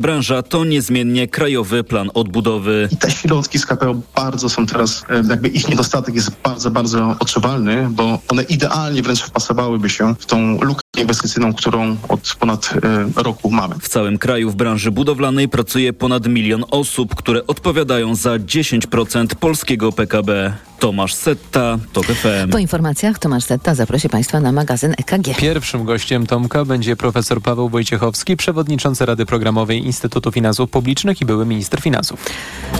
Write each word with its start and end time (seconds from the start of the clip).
Branża 0.00 0.42
to 0.42 0.64
niezmiennie 0.64 1.28
krajowy 1.28 1.84
plan 1.84 2.10
odbudowy. 2.14 2.88
I 2.92 2.96
te 2.96 3.10
środki 3.10 3.58
z 3.58 3.66
KPO 3.66 3.94
bardzo 4.14 4.48
są 4.48 4.66
teraz, 4.66 5.04
e, 5.10 5.22
jakby 5.28 5.48
ich 5.48 5.68
niedostatek 5.68 6.14
jest 6.14 6.30
bardzo, 6.44 6.70
bardzo 6.70 7.16
odczuwalny, 7.18 7.88
bo 7.90 8.18
one 8.28 8.42
idealnie 8.42 9.02
wręcz 9.02 9.22
wpasowałyby 9.22 9.90
się 9.90 10.14
w 10.18 10.26
tą 10.26 10.60
lukę 10.60 10.80
inwestycyjną, 10.98 11.54
którą 11.54 11.96
od 12.08 12.36
ponad 12.38 12.74
e, 13.16 13.22
roku 13.22 13.50
mamy. 13.50 13.74
W 13.80 13.88
całym 13.88 14.18
kraju 14.18 14.50
w 14.50 14.56
branży 14.56 14.90
budowlanej 14.90 15.48
pracuje 15.48 15.92
ponad 15.92 16.26
milion 16.26 16.64
osób, 16.70 17.14
które 17.14 17.46
odpowiadają 17.46 18.14
za 18.14 18.30
10% 18.30 19.34
polskiego 19.34 19.92
PKB. 19.92 20.52
Tomasz 20.80 21.14
Setta, 21.14 21.78
TOK 21.92 22.06
FM. 22.06 22.50
Po 22.52 22.58
informacjach 22.58 23.18
Tomasz 23.18 23.44
Setta 23.44 23.74
zaprosi 23.74 24.08
Państwa 24.08 24.40
na 24.40 24.52
magazyn 24.52 24.94
EKG. 24.98 25.36
Pierwszym 25.36 25.84
gościem 25.84 26.26
Tomka 26.26 26.64
będzie 26.64 26.96
profesor 26.96 27.42
Paweł 27.42 27.68
Wojciechowski, 27.68 28.36
przewodniczący 28.36 29.06
Rady 29.06 29.26
Programowej 29.26 29.86
Instytutu 29.86 30.32
Finansów 30.32 30.70
Publicznych 30.70 31.20
i 31.20 31.24
były 31.24 31.46
minister 31.46 31.80
finansów. 31.80 32.24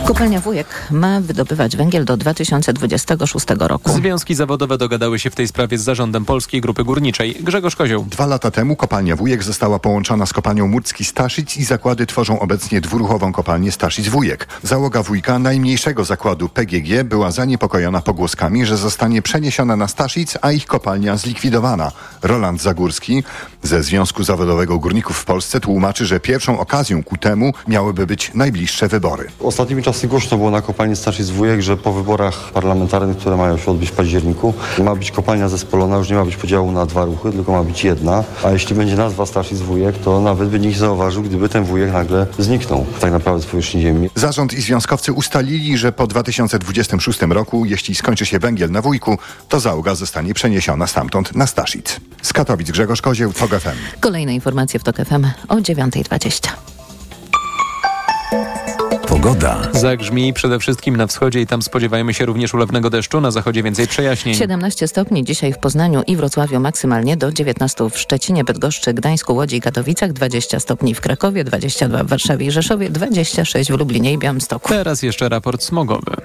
Kopalnia 0.04 0.40
Wujek 0.40 0.66
ma 0.90 1.20
wydobywać 1.20 1.76
węgiel 1.76 2.04
do 2.04 2.16
2026 2.16 3.46
roku. 3.58 3.90
Związki 3.90 4.34
zawodowe 4.34 4.78
dogadały 4.78 5.18
się 5.18 5.30
w 5.30 5.34
tej 5.34 5.48
sprawie 5.48 5.78
z 5.78 5.82
zarządem 5.82 6.24
Polskiej 6.24 6.60
Grupy 6.60 6.84
Górniczej. 6.84 7.36
Grzegorz 7.40 7.76
Kozioł. 7.76 8.06
Dwa 8.10 8.26
lata 8.26 8.50
temu 8.50 8.76
kopalnia 8.76 9.16
Wujek 9.16 9.42
została 9.42 9.78
połączona 9.78 10.26
z 10.26 10.32
kopalnią 10.32 10.68
Murcki 10.68 11.04
Staszic 11.04 11.56
i 11.56 11.64
zakłady 11.64 12.06
tworzą 12.06 12.40
obecnie 12.40 12.80
dwuruchową 12.80 13.32
kopalnię 13.32 13.72
Staszic 13.72 14.08
Wujek. 14.08 14.48
Załoga 14.62 15.02
Wujka, 15.02 15.38
najmniejszego 15.38 16.04
zakładu 16.04 16.48
PGG, 16.48 17.04
była 17.04 17.30
zaniepokojona 17.30 17.89
pogłoskami, 17.98 18.66
że 18.66 18.76
zostanie 18.76 19.22
przeniesiona 19.22 19.76
na 19.76 19.88
Staszic, 19.88 20.38
a 20.42 20.52
ich 20.52 20.66
kopalnia 20.66 21.16
zlikwidowana. 21.16 21.92
Roland 22.22 22.62
Zagórski 22.62 23.24
ze 23.62 23.82
Związku 23.82 24.24
Zawodowego 24.24 24.78
Górników 24.78 25.16
w 25.16 25.24
Polsce 25.24 25.60
tłumaczy, 25.60 26.06
że 26.06 26.20
pierwszą 26.20 26.58
okazją 26.58 27.02
ku 27.02 27.16
temu 27.16 27.52
miałyby 27.68 28.06
być 28.06 28.30
najbliższe 28.34 28.88
wybory. 28.88 29.28
Ostatnimi 29.40 29.82
czasy 29.82 30.08
głośno 30.08 30.36
było 30.36 30.50
na 30.50 30.62
kopalni 30.62 30.96
Staszic 30.96 31.30
Wujek, 31.30 31.60
że 31.60 31.76
po 31.76 31.92
wyborach 31.92 32.50
parlamentarnych, 32.52 33.16
które 33.16 33.36
mają 33.36 33.58
się 33.58 33.70
odbyć 33.70 33.90
w 33.90 33.92
październiku, 33.92 34.54
ma 34.84 34.94
być 34.94 35.10
kopalnia 35.10 35.48
zespolona, 35.48 35.96
już 35.96 36.10
nie 36.10 36.16
ma 36.16 36.24
być 36.24 36.36
podziału 36.36 36.72
na 36.72 36.86
dwa 36.86 37.04
ruchy, 37.04 37.32
tylko 37.32 37.52
ma 37.52 37.64
być 37.64 37.84
jedna. 37.84 38.24
A 38.44 38.50
jeśli 38.50 38.76
będzie 38.76 38.96
nazwa 38.96 39.26
Staszic 39.26 39.58
Wujek, 39.58 39.98
to 39.98 40.20
nawet 40.20 40.48
by 40.48 40.60
nikt 40.60 40.78
zauważył, 40.78 41.22
gdyby 41.22 41.48
ten 41.48 41.64
wujek 41.64 41.92
nagle 41.92 42.26
zniknął 42.38 42.86
tak 43.00 43.12
naprawdę 43.12 43.42
z 43.42 43.46
powierzchni 43.46 43.80
ziemi. 43.80 44.10
Zarząd 44.14 44.52
i 44.52 44.60
związkowcy 44.60 45.12
ustalili, 45.12 45.78
że 45.78 45.92
po 45.92 46.06
2026 46.06 47.20
roku, 47.22 47.64
jeśli 47.64 47.79
skończy 47.94 48.26
się 48.26 48.38
węgiel 48.38 48.70
na 48.70 48.82
Wujku, 48.82 49.18
to 49.48 49.60
załoga 49.60 49.94
zostanie 49.94 50.34
przeniesiona 50.34 50.86
stamtąd 50.86 51.34
na 51.34 51.46
Staszic. 51.46 52.00
Z 52.22 52.32
Katowic 52.32 52.70
Grzegorz 52.70 53.02
Kozieł, 53.02 53.32
TOG 53.32 53.50
FM. 53.50 54.00
Kolejne 54.00 54.34
informacje 54.34 54.80
w 54.80 54.84
TOK 54.84 54.96
FM 54.96 55.26
o 55.48 55.56
9.20. 55.56 56.50
Pogoda. 59.08 59.58
Zagrzmi 59.72 60.32
przede 60.32 60.58
wszystkim 60.58 60.96
na 60.96 61.06
wschodzie 61.06 61.40
i 61.40 61.46
tam 61.46 61.62
spodziewajmy 61.62 62.14
się 62.14 62.26
również 62.26 62.54
ulewnego 62.54 62.90
deszczu, 62.90 63.20
na 63.20 63.30
zachodzie 63.30 63.62
więcej 63.62 63.88
przejaśnień. 63.88 64.34
17 64.34 64.88
stopni 64.88 65.24
dzisiaj 65.24 65.52
w 65.52 65.58
Poznaniu 65.58 66.02
i 66.06 66.16
Wrocławiu 66.16 66.60
maksymalnie 66.60 67.16
do 67.16 67.32
19 67.32 67.90
w 67.90 67.98
Szczecinie, 67.98 68.44
Bydgoszczy, 68.44 68.94
Gdańsku, 68.94 69.34
Łodzi 69.34 69.56
i 69.56 69.60
Katowicach, 69.60 70.12
20 70.12 70.60
stopni 70.60 70.94
w 70.94 71.00
Krakowie, 71.00 71.44
22 71.44 72.04
w 72.04 72.06
Warszawie 72.06 72.46
i 72.46 72.50
Rzeszowie, 72.50 72.90
26 72.90 73.72
w 73.72 73.78
Lublinie 73.78 74.12
i 74.12 74.18
Białymstoku. 74.18 74.68
Teraz 74.68 75.02
jeszcze 75.02 75.28
raport 75.28 75.62
smogowy. 75.62 76.16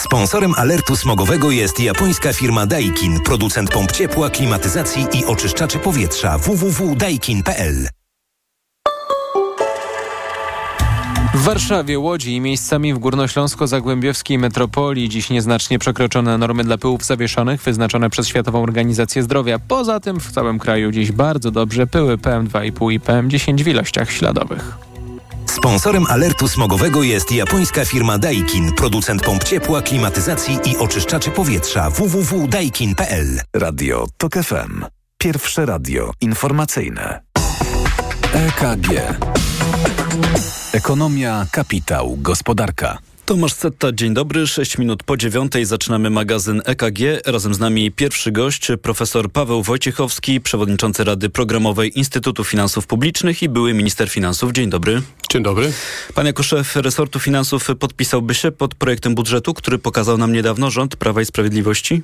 Sponsorem 0.00 0.54
alertu 0.56 0.96
smogowego 0.96 1.50
jest 1.50 1.80
japońska 1.80 2.32
firma 2.32 2.66
Daikin, 2.66 3.20
producent 3.20 3.70
pomp 3.70 3.92
ciepła, 3.92 4.30
klimatyzacji 4.30 5.06
i 5.12 5.24
oczyszczaczy 5.24 5.78
powietrza 5.78 6.38
www.daikin.pl. 6.38 7.88
W 11.34 11.42
Warszawie, 11.42 11.98
Łodzi 11.98 12.36
i 12.36 12.40
miejscami 12.40 12.94
w 12.94 12.98
górnośląsko-zagłębiowskiej 12.98 14.38
metropolii 14.38 15.08
dziś 15.08 15.30
nieznacznie 15.30 15.78
przekroczone 15.78 16.38
normy 16.38 16.64
dla 16.64 16.78
pyłów 16.78 17.04
zawieszonych 17.04 17.62
wyznaczone 17.62 18.10
przez 18.10 18.28
Światową 18.28 18.62
Organizację 18.62 19.22
Zdrowia. 19.22 19.58
Poza 19.58 20.00
tym 20.00 20.20
w 20.20 20.32
całym 20.32 20.58
kraju 20.58 20.90
dziś 20.90 21.12
bardzo 21.12 21.50
dobrze 21.50 21.86
pyły 21.86 22.16
PM2,5 22.16 22.92
i 22.92 23.00
PM10 23.00 23.64
w 23.64 23.68
ilościach 23.68 24.10
śladowych. 24.10 24.89
Sponsorem 25.60 26.06
alertu 26.06 26.48
smogowego 26.48 27.02
jest 27.02 27.32
japońska 27.32 27.84
firma 27.84 28.18
Daikin, 28.18 28.72
producent 28.72 29.22
pomp 29.22 29.44
ciepła, 29.44 29.82
klimatyzacji 29.82 30.58
i 30.64 30.76
oczyszczaczy 30.76 31.30
powietrza 31.30 31.90
www.daikin.pl. 31.90 33.40
Radio 33.56 34.06
TOK 34.16 34.32
FM. 34.34 34.84
Pierwsze 35.18 35.66
radio 35.66 36.12
informacyjne. 36.20 37.20
EKG. 38.32 38.88
Ekonomia, 40.72 41.46
kapitał, 41.52 42.16
gospodarka. 42.16 42.98
Tomasz 43.30 43.52
Setta, 43.52 43.92
dzień 43.92 44.14
dobry. 44.14 44.46
6 44.46 44.78
minut 44.78 45.02
po 45.02 45.16
dziewiątej 45.16 45.64
zaczynamy 45.64 46.10
magazyn 46.10 46.62
EKG. 46.64 46.98
Razem 47.26 47.54
z 47.54 47.58
nami 47.58 47.92
pierwszy 47.92 48.32
gość, 48.32 48.68
profesor 48.82 49.32
Paweł 49.32 49.62
Wojciechowski, 49.62 50.40
przewodniczący 50.40 51.04
Rady 51.04 51.28
Programowej 51.28 51.98
Instytutu 51.98 52.44
Finansów 52.44 52.86
Publicznych 52.86 53.42
i 53.42 53.48
były 53.48 53.74
minister 53.74 54.08
finansów. 54.08 54.52
Dzień 54.52 54.70
dobry. 54.70 55.02
Dzień 55.30 55.42
dobry. 55.42 55.72
Pan 56.14 56.26
jako 56.26 56.42
szef 56.42 56.76
resortu 56.76 57.18
finansów 57.18 57.68
podpisałby 57.78 58.34
się 58.34 58.50
pod 58.50 58.74
projektem 58.74 59.14
budżetu, 59.14 59.54
który 59.54 59.78
pokazał 59.78 60.18
nam 60.18 60.32
niedawno 60.32 60.70
rząd 60.70 60.96
Prawa 60.96 61.22
i 61.22 61.24
Sprawiedliwości? 61.24 62.02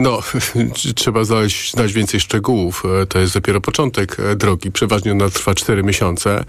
No, 0.00 0.20
trzeba 0.94 1.24
znaleźć, 1.24 1.72
znać 1.72 1.92
więcej 1.92 2.20
szczegółów. 2.20 2.82
To 3.08 3.18
jest 3.18 3.34
dopiero 3.34 3.60
początek 3.60 4.16
drogi. 4.36 4.72
Przeważnie 4.72 5.12
ona 5.12 5.30
trwa 5.30 5.54
4 5.54 5.82
miesiące. 5.82 6.44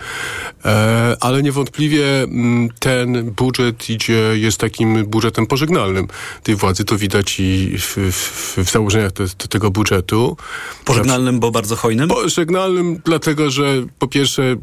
Ale 1.19 1.43
niewątpliwie 1.43 2.03
ten 2.79 3.31
budżet 3.31 3.89
idzie, 3.89 4.21
jest 4.33 4.57
takim 4.57 5.05
budżetem 5.05 5.47
pożegnalnym 5.47 6.07
tej 6.43 6.55
władzy. 6.55 6.85
To 6.85 6.97
widać 6.97 7.39
i 7.39 7.77
w, 7.77 7.97
w, 8.11 8.57
w 8.57 8.71
założeniach 8.71 9.11
te, 9.11 9.27
tego 9.49 9.71
budżetu. 9.71 10.37
Pożegnalnym, 10.85 11.39
bo 11.39 11.51
bardzo 11.51 11.75
hojnym? 11.75 12.09
Pożegnalnym, 12.09 13.01
dlatego 13.05 13.51
że 13.51 13.85
po 13.99 14.07
pierwsze 14.07 14.55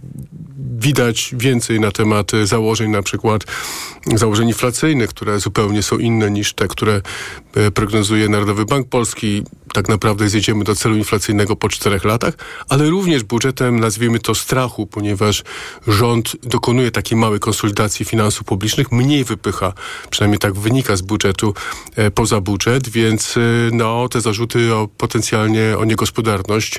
widać 0.79 1.35
więcej 1.39 1.81
na 1.81 1.91
temat 1.91 2.33
założeń, 2.45 2.91
na 2.91 3.03
przykład 3.03 3.45
założeń 4.15 4.49
inflacyjnych, 4.49 5.11
które 5.11 5.41
zupełnie 5.41 5.83
są 5.83 5.99
inne 5.99 6.31
niż 6.31 6.55
te, 6.55 6.69
które 6.69 7.01
prognozuje 7.75 8.29
Narodowy 8.37 8.65
Bank 8.65 8.89
Polski. 8.89 9.43
Tak 9.77 9.89
naprawdę 9.89 10.29
zjedziemy 10.29 10.65
do 10.65 10.75
celu 10.75 10.97
inflacyjnego 10.97 11.57
po 11.57 11.69
czterech 11.69 12.05
latach, 12.05 12.35
ale 12.69 12.91
również 12.91 13.23
budżetem, 13.23 13.81
nazwijmy 13.81 14.19
to 14.19 14.35
strachu, 14.35 14.87
ponieważ 14.87 15.43
rząd 15.87 16.37
dokonuje 16.43 16.91
takiej 16.91 17.19
małej 17.19 17.41
konsolidacji 17.41 18.05
finansów 18.05 18.47
publicznych, 18.47 18.93
mniej 18.93 19.25
wypycha, 19.25 19.73
przynajmniej 20.11 20.39
tak 20.39 20.55
wynika 20.55 20.97
z 20.97 21.03
budżetu, 21.03 21.55
e, 21.97 22.11
poza 22.11 22.41
budżet, 22.41 22.89
więc 22.89 23.37
e, 23.37 23.41
no, 23.73 24.09
te 24.09 24.21
zarzuty 24.21 24.75
o 24.75 24.89
potencjalnie 24.99 25.79
o 25.79 25.85
niegospodarność 25.85 26.79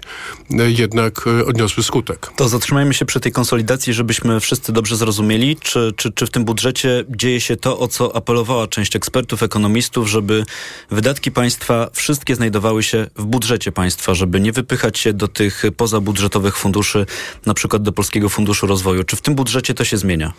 e, 0.60 0.72
jednak 0.72 1.28
e, 1.28 1.46
odniosły 1.46 1.84
skutek. 1.84 2.32
To 2.36 2.50
zatrzymajmy 2.50 2.94
się 2.94 3.06
przy 3.06 3.20
tej 3.20 3.32
konsolidacji, 3.32 3.94
żebyśmy 3.94 4.40
wszyscy 4.40 4.72
dobrze 4.74 4.96
zrozumieli, 4.96 5.56
czy, 5.56 5.94
czy, 5.96 6.12
czy 6.12 6.26
w 6.26 6.30
tym 6.30 6.46
budżecie 6.46 7.04
dzieje 7.10 7.42
się 7.42 7.58
to, 7.58 7.80
o 7.80 7.88
co 7.88 8.16
apelowała 8.16 8.68
część 8.68 8.96
ekspertów, 8.96 9.44
ekonomistów, 9.44 10.10
żeby 10.10 10.46
wydatki 10.92 11.32
państwa 11.32 11.90
wszystkie 11.94 12.36
znajdowały 12.36 12.84
się 12.84 12.87
w 13.16 13.26
budżecie 13.26 13.72
państwa, 13.72 14.14
żeby 14.14 14.40
nie 14.40 14.52
wypychać 14.52 15.00
się 15.00 15.14
do 15.14 15.28
tych 15.28 15.64
pozabudżetowych 15.78 16.58
funduszy, 16.58 17.06
na 17.46 17.54
przykład 17.54 17.84
do 17.84 17.92
Polskiego 17.92 18.30
Funduszu 18.30 18.68
Rozwoju. 18.68 19.04
Czy 19.04 19.16
w 19.16 19.22
tym 19.22 19.36
budżecie 19.36 19.74
to 19.74 19.84
się 19.84 19.98
zmienia? 19.98 20.34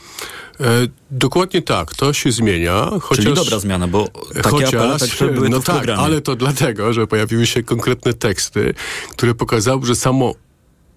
E, 0.60 0.64
dokładnie 1.10 1.62
tak, 1.62 1.94
to 1.94 2.12
się 2.12 2.32
zmienia. 2.32 2.90
Chociaż, 3.00 3.24
Czyli 3.24 3.36
dobra 3.36 3.58
zmiana, 3.58 3.88
bo 3.88 4.08
takie 4.34 4.48
chociaż, 4.50 4.74
apele 4.74 4.98
także 4.98 5.26
były 5.28 5.48
no 5.48 5.60
tak, 5.60 5.88
ale 5.88 6.20
to 6.20 6.36
dlatego, 6.36 6.92
że 6.92 7.06
pojawiły 7.06 7.46
się 7.46 7.62
konkretne 7.62 8.14
teksty, 8.14 8.74
które 9.10 9.34
pokazały, 9.34 9.86
że 9.86 9.94
samo 9.94 10.34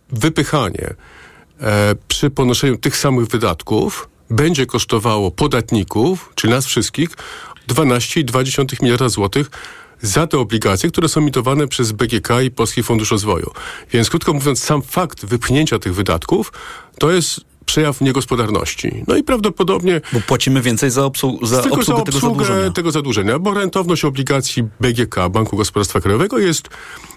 wypychanie 0.10 0.94
e, 1.62 1.96
przy 2.08 2.30
ponoszeniu 2.30 2.78
tych 2.78 2.98
samych 2.98 3.28
wydatków 3.28 4.10
będzie 4.30 4.66
kosztowało 4.66 5.32
podatników, 5.32 6.32
czyli 6.36 6.54
nas 6.54 6.66
wszystkich, 6.66 7.10
12,2 7.68 8.84
miliarda 8.84 9.10
złotych 9.10 9.50
za 10.02 10.28
te 10.28 10.40
obligacje, 10.40 10.90
które 10.90 11.10
są 11.10 11.22
emitowane 11.22 11.68
przez 11.68 11.92
BGK 11.92 12.30
i 12.44 12.52
Polski 12.52 12.84
Fundusz 12.84 13.12
Rozwoju. 13.12 13.52
Więc 13.92 14.10
krótko 14.10 14.34
mówiąc, 14.34 14.64
sam 14.64 14.82
fakt 14.82 15.26
wypchnięcia 15.26 15.80
tych 15.80 15.96
wydatków 15.96 16.54
to 17.00 17.12
jest 17.12 17.51
przejaw 17.66 18.02
niegospodarności. 18.02 19.04
No 19.08 19.16
i 19.16 19.24
prawdopodobnie... 19.24 20.02
Bo 20.14 20.20
płacimy 20.20 20.62
więcej 20.62 20.92
za, 20.92 21.02
obsłu- 21.02 21.46
za 21.48 21.62
Tylko 21.62 21.78
obsługę, 21.78 22.00
za 22.00 22.04
tego 22.06 22.18
obsługę 22.18 22.46
zadłużenia. 22.46 22.72
tego 22.72 22.92
zadłużenia, 22.92 23.40
bo 23.40 23.54
rentowność 23.54 24.06
obligacji 24.06 24.64
BGK, 24.80 25.16
Banku 25.30 25.58
Gospodarstwa 25.58 26.00
Krajowego, 26.02 26.40
jest 26.40 26.70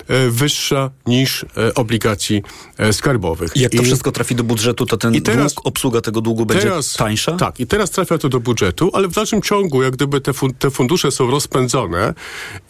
e, 0.09 0.29
wyższa 0.31 0.91
niż 1.07 1.45
e, 1.57 1.75
obligacji 1.75 2.43
e, 2.79 2.93
skarbowych. 2.93 3.57
Jak 3.57 3.73
to 3.73 3.83
I- 3.83 3.85
wszystko 3.85 4.13
trafi 4.13 4.35
do 4.35 4.45
budżetu, 4.45 4.87
to 4.87 4.97
ten 4.97 5.15
I 5.15 5.23
teraz- 5.23 5.55
dług, 5.55 5.67
obsługa 5.67 6.01
tego 6.01 6.21
długu 6.21 6.47
będzie 6.47 6.63
teraz, 6.63 6.93
tańsza? 6.93 7.33
Tak, 7.37 7.61
i 7.61 7.67
teraz 7.67 7.91
trafia 7.91 8.19
to 8.19 8.29
do 8.29 8.41
budżetu, 8.41 8.91
ale 8.93 9.09
w 9.09 9.13
dalszym 9.13 9.43
ciągu, 9.43 9.83
jak 9.83 9.93
gdyby 9.93 10.21
te, 10.21 10.33
fun- 10.33 10.55
te 10.59 10.71
fundusze 10.71 11.11
są 11.11 11.31
rozpędzone 11.31 12.15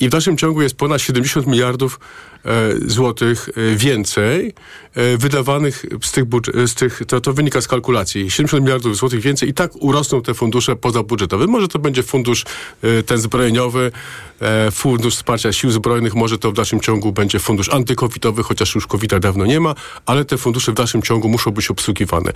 i 0.00 0.08
w 0.08 0.10
dalszym 0.10 0.36
ciągu 0.36 0.62
jest 0.62 0.74
ponad 0.76 1.00
70 1.02 1.46
miliardów 1.46 2.00
złotych 2.86 3.48
e, 3.48 3.76
więcej 3.76 4.54
e, 4.94 5.18
wydawanych 5.18 5.86
z 6.02 6.12
tych, 6.12 6.24
z 6.66 6.74
tych 6.74 7.02
to, 7.06 7.20
to 7.20 7.32
wynika 7.32 7.60
z 7.60 7.68
kalkulacji, 7.68 8.30
70 8.30 8.62
miliardów 8.62 8.96
złotych 8.96 9.20
więcej 9.20 9.48
i 9.48 9.54
tak 9.54 9.70
urosną 9.76 10.22
te 10.22 10.34
fundusze 10.34 10.76
pozabudżetowe. 10.76 11.46
Może 11.46 11.68
to 11.68 11.78
będzie 11.78 12.02
fundusz 12.02 12.44
e, 12.82 13.02
ten 13.02 13.18
zbrojeniowy, 13.18 13.92
e, 14.40 14.70
fundusz 14.70 15.14
wsparcia 15.14 15.52
sił 15.52 15.70
zbrojnych, 15.70 16.14
może 16.14 16.38
to 16.38 16.50
w 16.50 16.54
dalszym 16.54 16.80
ciągu 16.80 17.12
będzie 17.12 17.38
fundusz 17.38 17.68
antykowidowy, 17.68 18.42
chociaż 18.42 18.74
już 18.74 18.86
covid 18.86 19.18
dawno 19.18 19.46
nie 19.46 19.60
ma, 19.60 19.74
ale 20.06 20.24
te 20.24 20.38
fundusze 20.38 20.72
w 20.72 20.74
dalszym 20.74 21.02
ciągu 21.02 21.28
muszą 21.28 21.50
być 21.50 21.70
obsługiwane 21.70 22.32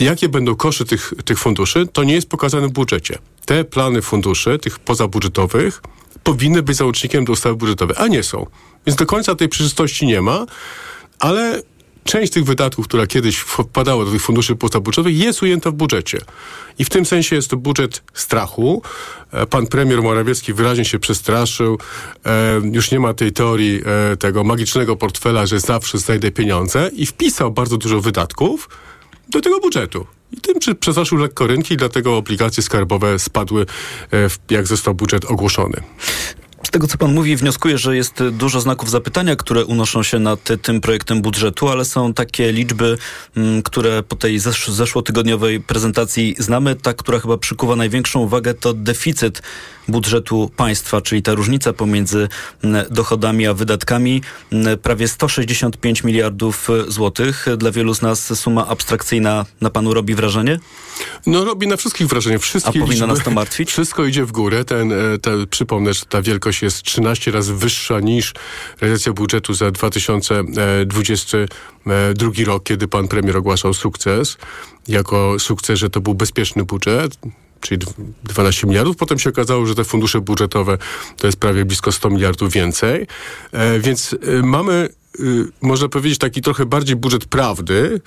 jakie 0.00 0.28
będą 0.28 0.56
koszty 0.56 0.84
tych, 0.84 1.14
tych 1.24 1.38
funduszy, 1.38 1.86
to 1.92 2.04
nie 2.04 2.14
jest 2.14 2.28
pokazane 2.28 2.68
w 2.68 2.70
budżecie. 2.70 3.18
Te 3.46 3.64
plany 3.64 4.02
funduszy, 4.02 4.58
tych 4.58 4.78
pozabudżetowych, 4.78 5.82
powinny 6.22 6.62
być 6.62 6.76
załącznikiem 6.76 7.24
do 7.24 7.32
ustawy 7.32 7.56
budżetowej, 7.56 7.96
a 7.98 8.06
nie 8.06 8.22
są. 8.22 8.46
Więc 8.86 8.96
do 8.96 9.06
końca 9.06 9.34
tej 9.34 9.48
przejrzystości 9.48 10.06
nie 10.06 10.22
ma, 10.22 10.46
ale 11.18 11.62
część 12.04 12.32
tych 12.32 12.44
wydatków, 12.44 12.88
która 12.88 13.06
kiedyś 13.06 13.36
wpadała 13.36 14.04
do 14.04 14.10
tych 14.10 14.22
funduszy 14.22 14.56
pozabudżetowych, 14.56 15.18
jest 15.18 15.42
ujęta 15.42 15.70
w 15.70 15.74
budżecie. 15.74 16.18
I 16.78 16.84
w 16.84 16.88
tym 16.88 17.06
sensie 17.06 17.36
jest 17.36 17.50
to 17.50 17.56
budżet 17.56 18.02
strachu. 18.14 18.82
E, 19.32 19.46
Pan 19.46 19.66
premier 19.66 20.02
Morawiecki 20.02 20.52
wyraźnie 20.52 20.84
się 20.84 20.98
przestraszył. 20.98 21.78
E, 22.26 22.60
już 22.72 22.90
nie 22.90 23.00
ma 23.00 23.14
tej 23.14 23.32
teorii 23.32 23.82
e, 24.12 24.16
tego 24.16 24.44
magicznego 24.44 24.96
portfela, 24.96 25.46
że 25.46 25.60
zawsze 25.60 25.98
znajdę 25.98 26.30
pieniądze 26.30 26.90
i 26.92 27.06
wpisał 27.06 27.50
bardzo 27.50 27.76
dużo 27.76 28.00
wydatków, 28.00 28.68
do 29.28 29.40
tego 29.40 29.60
budżetu. 29.60 30.06
I 30.32 30.36
tym 30.40 30.58
przy- 30.58 30.74
przestraszył 30.74 31.18
lekko 31.18 31.46
rynki, 31.46 31.76
dlatego 31.76 32.16
obligacje 32.16 32.62
skarbowe 32.62 33.18
spadły, 33.18 33.66
e, 34.12 34.28
jak 34.50 34.66
został 34.66 34.94
budżet 34.94 35.24
ogłoszony. 35.24 35.80
Z 36.66 36.70
tego, 36.70 36.86
co 36.86 36.98
pan 36.98 37.14
mówi, 37.14 37.36
wnioskuję, 37.36 37.78
że 37.78 37.96
jest 37.96 38.22
dużo 38.32 38.60
znaków 38.60 38.90
zapytania, 38.90 39.36
które 39.36 39.64
unoszą 39.64 40.02
się 40.02 40.18
nad 40.18 40.40
tym 40.62 40.80
projektem 40.80 41.22
budżetu, 41.22 41.68
ale 41.68 41.84
są 41.84 42.14
takie 42.14 42.52
liczby, 42.52 42.98
mm, 43.36 43.62
które 43.62 44.02
po 44.02 44.16
tej 44.16 44.40
zesz- 44.40 44.70
zeszłotygodniowej 44.70 45.60
prezentacji 45.60 46.34
znamy. 46.38 46.76
Ta, 46.76 46.94
która 46.94 47.18
chyba 47.18 47.38
przykuwa 47.38 47.76
największą 47.76 48.20
uwagę, 48.20 48.54
to 48.54 48.74
deficyt 48.74 49.42
budżetu 49.88 50.50
państwa, 50.56 51.00
czyli 51.00 51.22
ta 51.22 51.34
różnica 51.34 51.72
pomiędzy 51.72 52.28
dochodami 52.90 53.46
a 53.46 53.54
wydatkami. 53.54 54.22
Prawie 54.82 55.08
165 55.08 56.04
miliardów 56.04 56.68
złotych. 56.88 57.46
Dla 57.56 57.70
wielu 57.70 57.94
z 57.94 58.02
nas 58.02 58.40
suma 58.40 58.66
abstrakcyjna 58.66 59.46
na 59.60 59.70
panu 59.70 59.94
robi 59.94 60.14
wrażenie? 60.14 60.58
No 61.26 61.44
robi 61.44 61.66
na 61.66 61.76
wszystkich 61.76 62.06
wrażenie. 62.06 62.38
Wszystkie 62.38 62.70
A 62.70 62.72
powinno 62.72 62.92
liczby, 62.92 63.06
nas 63.06 63.24
to 63.24 63.30
martwić? 63.30 63.72
Wszystko 63.76 64.04
idzie 64.04 64.24
w 64.24 64.32
górę. 64.32 64.64
Ten, 64.64 64.92
e, 64.92 65.18
te, 65.18 65.46
przypomnę, 65.46 65.94
że 65.94 66.02
ta 66.08 66.22
wielkość 66.22 66.62
jest 66.62 66.82
13 66.82 67.30
razy 67.30 67.54
wyższa 67.54 68.00
niż 68.00 68.34
realizacja 68.80 69.12
budżetu 69.12 69.54
za 69.54 69.70
2022 69.70 72.30
rok, 72.46 72.64
kiedy 72.64 72.88
pan 72.88 73.08
premier 73.08 73.36
ogłaszał 73.36 73.74
sukces. 73.74 74.36
Jako 74.88 75.38
sukces, 75.38 75.78
że 75.78 75.90
to 75.90 76.00
był 76.00 76.14
bezpieczny 76.14 76.64
budżet 76.64 77.18
czyli 77.60 77.78
dw- 77.78 77.94
12 78.24 78.66
miliardów. 78.66 78.96
Potem 78.96 79.18
się 79.18 79.30
okazało, 79.30 79.66
że 79.66 79.74
te 79.74 79.84
fundusze 79.84 80.20
budżetowe 80.20 80.78
to 81.16 81.26
jest 81.26 81.38
prawie 81.38 81.64
blisko 81.64 81.92
100 81.92 82.10
miliardów 82.10 82.52
więcej. 82.52 83.06
E, 83.52 83.80
więc 83.80 84.16
e, 84.22 84.42
mamy, 84.42 84.88
e, 85.18 85.22
można 85.62 85.88
powiedzieć, 85.88 86.18
taki 86.18 86.42
trochę 86.42 86.66
bardziej 86.66 86.96
budżet 86.96 87.24
prawdy, 87.24 88.00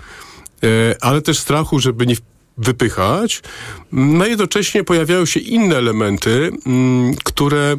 ale 1.01 1.21
też 1.21 1.39
strachu, 1.39 1.79
żeby 1.79 2.07
nie 2.07 2.15
wypychać. 2.57 3.41
No 3.91 4.25
jednocześnie 4.25 4.83
pojawiają 4.83 5.25
się 5.25 5.39
inne 5.39 5.77
elementy, 5.77 6.51
mm, 6.65 7.15
które 7.23 7.77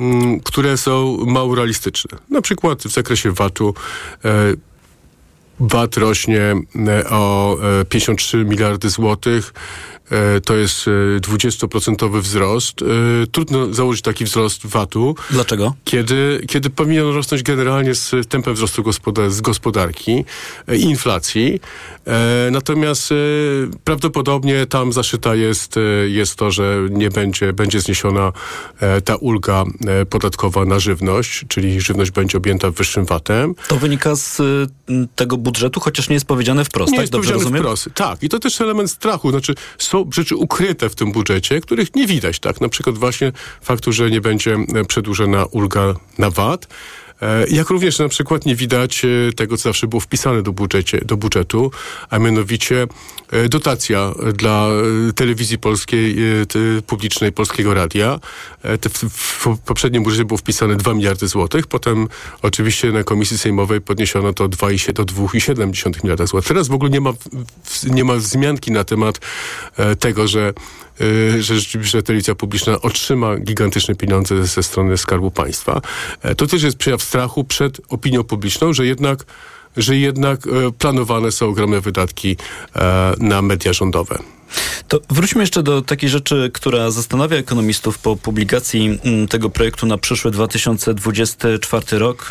mm, 0.00 0.40
które 0.40 0.76
są 0.76 1.16
mało 1.26 1.54
realistyczne. 1.54 2.18
Na 2.30 2.42
przykład 2.42 2.82
w 2.82 2.92
zakresie 2.92 3.32
VAT-u 3.32 3.74
VAT 5.60 5.96
rośnie 5.96 6.54
o 7.10 7.56
e, 7.80 7.84
53 7.84 8.44
miliardy 8.44 8.90
złotych. 8.90 9.52
E, 10.10 10.40
To 10.40 10.56
jest 10.56 10.88
e, 10.88 11.20
20% 11.20 12.20
wzrost. 12.20 12.82
E, 12.82 12.86
Trudno 13.32 13.74
założyć 13.74 14.02
taki 14.02 14.24
wzrost 14.24 14.66
VAT-u. 14.66 15.14
Dlaczego? 15.30 15.74
Kiedy, 15.84 16.44
kiedy 16.48 16.70
powinien 16.70 17.14
rosnąć 17.14 17.42
generalnie 17.42 17.94
z 17.94 18.28
tempem 18.28 18.54
wzrostu 18.54 18.82
gospoda- 18.82 19.30
z 19.30 19.40
gospodarki 19.40 20.24
e, 20.68 20.76
i 20.76 20.82
inflacji. 20.82 21.60
E, 22.06 22.48
natomiast 22.50 23.12
e, 23.12 23.14
prawdopodobnie 23.84 24.66
tam 24.66 24.92
zaszyta 24.92 25.34
jest, 25.34 25.76
e, 25.76 25.80
jest 26.08 26.36
to, 26.36 26.50
że 26.50 26.76
nie 26.90 27.10
będzie, 27.10 27.52
będzie 27.52 27.80
zniesiona 27.80 28.32
e, 28.80 29.00
ta 29.00 29.16
ulga 29.16 29.64
e, 29.86 30.06
podatkowa 30.06 30.64
na 30.64 30.78
żywność, 30.78 31.44
czyli 31.48 31.80
żywność 31.80 32.10
będzie 32.10 32.38
objęta 32.38 32.70
wyższym 32.70 33.04
VAT-em. 33.04 33.54
To 33.68 33.76
wynika 33.76 34.16
z 34.16 34.38
tego 35.16 35.36
budżetu, 35.36 35.80
chociaż 35.80 36.08
nie 36.08 36.14
jest 36.14 36.26
powiedziane 36.26 36.64
wprost, 36.64 36.92
Nie 36.92 36.96
tak? 36.98 37.02
jest 37.02 37.12
Dobrze 37.12 37.32
powiedziane 37.32 37.44
rozumiem? 37.44 37.62
wprost. 37.62 37.88
Tak, 37.94 38.22
i 38.22 38.28
to 38.28 38.38
też 38.38 38.60
element 38.60 38.90
strachu. 38.90 39.30
Znaczy, 39.30 39.54
są 39.78 39.99
rzeczy 40.14 40.36
ukryte 40.36 40.88
w 40.88 40.94
tym 40.94 41.12
budżecie, 41.12 41.60
których 41.60 41.94
nie 41.94 42.06
widać, 42.06 42.38
tak? 42.38 42.60
Na 42.60 42.68
przykład 42.68 42.98
właśnie 42.98 43.32
faktu, 43.62 43.92
że 43.92 44.10
nie 44.10 44.20
będzie 44.20 44.56
e, 44.74 44.84
przedłużona 44.84 45.44
ulga 45.44 45.94
na 46.18 46.30
VAT. 46.30 46.66
E, 47.22 47.46
Jak 47.50 47.70
również 47.70 47.98
na 47.98 48.08
przykład 48.08 48.46
nie 48.46 48.56
widać 48.56 49.04
e, 49.04 49.32
tego, 49.32 49.56
co 49.56 49.62
zawsze 49.62 49.86
było 49.86 50.00
wpisane 50.00 50.42
do, 50.42 50.52
budżecie, 50.52 51.00
do 51.04 51.16
budżetu, 51.16 51.70
a 52.10 52.18
mianowicie 52.18 52.86
e, 53.30 53.48
dotacja 53.48 54.12
dla 54.34 54.68
telewizji 55.14 55.58
polskiej, 55.58 56.16
publicznej 56.86 57.32
Polskiego 57.32 57.74
Radia. 57.74 58.20
W, 59.10 59.58
poprzednim 59.58 60.02
budżecie 60.02 60.24
było 60.24 60.38
wpisane 60.38 60.76
2 60.76 60.94
miliardy 60.94 61.28
złotych, 61.28 61.66
potem 61.66 62.08
oczywiście 62.42 62.92
na 62.92 63.04
komisji 63.04 63.38
sejmowej 63.38 63.80
podniesiono 63.80 64.32
to 64.32 64.48
2,7 64.48 64.92
do 64.92 65.04
2,7 65.04 66.04
miliarda 66.04 66.26
złotych. 66.26 66.48
Teraz 66.48 66.68
w 66.68 66.72
ogóle 66.72 66.90
nie 66.90 67.00
ma, 67.00 67.12
nie 67.84 68.04
ma 68.04 68.14
wzmianki 68.14 68.72
na 68.72 68.84
temat 68.84 69.20
tego, 70.00 70.28
że, 70.28 70.52
że 71.40 71.60
rzeczywiście 71.60 72.02
telewizja 72.02 72.34
publiczna 72.34 72.80
otrzyma 72.80 73.36
gigantyczne 73.36 73.94
pieniądze 73.94 74.46
ze 74.46 74.62
strony 74.62 74.96
Skarbu 74.96 75.30
Państwa. 75.30 75.80
E, 76.22 76.34
To 76.34 76.46
też 76.46 76.62
jest 76.62 76.76
przejaw 76.76 77.02
strachu 77.02 77.44
przed 77.44 77.80
opinią 77.88 78.24
publiczną, 78.24 78.72
że 78.72 78.86
jednak 78.86 79.24
że 79.76 79.96
jednak 79.96 80.46
e, 80.46 80.50
planowane 80.78 81.32
są 81.32 81.48
ogromne 81.48 81.80
wydatki 81.80 82.36
e, 82.76 83.14
na 83.18 83.42
media 83.42 83.72
rządowe. 83.72 84.18
To 84.88 85.00
wróćmy 85.10 85.40
jeszcze 85.40 85.62
do 85.62 85.82
takiej 85.82 86.10
rzeczy, 86.10 86.50
która 86.54 86.90
zastanawia 86.90 87.36
ekonomistów 87.36 87.98
po 87.98 88.16
publikacji 88.16 88.98
mm, 89.04 89.28
tego 89.28 89.50
projektu 89.50 89.86
na 89.86 89.98
przyszły 89.98 90.30
2024 90.30 91.98
rok. 91.98 92.28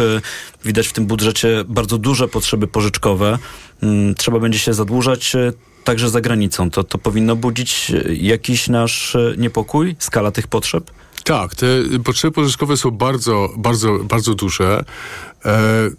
Widać 0.66 0.88
w 0.88 0.94
tym 0.94 1.06
budżecie 1.06 1.64
bardzo 1.68 1.98
duże 1.98 2.28
potrzeby 2.28 2.68
pożyczkowe. 2.68 3.38
Mm, 3.84 4.16
Trzeba 4.16 4.40
będzie 4.40 4.60
się 4.60 4.74
zadłużać 4.74 5.36
także 5.84 6.10
za 6.10 6.22
granicą. 6.22 6.70
To, 6.72 6.84
to 6.84 6.98
powinno 6.98 7.36
budzić 7.36 7.92
e, 7.92 8.14
jakiś 8.14 8.68
nasz 8.68 9.16
e, 9.16 9.34
niepokój, 9.38 9.96
skala 10.00 10.32
tych 10.32 10.48
potrzeb? 10.48 10.92
Tak, 11.24 11.56
te 11.56 11.68
potrzeby 12.04 12.32
pożyczkowe 12.32 12.78
są 12.78 12.92
bardzo, 12.92 13.50
bardzo, 13.58 14.00
bardzo 14.04 14.36
duże. 14.36 14.84
E, 15.46 15.90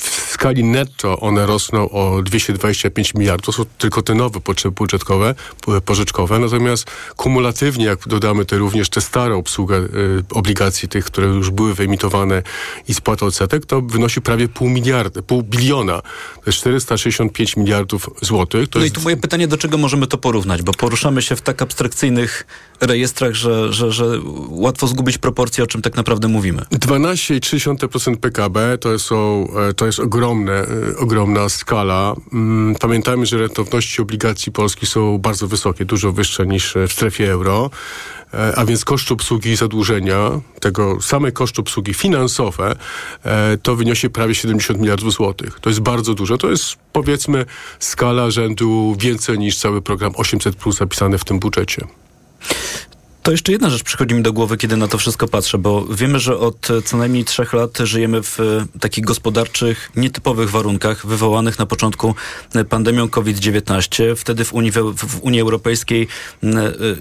w 0.00 0.30
skali 0.30 0.64
netto 0.64 1.20
one 1.20 1.46
rosną 1.46 1.90
o 1.90 2.22
225 2.22 3.14
miliardów. 3.14 3.46
To 3.46 3.52
są 3.52 3.64
tylko 3.78 4.02
te 4.02 4.14
nowe 4.14 4.40
potrzeby 4.40 4.74
budżetowe, 4.74 5.34
po- 5.60 5.80
pożyczkowe. 5.80 6.38
Natomiast 6.38 6.90
kumulatywnie, 7.16 7.84
jak 7.84 8.08
dodamy 8.08 8.44
te 8.44 8.58
również 8.58 8.88
te 8.88 9.00
stare 9.00 9.34
obsługę 9.34 9.76
e, 9.76 9.82
obligacji, 10.30 10.88
tych, 10.88 11.04
które 11.04 11.26
już 11.26 11.50
były 11.50 11.74
wyemitowane 11.74 12.42
i 12.88 12.94
spłata 12.94 13.26
odsetek, 13.26 13.66
to 13.66 13.80
wynosi 13.82 14.20
prawie 14.20 14.48
pół 14.48 14.68
miliarda, 14.68 15.22
pół 15.22 15.42
biliona. 15.42 16.02
To 16.34 16.42
jest 16.46 16.58
465 16.58 17.56
miliardów 17.56 18.10
złotych. 18.22 18.68
To 18.68 18.78
No 18.78 18.84
i 18.84 18.90
tu 18.90 19.00
moje 19.00 19.16
pytanie, 19.16 19.48
do 19.48 19.58
czego 19.58 19.78
możemy 19.78 20.06
to 20.06 20.18
porównać? 20.18 20.62
Bo 20.62 20.72
poruszamy 20.72 21.22
się 21.22 21.36
w 21.36 21.42
tak 21.42 21.62
abstrakcyjnych 21.62 22.46
rejestrach, 22.80 23.34
że, 23.34 23.72
że, 23.72 23.92
że 23.92 24.04
łatwo 24.48 24.86
zgubić 24.86 25.18
proporcje, 25.18 25.64
o 25.64 25.66
czym 25.66 25.82
tak 25.82 25.96
naprawdę 25.96 26.28
mówimy. 26.28 26.62
12,3% 26.72 28.16
PKB 28.16 28.78
to 28.78 28.98
są 28.98 29.45
e, 29.68 29.74
to 29.74 29.86
jest 29.86 30.00
ogromne, 30.00 30.52
e, 30.52 30.96
ogromna 30.98 31.48
skala. 31.48 32.14
Mm, 32.32 32.74
pamiętajmy, 32.74 33.26
że 33.26 33.38
rentowności 33.38 34.02
obligacji 34.02 34.52
polskich 34.52 34.88
są 34.88 35.18
bardzo 35.18 35.48
wysokie, 35.48 35.84
dużo 35.84 36.12
wyższe 36.12 36.46
niż 36.46 36.74
w 36.88 36.92
strefie 36.92 37.32
euro. 37.32 37.70
A 38.56 38.64
więc 38.64 38.84
koszt 38.84 39.12
obsługi 39.12 39.56
zadłużenia, 39.56 40.30
tego 40.60 41.02
same 41.02 41.32
koszty 41.32 41.60
obsługi 41.60 41.94
finansowe, 41.94 42.76
to 43.62 43.76
wyniesie 43.76 44.10
prawie 44.10 44.34
70 44.34 44.80
miliardów 44.80 45.12
złotych. 45.12 45.60
To 45.60 45.70
jest 45.70 45.80
bardzo 45.80 46.14
dużo. 46.14 46.38
To 46.38 46.50
jest 46.50 46.76
powiedzmy 46.92 47.46
skala 47.78 48.30
rzędu 48.30 48.96
więcej 49.00 49.38
niż 49.38 49.58
cały 49.58 49.82
program 49.82 50.12
800 50.16 50.56
plus 50.56 50.76
zapisany 50.76 51.18
w 51.18 51.24
tym 51.24 51.38
budżecie. 51.38 51.86
To 53.26 53.32
jeszcze 53.32 53.52
jedna 53.52 53.70
rzecz 53.70 53.82
przychodzi 53.82 54.14
mi 54.14 54.22
do 54.22 54.32
głowy, 54.32 54.56
kiedy 54.56 54.76
na 54.76 54.88
to 54.88 54.98
wszystko 54.98 55.28
patrzę, 55.28 55.58
bo 55.58 55.84
wiemy, 55.84 56.18
że 56.18 56.38
od 56.38 56.68
co 56.84 56.96
najmniej 56.96 57.24
trzech 57.24 57.52
lat 57.52 57.78
żyjemy 57.78 58.22
w 58.22 58.40
e, 58.40 58.78
takich 58.80 59.04
gospodarczych, 59.04 59.90
nietypowych 59.96 60.50
warunkach, 60.50 61.06
wywołanych 61.06 61.58
na 61.58 61.66
początku 61.66 62.14
e, 62.54 62.64
pandemią 62.64 63.08
COVID-19. 63.08 64.16
Wtedy 64.16 64.44
w 64.44 64.54
Unii, 64.54 64.72
w 64.96 65.20
Unii 65.22 65.40
Europejskiej 65.40 66.08
e, 66.42 66.48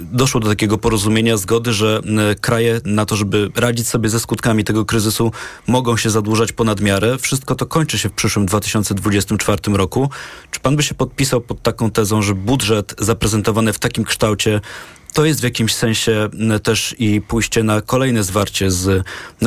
doszło 0.02 0.42
do 0.42 0.50
takiego 0.50 0.78
porozumienia, 0.78 1.38
zgody, 1.38 1.74
że 1.74 2.02
kraje 2.42 2.82
na 2.86 3.06
to, 3.06 3.16
żeby 3.16 3.52
radzić 3.56 3.88
sobie 3.88 4.10
ze 4.10 4.20
skutkami 4.20 4.64
tego 4.64 4.86
kryzysu, 4.86 5.32
mogą 5.68 5.98
się 5.98 6.10
zadłużać 6.10 6.52
ponad 6.52 6.82
miarę. 6.82 7.18
Wszystko 7.18 7.56
to 7.56 7.66
kończy 7.66 7.98
się 7.98 8.10
w 8.10 8.14
przyszłym 8.14 8.46
2024 8.46 9.62
roku. 9.74 10.10
Czy 10.52 10.60
pan 10.60 10.76
by 10.76 10.84
się 10.84 10.96
podpisał 10.96 11.42
pod 11.42 11.62
taką 11.62 11.92
tezą, 11.92 12.22
że 12.22 12.36
budżet 12.36 12.96
zaprezentowany 12.98 13.74
w 13.74 13.80
takim 13.80 14.04
kształcie 14.04 14.62
to 15.16 15.26
jest 15.26 15.42
w 15.42 15.44
jakimś 15.44 15.76
sensie 15.76 16.30
też 16.64 16.96
i 17.00 17.22
pójście 17.22 17.64
na 17.64 17.82
kolejne 17.82 18.24
zwarcie 18.24 18.72
z 18.72 19.04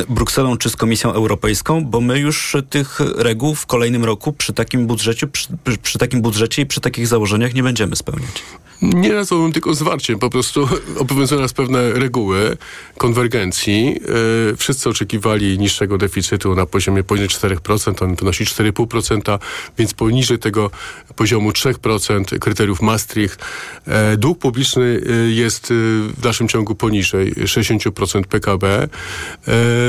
Brukselą 0.08 0.56
czy 0.56 0.70
z 0.70 0.76
Komisją 0.76 1.12
Europejską, 1.12 1.84
bo 1.84 2.00
my 2.00 2.18
już 2.18 2.56
tych 2.70 3.00
reguł 3.00 3.54
w 3.54 3.66
kolejnym 3.66 4.04
roku 4.04 4.32
przy 4.32 4.52
takim 4.52 4.86
budżecie, 4.86 5.26
przy, 5.26 5.48
przy 5.82 5.98
takim 5.98 6.22
budżecie 6.22 6.62
i 6.62 6.66
przy 6.66 6.80
takich 6.80 7.06
założeniach 7.06 7.54
nie 7.54 7.62
będziemy 7.62 7.96
spełniać. 7.96 8.42
Nie 8.82 9.12
nazwałbym 9.12 9.52
tylko 9.52 9.74
zwarciem, 9.74 10.18
po 10.18 10.30
prostu 10.30 10.68
obowiązują 10.98 11.40
nas 11.40 11.52
pewne 11.52 11.92
reguły 11.92 12.56
konwergencji. 12.98 13.86
Yy, 13.86 14.56
wszyscy 14.56 14.88
oczekiwali 14.88 15.58
niższego 15.58 15.98
deficytu 15.98 16.54
na 16.54 16.66
poziomie 16.66 17.04
poniżej 17.04 17.28
4%, 17.28 18.04
on 18.04 18.14
wynosi 18.14 18.44
4,5%, 18.44 19.38
więc 19.78 19.94
poniżej 19.94 20.38
tego 20.38 20.70
poziomu 21.16 21.50
3% 21.50 22.38
kryteriów 22.38 22.82
Maastricht. 22.82 23.44
Yy, 23.86 24.16
dług 24.16 24.38
publiczny 24.38 25.00
yy, 25.06 25.32
jest 25.32 25.66
w 26.08 26.20
dalszym 26.20 26.48
ciągu 26.48 26.74
poniżej 26.74 27.34
60% 27.34 28.22
PKB. 28.22 28.88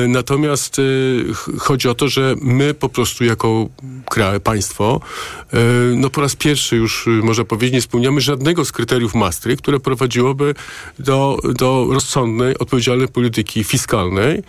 Natomiast 0.07 0.81
chodzi 1.57 1.89
o 1.89 1.95
to, 1.95 2.07
że 2.07 2.35
my 2.41 2.73
po 2.73 2.89
prostu 2.89 3.23
jako 3.23 3.69
kraj, 4.09 4.39
państwo, 4.39 5.01
no 5.95 6.09
po 6.09 6.21
raz 6.21 6.35
pierwszy 6.35 6.75
już 6.75 7.09
można 7.23 7.43
powiedzieć, 7.43 7.73
nie 7.73 7.81
spełniamy 7.81 8.21
żadnego 8.21 8.65
z 8.65 8.71
kryteriów 8.79 9.15
Maastricht, 9.15 9.61
które 9.61 9.79
prowadziłoby 9.79 10.55
do, 10.99 11.37
do 11.55 11.87
rozsądnej, 11.91 12.57
odpowiedzialnej 12.57 13.07
polityki 13.07 13.63
fiskalnej, 13.63 14.43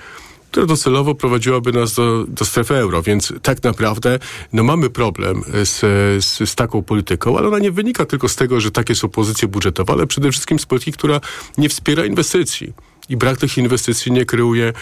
która 0.50 0.66
docelowo 0.66 1.14
prowadziłaby 1.14 1.72
nas 1.72 1.94
do, 1.94 2.24
do 2.28 2.44
strefy 2.44 2.74
euro. 2.74 3.02
Więc 3.02 3.32
tak 3.42 3.62
naprawdę 3.62 4.18
no, 4.52 4.62
mamy 4.62 4.90
problem 4.90 5.42
z, 5.64 5.80
z, 6.24 6.50
z, 6.50 6.54
taką 6.54 6.82
polityką, 6.82 7.38
ale 7.38 7.48
ona 7.48 7.58
nie 7.58 7.70
wynika 7.70 8.06
tylko 8.06 8.28
z 8.28 8.36
tego, 8.36 8.60
że 8.60 8.70
takie 8.70 8.94
są 8.94 9.08
pozycje 9.08 9.48
budżetowe, 9.48 9.92
ale 9.92 10.06
przede 10.06 10.30
wszystkim 10.30 10.58
z 10.58 10.66
polityki, 10.66 10.92
która 10.92 11.20
nie 11.58 11.68
wspiera 11.68 12.04
inwestycji 12.04 12.72
i 13.10 13.16
brak 13.16 13.38
tych 13.38 13.58
inwestycji 13.58 14.12
nie 14.12 14.24
kreuje 14.24 14.72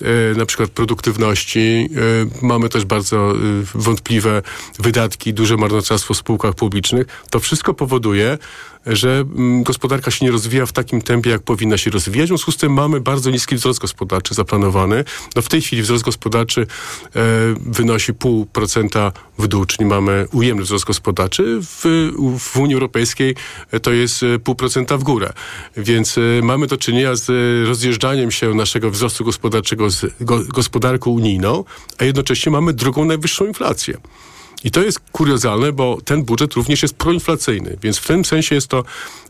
e, 0.00 0.34
na 0.38 0.46
przykład 0.46 0.70
produktywności. 0.70 1.88
E, 2.42 2.46
mamy 2.46 2.68
też 2.68 2.84
bardzo 2.84 3.32
e, 3.32 3.34
wątpliwe 3.74 4.42
wydatki, 4.78 5.34
duże 5.34 5.56
marnotrawstwo 5.56 6.14
w 6.14 6.16
spółkach 6.16 6.54
publicznych. 6.54 7.06
To 7.30 7.40
wszystko 7.40 7.74
powoduje, 7.74 8.38
że 8.86 9.24
mm, 9.36 9.62
gospodarka 9.62 10.10
się 10.10 10.24
nie 10.24 10.30
rozwija 10.30 10.66
w 10.66 10.72
takim 10.72 11.02
tempie, 11.02 11.30
jak 11.30 11.42
powinna 11.42 11.78
się 11.78 11.90
rozwijać. 11.90 12.26
W 12.26 12.28
związku 12.28 12.52
z 12.52 12.56
tym 12.56 12.72
mamy 12.72 13.00
bardzo 13.00 13.30
niski 13.30 13.56
wzrost 13.56 13.80
gospodarczy 13.80 14.34
zaplanowany. 14.34 15.04
No 15.36 15.42
w 15.42 15.48
tej 15.48 15.62
chwili 15.62 15.82
wzrost 15.82 16.04
gospodarczy 16.04 16.60
e, 16.62 16.66
wynosi 17.66 18.12
0,5% 18.12 19.12
w 19.38 19.48
dół, 19.48 19.64
czyli 19.64 19.88
mamy 19.88 20.26
ujemny 20.32 20.62
wzrost 20.62 20.84
gospodarczy. 20.84 21.60
W, 21.62 22.10
w 22.38 22.56
Unii 22.56 22.74
Europejskiej 22.74 23.34
to 23.82 23.92
jest 23.92 24.22
0,5% 24.22 24.98
w 24.98 25.02
górę. 25.02 25.32
Więc 25.76 26.18
e, 26.18 26.20
mamy 26.42 26.66
do 26.66 26.76
czynienia 26.76 27.16
z 27.16 27.28
rozjeżdżaniem 27.68 28.30
się 28.30 28.54
naszego 28.54 28.90
wzrostu 28.90 29.24
gospodarczego 29.24 29.90
z 29.90 30.06
go, 30.20 30.44
gospodarką 30.44 31.10
unijną, 31.10 31.64
a 31.98 32.04
jednocześnie 32.04 32.52
mamy 32.52 32.72
drugą 32.72 33.04
najwyższą 33.04 33.46
inflację. 33.46 33.98
I 34.64 34.70
to 34.70 34.82
jest 34.82 35.00
kuriozalne, 35.12 35.72
bo 35.72 35.98
ten 36.04 36.22
budżet 36.22 36.52
również 36.52 36.82
jest 36.82 36.94
proinflacyjny, 36.94 37.76
więc 37.82 37.98
w 37.98 38.06
tym 38.06 38.24
sensie 38.24 38.54
jest 38.54 38.68
to 38.68 38.84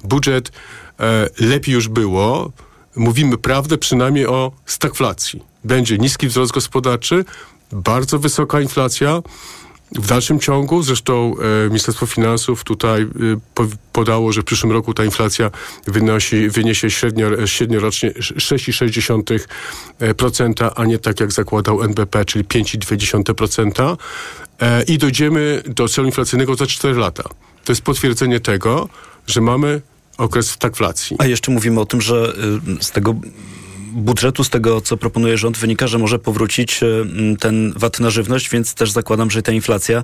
budżet 0.04 0.52
e, 1.00 1.28
lepiej 1.40 1.74
już 1.74 1.88
było. 1.88 2.52
Mówimy 2.96 3.38
prawdę 3.38 3.78
przynajmniej 3.78 4.26
o 4.26 4.52
stagflacji. 4.66 5.42
Będzie 5.64 5.98
niski 5.98 6.28
wzrost 6.28 6.52
gospodarczy, 6.52 7.24
bardzo 7.72 8.18
wysoka 8.18 8.60
inflacja, 8.60 9.22
w 9.92 10.06
dalszym 10.06 10.40
ciągu, 10.40 10.82
zresztą 10.82 11.34
e, 11.38 11.68
Ministerstwo 11.68 12.06
Finansów 12.06 12.64
tutaj 12.64 13.02
e, 13.02 13.06
po, 13.54 13.66
podało, 13.92 14.32
że 14.32 14.42
w 14.42 14.44
przyszłym 14.44 14.72
roku 14.72 14.94
ta 14.94 15.04
inflacja 15.04 15.50
wynosi, 15.86 16.48
wyniesie 16.48 16.90
średnio, 16.90 17.46
średniorocznie 17.46 18.10
6,6%, 18.10 20.70
a 20.74 20.84
nie 20.84 20.98
tak 20.98 21.20
jak 21.20 21.32
zakładał 21.32 21.82
NBP, 21.82 22.24
czyli 22.24 22.44
5,2%. 22.44 23.96
E, 24.60 24.82
I 24.82 24.98
dojdziemy 24.98 25.62
do 25.66 25.88
celu 25.88 26.06
inflacyjnego 26.06 26.54
za 26.54 26.66
4 26.66 26.94
lata. 26.94 27.22
To 27.64 27.72
jest 27.72 27.82
potwierdzenie 27.82 28.40
tego, 28.40 28.88
że 29.26 29.40
mamy 29.40 29.80
okres 30.18 30.50
stagflacji. 30.50 31.16
A 31.18 31.26
jeszcze 31.26 31.52
mówimy 31.52 31.80
o 31.80 31.86
tym, 31.86 32.00
że 32.00 32.32
y, 32.80 32.84
z 32.84 32.90
tego 32.90 33.14
budżetu, 33.94 34.44
z 34.44 34.50
tego 34.50 34.80
co 34.80 34.96
proponuje 34.96 35.38
rząd, 35.38 35.58
wynika, 35.58 35.86
że 35.86 35.98
może 35.98 36.18
powrócić 36.18 36.82
e, 36.82 36.86
ten 37.40 37.72
VAT 37.76 38.00
na 38.00 38.10
żywność, 38.10 38.50
więc 38.50 38.74
też 38.74 38.90
zakładam, 38.90 39.30
że 39.30 39.42
ta 39.42 39.52
inflacja, 39.52 40.02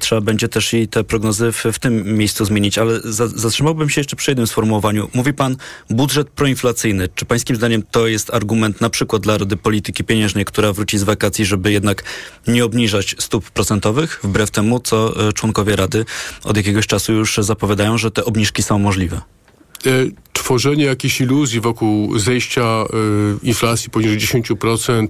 trzeba 0.00 0.20
będzie 0.20 0.48
też 0.48 0.72
jej 0.72 0.88
te 0.88 1.04
prognozy 1.04 1.52
w, 1.52 1.64
w 1.72 1.78
tym 1.78 2.18
miejscu 2.18 2.44
zmienić. 2.44 2.78
Ale 2.78 3.00
za, 3.04 3.28
zatrzymałbym 3.28 3.90
się 3.90 4.00
jeszcze 4.00 4.16
przy 4.16 4.30
jednym 4.30 4.46
sformułowaniu. 4.46 5.08
Mówi 5.14 5.32
pan 5.32 5.56
budżet 5.90 6.30
proinflacyjny. 6.30 7.08
Czy 7.14 7.24
pańskim 7.24 7.56
zdaniem 7.56 7.82
to 7.90 8.06
jest 8.06 8.34
argument 8.34 8.80
na 8.80 8.90
przykład 8.90 9.22
dla 9.22 9.38
Rady 9.38 9.56
Polityki 9.56 10.04
Pieniężnej, 10.04 10.44
która 10.44 10.72
wróci 10.72 10.98
z 10.98 11.02
wakacji, 11.02 11.44
żeby 11.44 11.72
jednak 11.72 12.02
nie 12.46 12.64
obniżać 12.64 13.16
stóp 13.18 13.50
procentowych, 13.50 14.20
wbrew 14.22 14.50
temu, 14.50 14.80
co 14.80 15.28
e, 15.28 15.32
członkowie 15.32 15.76
Rady 15.76 16.04
od 16.44 16.56
jakiegoś 16.56 16.86
czasu 16.86 17.12
już 17.12 17.36
zapowiadają, 17.38 17.98
że 17.98 18.10
te 18.10 18.24
obniżki 18.24 18.62
są 18.62 18.78
możliwe? 18.78 19.20
E, 19.86 19.90
tworzenie 20.32 20.84
jakiejś 20.84 21.20
iluzji 21.20 21.60
wokół 21.60 22.18
zejścia 22.18 22.62
e, 22.62 22.86
inflacji 23.42 23.90
poniżej 23.90 24.18
10% 24.18 25.06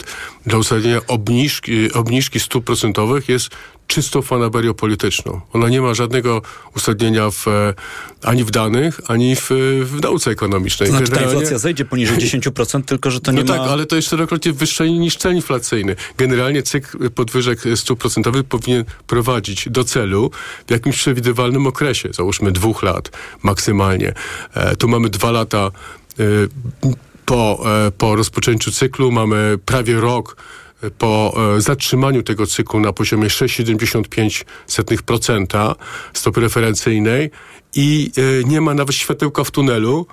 dla 0.46 0.58
ustalenia 0.58 1.00
obniżki, 1.06 1.92
obniżki 1.92 2.40
stóp 2.40 2.64
procentowych 2.64 3.28
jest 3.28 3.50
czystą 3.90 4.22
fanaberią 4.22 4.74
polityczną. 4.74 5.40
Ona 5.52 5.68
nie 5.68 5.80
ma 5.80 5.94
żadnego 5.94 6.42
uzasadnienia 6.76 7.30
w, 7.30 7.48
e, 7.48 7.74
ani 8.22 8.44
w 8.44 8.50
danych, 8.50 9.00
ani 9.08 9.36
w, 9.36 9.48
w 9.84 10.02
nauce 10.02 10.30
ekonomicznej. 10.30 10.88
To 10.90 10.96
znaczy 10.96 11.12
ta 11.12 11.22
inflacja 11.22 11.58
zejdzie 11.58 11.84
poniżej 11.84 12.18
10%, 12.26 12.84
tylko 12.84 13.10
że 13.10 13.20
to 13.20 13.32
nie 13.32 13.44
no 13.44 13.54
ma... 13.54 13.58
tak, 13.58 13.70
ale 13.70 13.86
to 13.86 13.96
jest 13.96 14.08
czterokrotnie 14.08 14.52
wyższe 14.52 14.90
niż 14.90 15.16
cel 15.16 15.34
inflacyjny. 15.34 15.96
Generalnie 16.18 16.62
cykl 16.62 17.10
podwyżek 17.10 17.58
stóp 17.74 18.00
procentowych 18.00 18.44
powinien 18.44 18.84
prowadzić 19.06 19.68
do 19.68 19.84
celu 19.84 20.30
w 20.66 20.70
jakimś 20.70 20.96
przewidywalnym 20.96 21.66
okresie, 21.66 22.08
załóżmy 22.12 22.52
dwóch 22.52 22.82
lat 22.82 23.10
maksymalnie. 23.42 24.12
E, 24.54 24.76
tu 24.76 24.88
mamy 24.88 25.08
dwa 25.08 25.30
lata 25.30 25.70
e, 26.20 26.24
po, 27.26 27.62
e, 27.86 27.90
po 27.90 28.16
rozpoczęciu 28.16 28.72
cyklu, 28.72 29.12
mamy 29.12 29.58
prawie 29.66 30.00
rok 30.00 30.36
po 30.98 31.40
e, 31.56 31.60
zatrzymaniu 31.60 32.22
tego 32.22 32.46
cyklu 32.46 32.80
na 32.80 32.92
poziomie 32.92 33.28
6,75% 33.28 35.74
stopy 36.12 36.40
referencyjnej 36.40 37.30
i 37.74 38.12
e, 38.16 38.20
nie 38.48 38.60
ma 38.60 38.74
nawet 38.74 38.96
światełka 38.96 39.44
w 39.44 39.50
tunelu, 39.50 40.06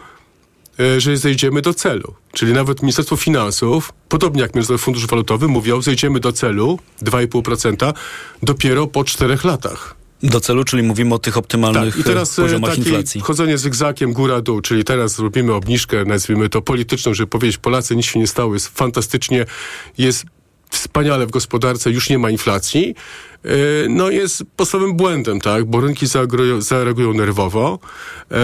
e, 0.79 1.01
że 1.01 1.17
zejdziemy 1.17 1.61
do 1.61 1.73
celu. 1.73 2.13
Czyli 2.33 2.53
nawet 2.53 2.81
Ministerstwo 2.81 3.15
Finansów, 3.15 3.93
podobnie 4.09 4.41
jak 4.41 4.55
Międzynarodowy 4.55 4.83
Fundusz 4.83 5.07
Walutowy, 5.07 5.47
mówią, 5.47 5.81
zejdziemy 5.81 6.19
do 6.19 6.33
celu 6.33 6.79
2,5% 7.03 7.93
dopiero 8.43 8.87
po 8.87 9.03
czterech 9.03 9.43
latach. 9.43 9.95
Do 10.23 10.39
celu, 10.39 10.63
czyli 10.63 10.83
mówimy 10.83 11.15
o 11.15 11.19
tych 11.19 11.37
optymalnych 11.37 11.95
tak, 11.95 12.01
i 12.01 12.03
teraz 12.03 12.35
poziomach 12.35 12.69
taki 12.69 12.81
inflacji. 12.81 13.21
chodzenie 13.21 13.57
zygzakiem 13.57 14.13
góra-dół, 14.13 14.61
czyli 14.61 14.83
teraz 14.83 15.15
zrobimy 15.15 15.53
obniżkę, 15.53 16.05
nazwijmy 16.05 16.49
to 16.49 16.61
polityczną, 16.61 17.13
żeby 17.13 17.27
powiedzieć 17.27 17.57
Polacy 17.57 17.95
nic 17.95 18.05
się 18.05 18.19
nie 18.19 18.27
stało, 18.27 18.53
jest 18.53 18.67
fantastycznie, 18.67 19.45
jest 19.97 20.25
wspaniale 20.69 21.25
w 21.27 21.31
gospodarce, 21.31 21.91
już 21.91 22.09
nie 22.09 22.19
ma 22.19 22.29
inflacji, 22.29 22.95
e, 23.43 23.49
no 23.89 24.09
jest 24.09 24.43
podstawowym 24.55 24.95
błędem, 24.95 25.41
tak, 25.41 25.65
bo 25.65 25.81
rynki 25.81 26.05
zareagują, 26.59 27.13
nerwowo. 27.13 27.79
E, 28.31 28.37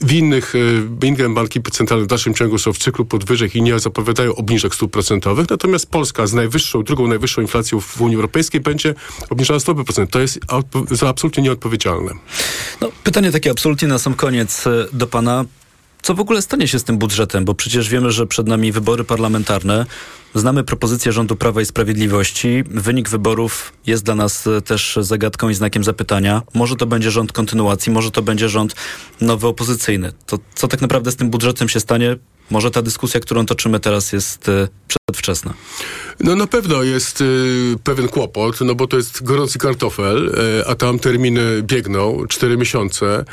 w 0.00 0.12
innych, 0.12 0.54
e, 1.02 1.06
inne 1.06 1.28
banki 1.28 1.62
centralne 1.62 2.04
w 2.04 2.08
dalszym 2.08 2.34
ciągu 2.34 2.58
są 2.58 2.72
w 2.72 2.78
cyklu 2.78 3.04
podwyżek 3.04 3.54
i 3.54 3.62
nie 3.62 3.78
zapowiadają 3.78 4.34
obniżek 4.34 4.74
stóp 4.74 4.92
procentowych, 4.92 5.50
natomiast 5.50 5.90
Polska 5.90 6.26
z 6.26 6.32
najwyższą, 6.32 6.82
drugą 6.82 7.06
najwyższą 7.06 7.42
inflacją 7.42 7.80
w 7.80 8.00
Unii 8.00 8.16
Europejskiej 8.16 8.60
będzie 8.60 8.94
obniżała 9.30 9.60
stopy 9.60 9.84
procentowe. 9.84 10.06
To 10.12 10.20
jest 10.90 11.02
absolutnie 11.02 11.42
nieodpowiedzialne. 11.42 12.12
No, 12.80 12.90
pytanie 13.04 13.32
takie 13.32 13.50
absolutnie 13.50 13.88
na 13.88 13.98
sam 13.98 14.14
koniec 14.14 14.64
do 14.92 15.06
pana. 15.06 15.44
Co 16.02 16.14
w 16.14 16.20
ogóle 16.20 16.42
stanie 16.42 16.68
się 16.68 16.78
z 16.78 16.84
tym 16.84 16.98
budżetem? 16.98 17.44
Bo 17.44 17.54
przecież 17.54 17.88
wiemy, 17.88 18.12
że 18.12 18.26
przed 18.26 18.46
nami 18.46 18.72
wybory 18.72 19.04
parlamentarne. 19.04 19.86
Znamy 20.36 20.64
propozycję 20.64 21.12
rządu 21.12 21.36
Prawa 21.36 21.60
i 21.60 21.66
Sprawiedliwości. 21.66 22.64
Wynik 22.66 23.08
wyborów 23.08 23.72
jest 23.86 24.04
dla 24.04 24.14
nas 24.14 24.46
e, 24.46 24.60
też 24.60 24.98
zagadką 25.00 25.48
i 25.48 25.54
znakiem 25.54 25.84
zapytania. 25.84 26.42
Może 26.54 26.76
to 26.76 26.86
będzie 26.86 27.10
rząd 27.10 27.32
kontynuacji, 27.32 27.92
może 27.92 28.10
to 28.10 28.22
będzie 28.22 28.48
rząd 28.48 28.74
nowy 29.20 29.46
opozycyjny. 29.46 30.12
To 30.26 30.38
co 30.54 30.68
tak 30.68 30.80
naprawdę 30.80 31.12
z 31.12 31.16
tym 31.16 31.30
budżetem 31.30 31.68
się 31.68 31.80
stanie? 31.80 32.16
Może 32.50 32.70
ta 32.70 32.82
dyskusja, 32.82 33.20
którą 33.20 33.46
toczymy 33.46 33.80
teraz 33.80 34.12
jest 34.12 34.48
e, 34.48 34.68
przedwczesna. 34.88 35.54
No 36.20 36.36
na 36.36 36.46
pewno 36.46 36.82
jest 36.82 37.20
y, 37.20 37.74
pewien 37.84 38.08
kłopot, 38.08 38.60
no 38.60 38.74
bo 38.74 38.86
to 38.86 38.96
jest 38.96 39.24
gorący 39.24 39.58
kartofel, 39.58 40.34
y, 40.60 40.66
a 40.66 40.74
tam 40.74 40.98
terminy 40.98 41.62
biegną, 41.62 42.26
cztery 42.28 42.56
miesiące 42.56 43.24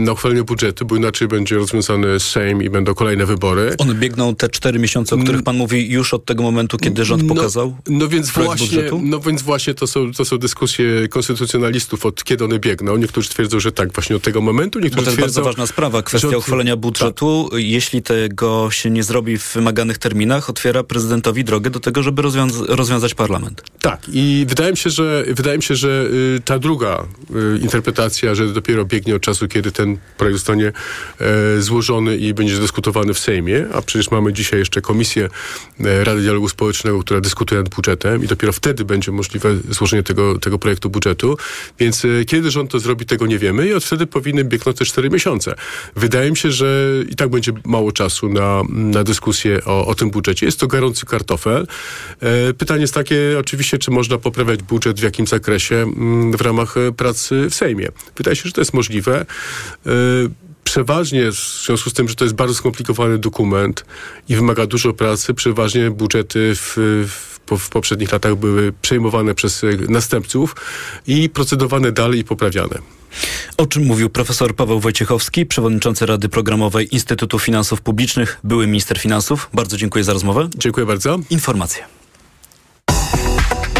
na 0.00 0.12
uchwalenie 0.12 0.42
budżetu, 0.42 0.86
bo 0.86 0.96
inaczej 0.96 1.28
będzie 1.28 1.56
rozwiązany 1.56 2.20
Sejm 2.20 2.62
i 2.62 2.70
będą 2.70 2.94
kolejne 2.94 3.26
wybory. 3.26 3.74
One 3.78 3.94
biegną 3.94 4.34
te 4.34 4.48
cztery 4.48 4.78
miesiące, 4.78 5.14
o 5.14 5.18
których 5.18 5.42
pan 5.42 5.56
mówi 5.56 5.90
już 5.90 6.14
od 6.14 6.24
tego 6.24 6.42
momentu, 6.42 6.78
kiedy 6.78 7.04
rząd 7.04 7.22
no, 7.22 7.34
pokazał 7.34 7.76
no 7.88 8.08
więc 8.08 8.30
właśnie, 8.30 8.66
budżetu? 8.66 9.00
No 9.02 9.20
więc 9.20 9.42
właśnie 9.42 9.74
to 9.74 9.86
są, 9.86 10.12
to 10.12 10.24
są 10.24 10.38
dyskusje 10.38 11.08
konstytucjonalistów, 11.08 12.06
od 12.06 12.24
kiedy 12.24 12.44
one 12.44 12.58
biegną. 12.58 12.96
Niektórzy 12.96 13.28
twierdzą, 13.28 13.60
że 13.60 13.72
tak, 13.72 13.92
właśnie 13.92 14.16
od 14.16 14.22
tego 14.22 14.40
momentu. 14.40 14.78
Niektórzy 14.78 14.96
bo 14.96 15.04
to 15.04 15.10
jest 15.10 15.18
twierdzą, 15.18 15.40
bardzo 15.42 15.50
ważna 15.50 15.66
sprawa, 15.66 16.02
kwestia 16.02 16.30
że... 16.30 16.38
uchwalenia 16.38 16.76
budżetu. 16.76 17.48
Tak. 17.50 17.60
Jeśli 17.60 18.02
tego 18.02 18.68
się 18.70 18.90
nie 18.90 19.02
zrobi 19.02 19.38
w 19.38 19.52
wymaganych 19.54 19.98
terminach, 19.98 20.50
otwiera 20.50 20.82
prezydentowi 20.82 21.44
drogę 21.44 21.70
do 21.70 21.80
tego, 21.80 22.02
żeby 22.02 22.22
rozwiąza 22.22 22.64
rozwiązać 22.68 23.14
parlament. 23.14 23.62
Tak 23.80 24.06
i 24.12 24.46
wydaje 24.48 24.70
mi 24.70 24.76
się, 24.76 24.90
że, 24.90 25.24
wydaje 25.28 25.56
mi 25.56 25.62
się, 25.62 25.74
że 25.74 26.08
y, 26.36 26.40
ta 26.44 26.58
druga 26.58 27.06
y, 27.54 27.58
interpretacja, 27.58 28.34
że 28.34 28.48
dopiero 28.52 28.84
biegnie 28.84 29.16
od 29.16 29.22
czasu, 29.22 29.48
kiedy 29.48 29.55
ten 29.62 29.98
projekt 30.18 30.38
zostanie 30.38 30.72
y, 31.56 31.62
złożony 31.62 32.16
i 32.16 32.34
będzie 32.34 32.58
dyskutowany 32.58 33.14
w 33.14 33.18
Sejmie, 33.18 33.66
a 33.72 33.82
przecież 33.82 34.10
mamy 34.10 34.32
dzisiaj 34.32 34.58
jeszcze 34.58 34.80
komisję 34.80 35.28
e, 35.80 36.04
Rady 36.04 36.20
Dialogu 36.20 36.48
Społecznego, 36.48 37.00
która 37.00 37.20
dyskutuje 37.20 37.62
nad 37.62 37.74
budżetem 37.74 38.24
i 38.24 38.26
dopiero 38.26 38.52
wtedy 38.52 38.84
będzie 38.84 39.12
możliwe 39.12 39.56
złożenie 39.70 40.02
tego, 40.02 40.38
tego 40.38 40.58
projektu 40.58 40.90
budżetu. 40.90 41.36
Więc 41.78 42.04
e, 42.04 42.24
kiedy 42.24 42.50
rząd 42.50 42.70
to 42.70 42.78
zrobi, 42.78 43.06
tego 43.06 43.26
nie 43.26 43.38
wiemy 43.38 43.68
i 43.68 43.74
od 43.74 43.84
wtedy 43.84 44.06
powinny 44.06 44.44
biegnąć 44.44 44.78
te 44.78 44.84
cztery 44.84 45.10
miesiące. 45.10 45.54
Wydaje 45.96 46.30
mi 46.30 46.36
się, 46.36 46.50
że 46.50 46.92
i 47.08 47.16
tak 47.16 47.28
będzie 47.28 47.52
mało 47.64 47.92
czasu 47.92 48.28
na, 48.28 48.62
na 48.68 49.04
dyskusję 49.04 49.64
o, 49.64 49.86
o 49.86 49.94
tym 49.94 50.10
budżecie. 50.10 50.46
Jest 50.46 50.60
to 50.60 50.66
gorący 50.66 51.06
kartofel. 51.06 51.66
E, 52.20 52.54
pytanie 52.54 52.80
jest 52.80 52.94
takie 52.94 53.36
oczywiście, 53.40 53.78
czy 53.78 53.90
można 53.90 54.18
poprawiać 54.18 54.62
budżet 54.62 55.00
w 55.00 55.02
jakim 55.02 55.26
zakresie 55.26 55.76
mm, 55.76 56.32
w 56.32 56.40
ramach 56.40 56.74
pracy 56.96 57.46
w 57.50 57.54
Sejmie. 57.54 57.88
Wydaje 58.16 58.36
się, 58.36 58.42
że 58.44 58.52
to 58.52 58.60
jest 58.60 58.74
możliwe 58.74 59.26
przeważnie, 60.64 61.30
w 61.30 61.64
związku 61.66 61.90
z 61.90 61.92
tym, 61.92 62.08
że 62.08 62.14
to 62.14 62.24
jest 62.24 62.34
bardzo 62.34 62.54
skomplikowany 62.54 63.18
dokument 63.18 63.84
i 64.28 64.36
wymaga 64.36 64.66
dużo 64.66 64.92
pracy, 64.92 65.34
przeważnie 65.34 65.90
budżety 65.90 66.52
w, 66.54 66.76
w, 67.06 67.58
w 67.58 67.68
poprzednich 67.68 68.12
latach 68.12 68.34
były 68.34 68.72
przejmowane 68.82 69.34
przez 69.34 69.62
następców 69.88 70.56
i 71.06 71.28
procedowane 71.28 71.92
dalej 71.92 72.20
i 72.20 72.24
poprawiane. 72.24 72.78
O 73.56 73.66
czym 73.66 73.84
mówił 73.84 74.10
profesor 74.10 74.56
Paweł 74.56 74.80
Wojciechowski, 74.80 75.46
przewodniczący 75.46 76.06
Rady 76.06 76.28
Programowej 76.28 76.94
Instytutu 76.94 77.38
Finansów 77.38 77.80
Publicznych, 77.80 78.40
były 78.44 78.66
minister 78.66 78.98
finansów. 78.98 79.50
Bardzo 79.54 79.76
dziękuję 79.76 80.04
za 80.04 80.12
rozmowę. 80.12 80.48
Dziękuję 80.56 80.86
bardzo. 80.86 81.18
Informacje. 81.30 81.84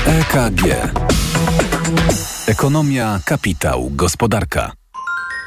EKG. 0.06 0.62
Ekonomia, 2.46 3.20
kapitał, 3.24 3.90
gospodarka. 3.90 4.72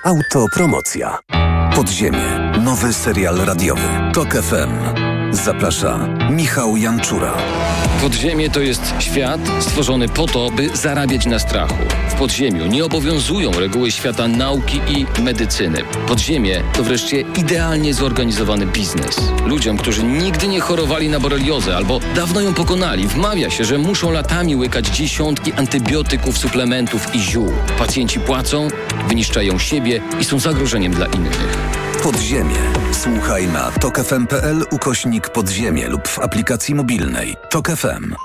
Autopromocja. 0.03 1.19
Podziemie. 1.75 2.51
Nowy 2.63 2.93
serial 2.93 3.35
radiowy. 3.35 4.11
Tok 4.13 4.33
FM. 4.33 4.69
Zaprasza 5.31 6.07
Michał 6.29 6.77
Janczura. 6.77 7.33
Podziemie 8.01 8.49
to 8.49 8.59
jest 8.59 8.93
świat 8.99 9.41
stworzony 9.59 10.09
po 10.09 10.27
to, 10.27 10.51
by 10.51 10.69
zarabiać 10.77 11.25
na 11.25 11.39
strachu. 11.39 11.75
W 12.09 12.13
podziemiu 12.13 12.65
nie 12.65 12.85
obowiązują 12.85 13.51
reguły 13.51 13.91
świata 13.91 14.27
nauki 14.27 14.81
i 14.87 15.21
medycyny. 15.21 15.81
Podziemie 16.07 16.63
to 16.73 16.83
wreszcie 16.83 17.21
idealnie 17.21 17.93
zorganizowany 17.93 18.65
biznes. 18.65 19.17
Ludziom, 19.45 19.77
którzy 19.77 20.03
nigdy 20.03 20.47
nie 20.47 20.59
chorowali 20.59 21.09
na 21.09 21.19
boreliozę 21.19 21.75
albo 21.77 21.99
dawno 22.15 22.41
ją 22.41 22.53
pokonali, 22.53 23.07
wmawia 23.07 23.49
się, 23.49 23.65
że 23.65 23.77
muszą 23.77 24.11
latami 24.11 24.55
łykać 24.55 24.87
dziesiątki 24.87 25.53
antybiotyków, 25.53 26.37
suplementów 26.37 27.15
i 27.15 27.19
ziół. 27.19 27.53
Pacjenci 27.77 28.19
płacą, 28.19 28.67
wyniszczają 29.07 29.59
siebie 29.59 30.01
i 30.19 30.23
są 30.23 30.39
zagrożeniem 30.39 30.93
dla 30.93 31.05
innych. 31.05 31.57
Podziemie. 32.03 32.55
Słuchaj 32.91 33.47
na 33.47 33.71
tokefm.pl 33.71 34.65
ukośnik 34.71 35.29
podziemie 35.29 35.87
lub 35.87 36.07
w 36.07 36.19
aplikacji 36.19 36.75
mobilnej. 36.75 37.35
Tok 37.49 37.69
FM. 37.89 38.15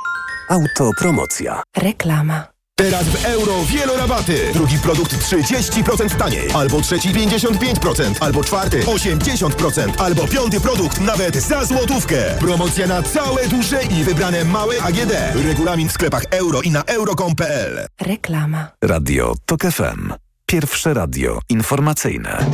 Autopromocja. 0.49 1.62
Reklama. 1.76 2.47
Teraz 2.76 3.04
w 3.04 3.25
euro 3.25 3.64
wielorabaty. 3.64 4.50
Drugi 4.52 4.78
produkt 4.78 5.12
30% 5.14 6.16
taniej. 6.16 6.50
Albo 6.54 6.80
trzeci 6.80 7.09
55%. 7.09 8.14
Albo 8.21 8.44
czwarty 8.44 8.83
80%. 8.83 9.92
Albo 9.99 10.29
piąty 10.29 10.61
produkt 10.61 11.00
nawet 11.00 11.37
za 11.37 11.64
złotówkę. 11.64 12.16
Promocja 12.40 12.87
na 12.87 13.03
całe 13.03 13.48
duże 13.48 13.83
i 13.83 14.05
wybrane 14.05 14.44
małe 14.44 14.83
AGD. 14.83 15.12
Regulamin 15.48 15.88
w 15.88 15.92
sklepach 15.92 16.24
euro 16.31 16.62
i 16.62 16.70
na 16.70 16.83
euro.com.pl. 16.85 17.87
Reklama. 18.00 18.68
Radio 18.83 19.35
TOK 19.46 19.61
FM. 19.62 20.12
Pierwsze 20.46 20.94
radio 20.94 21.40
informacyjne. 21.48 22.46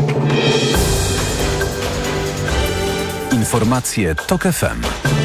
Informacje 3.33 4.14
TOK 4.14 4.42
FM. 4.42 5.19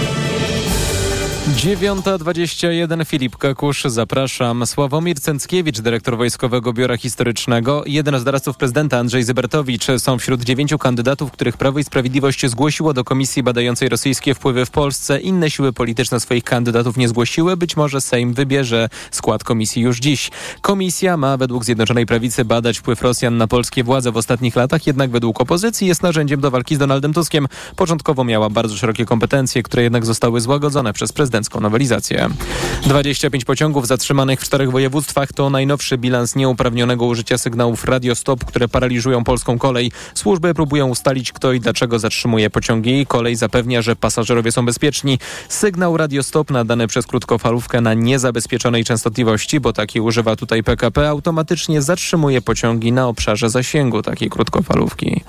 9.21 1.45 3.05
Filip 3.05 3.37
Kakusz, 3.37 3.83
zapraszam. 3.83 4.65
Sławomir 4.65 5.19
Cęckiewicz, 5.19 5.79
dyrektor 5.79 6.17
Wojskowego 6.17 6.73
Biura 6.73 6.97
Historycznego. 6.97 7.83
Jeden 7.85 8.19
z 8.19 8.23
doradców 8.23 8.57
prezydenta 8.57 8.99
Andrzej 8.99 9.23
Zybertowicz 9.23 9.87
są 9.97 10.17
wśród 10.17 10.43
dziewięciu 10.43 10.77
kandydatów, 10.77 11.31
których 11.31 11.57
Prawo 11.57 11.79
i 11.79 11.83
Sprawiedliwość 11.83 12.45
zgłosiło 12.45 12.93
do 12.93 13.03
komisji 13.03 13.43
badającej 13.43 13.89
rosyjskie 13.89 14.33
wpływy 14.33 14.65
w 14.65 14.71
Polsce. 14.71 15.19
Inne 15.19 15.51
siły 15.51 15.73
polityczne 15.73 16.19
swoich 16.19 16.43
kandydatów 16.43 16.97
nie 16.97 17.07
zgłosiły. 17.07 17.57
Być 17.57 17.77
może 17.77 18.01
Sejm 18.01 18.33
wybierze 18.33 18.89
skład 19.11 19.43
komisji 19.43 19.81
już 19.81 19.99
dziś. 19.99 20.31
Komisja 20.61 21.17
ma 21.17 21.37
według 21.37 21.65
Zjednoczonej 21.65 22.05
Prawicy 22.05 22.45
badać 22.45 22.77
wpływ 22.77 23.01
Rosjan 23.01 23.37
na 23.37 23.47
polskie 23.47 23.83
władze 23.83 24.11
w 24.11 24.17
ostatnich 24.17 24.55
latach, 24.55 24.87
jednak 24.87 25.11
według 25.11 25.41
opozycji 25.41 25.87
jest 25.87 26.03
narzędziem 26.03 26.41
do 26.41 26.51
walki 26.51 26.75
z 26.75 26.79
Donaldem 26.79 27.13
Tuskiem. 27.13 27.47
Początkowo 27.75 28.23
miała 28.23 28.49
bardzo 28.49 28.77
szerokie 28.77 29.05
kompetencje, 29.05 29.63
które 29.63 29.83
jednak 29.83 30.05
zostały 30.05 30.41
złagodzone 30.41 30.93
przez 30.93 31.13
prezydenta 31.13 31.34
prezydencką 31.35 31.59
nowelizację. 31.59 32.29
25 32.83 33.45
pociągów 33.45 33.87
zatrzymanych 33.87 34.39
w 34.39 34.43
czterech 34.43 34.71
województwach 34.71 35.33
to 35.33 35.49
najnowszy 35.49 35.97
bilans 35.97 36.35
nieuprawnionego 36.35 37.05
użycia 37.05 37.37
sygnałów 37.37 37.85
radiostop, 37.85 38.45
które 38.45 38.67
paraliżują 38.67 39.23
polską 39.23 39.57
kolej. 39.57 39.91
Służby 40.13 40.53
próbują 40.53 40.87
ustalić 40.87 41.31
kto 41.31 41.53
i 41.53 41.59
dlaczego 41.59 41.99
zatrzymuje 41.99 42.49
pociągi. 42.49 43.05
Kolej 43.05 43.35
zapewnia, 43.35 43.81
że 43.81 43.95
pasażerowie 43.95 44.51
są 44.51 44.65
bezpieczni. 44.65 45.19
Sygnał 45.49 45.97
radiostop 45.97 46.51
nadany 46.51 46.87
przez 46.87 47.07
krótkofalówkę 47.07 47.81
na 47.81 47.93
niezabezpieczonej 47.93 48.83
częstotliwości, 48.83 49.59
bo 49.59 49.73
taki 49.73 50.01
używa 50.01 50.35
tutaj 50.35 50.63
PKP, 50.63 51.09
automatycznie 51.09 51.81
zatrzymuje 51.81 52.41
pociągi 52.41 52.91
na 52.91 53.07
obszarze 53.07 53.49
zasięgu 53.49 54.01
takiej 54.01 54.29
krótkofalówki. 54.29 55.23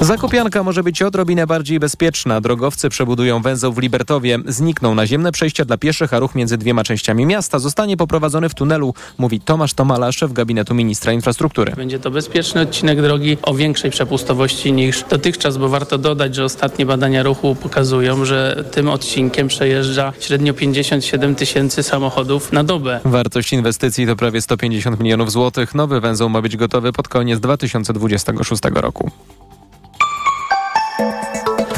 Zakopianka 0.00 0.62
może 0.62 0.82
być 0.82 1.02
odrobinę 1.02 1.46
bardziej 1.46 1.80
bezpieczna. 1.80 2.40
Drogowcy 2.40 2.88
przebudują 2.88 3.42
węzeł 3.42 3.72
w 3.72 3.78
Libertowie. 3.78 4.38
Znikną 4.46 4.94
naziemne 4.94 5.32
przejścia 5.34 5.64
dla 5.64 5.76
pieszych, 5.76 6.14
a 6.14 6.18
ruch 6.18 6.34
między 6.34 6.58
dwiema 6.58 6.84
częściami 6.84 7.26
miasta 7.26 7.58
zostanie 7.58 7.96
poprowadzony 7.96 8.48
w 8.48 8.54
tunelu, 8.54 8.94
mówi 9.18 9.40
Tomasz 9.40 9.74
Tomala, 9.74 10.12
szef 10.12 10.32
gabinetu 10.32 10.74
ministra 10.74 11.12
infrastruktury. 11.12 11.72
Będzie 11.76 11.98
to 11.98 12.10
bezpieczny 12.10 12.60
odcinek 12.60 13.02
drogi 13.02 13.36
o 13.42 13.54
większej 13.54 13.90
przepustowości 13.90 14.72
niż 14.72 15.04
dotychczas, 15.10 15.56
bo 15.56 15.68
warto 15.68 15.98
dodać, 15.98 16.34
że 16.34 16.44
ostatnie 16.44 16.86
badania 16.86 17.22
ruchu 17.22 17.54
pokazują, 17.54 18.24
że 18.24 18.64
tym 18.72 18.88
odcinkiem 18.88 19.48
przejeżdża 19.48 20.12
średnio 20.20 20.54
57 20.54 21.34
tysięcy 21.34 21.82
samochodów 21.82 22.52
na 22.52 22.64
dobę. 22.64 23.00
Wartość 23.04 23.52
inwestycji 23.52 24.06
to 24.06 24.16
prawie 24.16 24.42
150 24.42 25.00
milionów 25.00 25.32
złotych. 25.32 25.74
Nowy 25.74 26.00
węzeł 26.00 26.28
ma 26.28 26.42
być 26.42 26.56
gotowy 26.56 26.92
pod 26.92 27.08
koniec 27.08 27.40
2026 27.40 28.62
roku. 28.74 29.10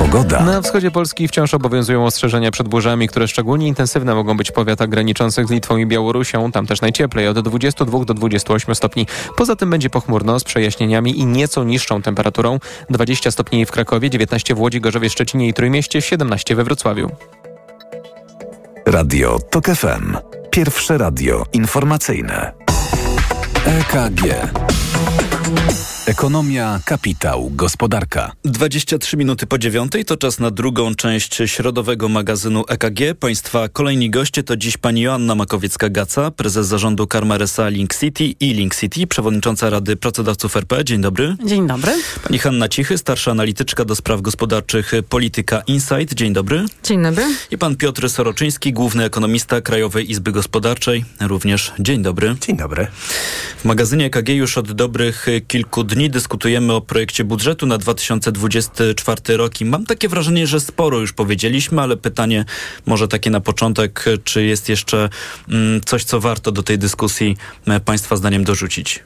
Pogoda. 0.07 0.41
Na 0.41 0.63
wschodzie 0.63 0.91
Polski 0.91 1.29
wciąż 1.29 1.55
obowiązują 1.55 2.05
ostrzeżenia 2.05 2.51
przed 2.51 2.69
burzami, 2.69 3.09
które 3.09 3.29
szczególnie 3.29 3.69
intensywne 3.69 4.15
mogą 4.15 4.37
być 4.37 4.51
w 4.51 4.53
powiatach 4.53 4.89
graniczących 4.89 5.47
z 5.47 5.51
Litwą 5.51 5.77
i 5.77 5.87
Białorusią. 5.87 6.53
Tam 6.53 6.67
też 6.67 6.81
najcieplej, 6.81 7.29
od 7.29 7.41
22 7.41 8.05
do 8.05 8.15
28 8.15 8.75
stopni. 8.75 9.07
Poza 9.37 9.57
tym 9.57 9.71
będzie 9.71 9.91
pochmurno 9.91 10.41
z 10.41 10.45
przejaśnieniami 10.45 11.19
i 11.21 11.27
nieco 11.27 11.65
niższą 11.65 12.03
temperaturą. 12.03 12.59
20 12.91 13.31
stopni 13.31 13.67
w 13.67 13.71
Krakowie, 13.71 14.11
19 14.11 14.55
w 14.55 14.61
Łodzi, 14.61 14.81
Gorzowie, 14.81 15.11
Szczecinie 15.11 15.49
i 15.49 15.55
Trójmieście, 15.55 16.03
17 16.03 16.55
we 16.55 16.65
Wrocławiu. 16.65 17.11
Radio 18.87 19.39
TOK 19.51 19.67
FM. 19.67 20.17
Pierwsze 20.51 20.99
radio 20.99 21.45
informacyjne. 21.53 22.53
EKG. 23.65 24.23
Ekonomia, 26.07 26.81
kapitał, 26.85 27.51
gospodarka. 27.55 28.33
23 28.45 29.17
minuty 29.17 29.47
po 29.47 29.59
dziewiątej 29.59 30.05
to 30.05 30.17
czas 30.17 30.39
na 30.39 30.51
drugą 30.51 30.95
część 30.95 31.43
środowego 31.47 32.09
magazynu 32.09 32.65
EKG. 32.69 33.19
Państwa 33.21 33.69
kolejni 33.69 34.11
goście 34.11 34.43
to 34.43 34.57
dziś 34.57 34.77
pani 34.77 35.01
Joanna 35.01 35.35
Makowiecka-Gaca, 35.35 36.31
prezes 36.31 36.67
zarządu 36.67 37.07
Karmaresa 37.07 37.69
Link 37.69 37.95
City 37.95 38.25
i 38.25 38.55
Link 38.55 38.75
City, 38.75 39.07
przewodnicząca 39.07 39.71
Rady 39.71 39.97
Pracodawców 39.97 40.57
RP. 40.57 40.85
Dzień 40.85 41.01
dobry. 41.01 41.37
Dzień 41.45 41.67
dobry. 41.67 41.93
Pani 42.23 42.39
Hanna 42.39 42.69
Cichy, 42.69 42.99
starsza 42.99 43.31
analityczka 43.31 43.85
do 43.85 43.97
spraw 43.97 44.21
gospodarczych 44.21 44.93
Polityka 45.09 45.63
Insight. 45.67 46.15
Dzień 46.15 46.33
dobry. 46.33 46.65
Dzień 46.83 47.03
dobry. 47.03 47.25
I 47.51 47.59
pan 47.59 47.77
Piotr 47.77 48.11
Soroczyński, 48.11 48.73
główny 48.73 49.05
ekonomista 49.05 49.61
Krajowej 49.61 50.11
Izby 50.11 50.33
Gospodarczej. 50.33 51.05
Również 51.21 51.73
dzień 51.79 52.03
dobry. 52.03 52.37
Dzień 52.41 52.57
dobry. 52.57 52.87
W 53.59 53.65
magazynie 53.65 54.07
EKG 54.07 54.29
już 54.29 54.59
od 54.59 54.73
dobrych 54.73 55.27
kilku 55.49 55.85
dni 55.85 55.96
dni 55.97 56.11
dyskutujemy 56.11 56.73
o 56.73 56.81
projekcie 56.81 57.25
budżetu 57.25 57.67
na 57.67 57.79
2024 57.79 59.37
rok 59.37 59.61
i 59.61 59.65
mam 59.65 59.87
takie 59.87 60.09
wrażenie, 60.09 60.47
że 60.47 60.61
sporo 60.61 60.99
już 60.99 61.13
powiedzieliśmy, 61.13 61.83
ale 61.83 61.97
pytanie 61.97 62.45
może 62.87 63.09
takie 63.09 63.31
na 63.31 63.41
początek, 63.41 64.05
czy 64.25 64.45
jest 64.45 64.69
jeszcze 64.69 65.09
mm, 65.49 65.81
coś, 65.81 66.05
co 66.05 66.21
warto 66.21 66.53
do 66.53 66.63
tej 66.63 66.79
dyskusji 66.79 67.37
e, 67.67 67.81
Państwa 67.81 68.17
zdaniem 68.17 68.45
dorzucić? 68.45 69.03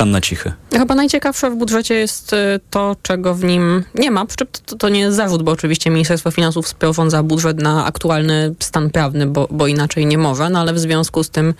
Hanna 0.00 0.20
Cichy. 0.20 0.52
Chyba 0.72 0.94
najciekawsze 0.94 1.50
w 1.50 1.56
budżecie 1.56 1.94
jest 1.94 2.32
y, 2.32 2.36
to, 2.70 2.96
czego 3.02 3.34
w 3.34 3.44
nim 3.44 3.84
nie 3.94 4.10
ma. 4.10 4.26
To, 4.26 4.76
to 4.76 4.88
nie 4.88 5.00
jest 5.00 5.16
zarzut, 5.16 5.42
bo 5.42 5.52
oczywiście 5.52 5.90
Ministerstwo 5.90 6.30
Finansów 6.30 6.68
sporządza 6.68 7.22
budżet 7.22 7.62
na 7.62 7.84
aktualny 7.84 8.54
stan 8.60 8.90
prawny, 8.90 9.26
bo, 9.26 9.48
bo 9.50 9.66
inaczej 9.66 10.06
nie 10.06 10.18
może, 10.18 10.50
no 10.50 10.60
ale 10.60 10.72
w 10.72 10.78
związku 10.78 11.24
z 11.24 11.30
tym 11.30 11.54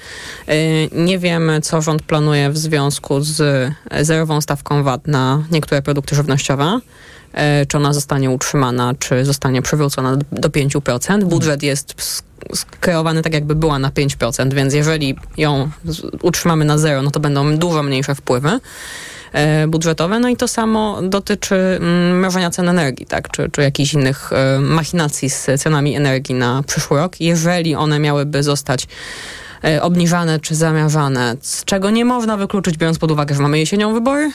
y, 0.48 0.88
nie 0.92 1.18
wiemy, 1.18 1.60
co 1.60 1.82
rząd 1.82 2.02
planuje 2.02 2.50
w 2.50 2.58
związku 2.58 3.20
z 3.20 3.70
zerową 4.00 4.40
stawką 4.40 4.82
VAT 4.82 5.06
na 5.06 5.44
niektóre 5.50 5.82
produkty 5.82 6.16
żywnościowe 6.16 6.80
y, 6.86 7.09
czy 7.68 7.76
ona 7.76 7.92
zostanie 7.92 8.30
utrzymana, 8.30 8.94
czy 8.98 9.24
zostanie 9.24 9.62
przywrócona 9.62 10.16
do 10.32 10.48
5%. 10.48 11.24
Budżet 11.24 11.62
jest 11.62 11.94
skierowany 12.54 13.22
tak, 13.22 13.34
jakby 13.34 13.54
była 13.54 13.78
na 13.78 13.90
5%, 13.90 14.54
więc 14.54 14.74
jeżeli 14.74 15.16
ją 15.36 15.70
utrzymamy 16.22 16.64
na 16.64 16.78
zero, 16.78 17.02
no 17.02 17.10
to 17.10 17.20
będą 17.20 17.56
dużo 17.56 17.82
mniejsze 17.82 18.14
wpływy 18.14 18.60
e, 19.32 19.66
budżetowe. 19.68 20.18
No 20.20 20.28
i 20.28 20.36
to 20.36 20.48
samo 20.48 21.02
dotyczy 21.02 21.54
mm, 21.54 22.18
mrożenia 22.18 22.50
cen 22.50 22.68
energii, 22.68 23.06
tak? 23.06 23.30
czy, 23.30 23.50
czy 23.52 23.62
jakichś 23.62 23.94
innych 23.94 24.32
e, 24.32 24.60
machinacji 24.60 25.30
z 25.30 25.46
cenami 25.58 25.96
energii 25.96 26.34
na 26.34 26.62
przyszły 26.66 26.98
rok. 26.98 27.20
Jeżeli 27.20 27.74
one 27.74 27.98
miałyby 27.98 28.42
zostać 28.42 28.86
e, 29.64 29.82
obniżane 29.82 30.40
czy 30.40 30.54
zamierzane, 30.54 31.36
z 31.40 31.64
czego 31.64 31.90
nie 31.90 32.04
można 32.04 32.36
wykluczyć, 32.36 32.76
biorąc 32.76 32.98
pod 32.98 33.10
uwagę, 33.10 33.34
że 33.34 33.42
mamy 33.42 33.58
jesienią 33.58 33.94
wybory, 33.94 34.30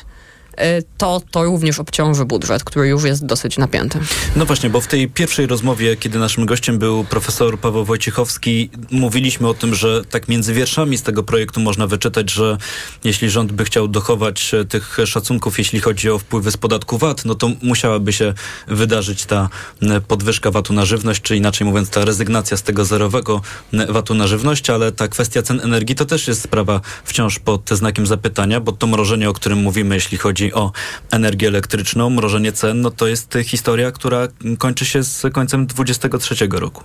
to 0.98 1.22
to 1.32 1.44
również 1.44 1.80
obciąży 1.80 2.26
budżet, 2.26 2.64
który 2.64 2.88
już 2.88 3.04
jest 3.04 3.26
dosyć 3.26 3.58
napięty. 3.58 4.00
No 4.36 4.46
właśnie, 4.46 4.70
bo 4.70 4.82
w 4.82 4.88
tej 4.88 5.08
pierwszej 5.10 5.48
rozmowie, 5.48 5.96
kiedy 5.96 6.20
naszym 6.20 6.46
gościem 6.46 6.80
był 6.80 7.04
profesor 7.04 7.60
Paweł 7.60 7.86
Wojciechowski, 7.86 8.70
mówiliśmy 8.92 9.48
o 9.48 9.54
tym, 9.54 9.76
że 9.76 10.06
tak 10.06 10.28
między 10.28 10.54
wierszami 10.54 10.98
z 10.98 11.04
tego 11.04 11.24
projektu 11.24 11.60
można 11.60 11.88
wyczytać, 11.88 12.32
że 12.32 12.58
jeśli 13.04 13.30
rząd 13.30 13.52
by 13.52 13.66
chciał 13.66 13.88
dochować 13.88 14.54
e, 14.54 14.66
tych 14.66 14.98
szacunków, 15.06 15.58
jeśli 15.58 15.80
chodzi 15.80 16.10
o 16.10 16.20
wpływy 16.20 16.52
z 16.52 16.58
podatku 16.58 16.98
VAT, 16.98 17.26
no 17.26 17.36
to 17.36 17.52
musiałaby 17.62 18.14
się 18.14 18.34
wydarzyć 18.68 19.26
ta 19.26 19.50
podwyżka 20.08 20.52
VAT-u 20.52 20.74
na 20.74 20.86
żywność, 20.86 21.22
czy 21.22 21.36
inaczej 21.36 21.68
mówiąc 21.68 21.90
ta 21.90 22.06
rezygnacja 22.06 22.58
z 22.58 22.64
tego 22.64 22.86
zerowego 22.86 23.42
VAT-u 23.90 24.14
na 24.14 24.28
żywność, 24.28 24.70
ale 24.70 24.92
ta 24.92 25.08
kwestia 25.08 25.42
cen 25.42 25.62
energii 25.64 25.96
to 25.96 26.06
też 26.06 26.28
jest 26.28 26.42
sprawa 26.42 26.82
wciąż 27.04 27.40
pod 27.40 27.70
znakiem 27.70 28.08
zapytania, 28.08 28.60
bo 28.60 28.72
to 28.72 28.88
mrożenie, 28.88 29.30
o 29.30 29.34
którym 29.34 29.60
mówimy, 29.60 29.96
jeśli 29.96 30.18
chodzi 30.18 30.45
chodzi 30.52 30.54
o 30.54 30.72
energię 31.12 31.48
elektryczną, 31.48 32.10
mrożenie 32.10 32.52
cen, 32.52 32.82
no 32.82 32.92
to 32.92 33.08
jest 33.08 33.38
historia, 33.44 33.92
która 33.92 34.28
kończy 34.58 34.86
się 34.86 35.04
z 35.04 35.22
końcem 35.34 35.68
2023 35.68 36.48
roku. 36.52 36.84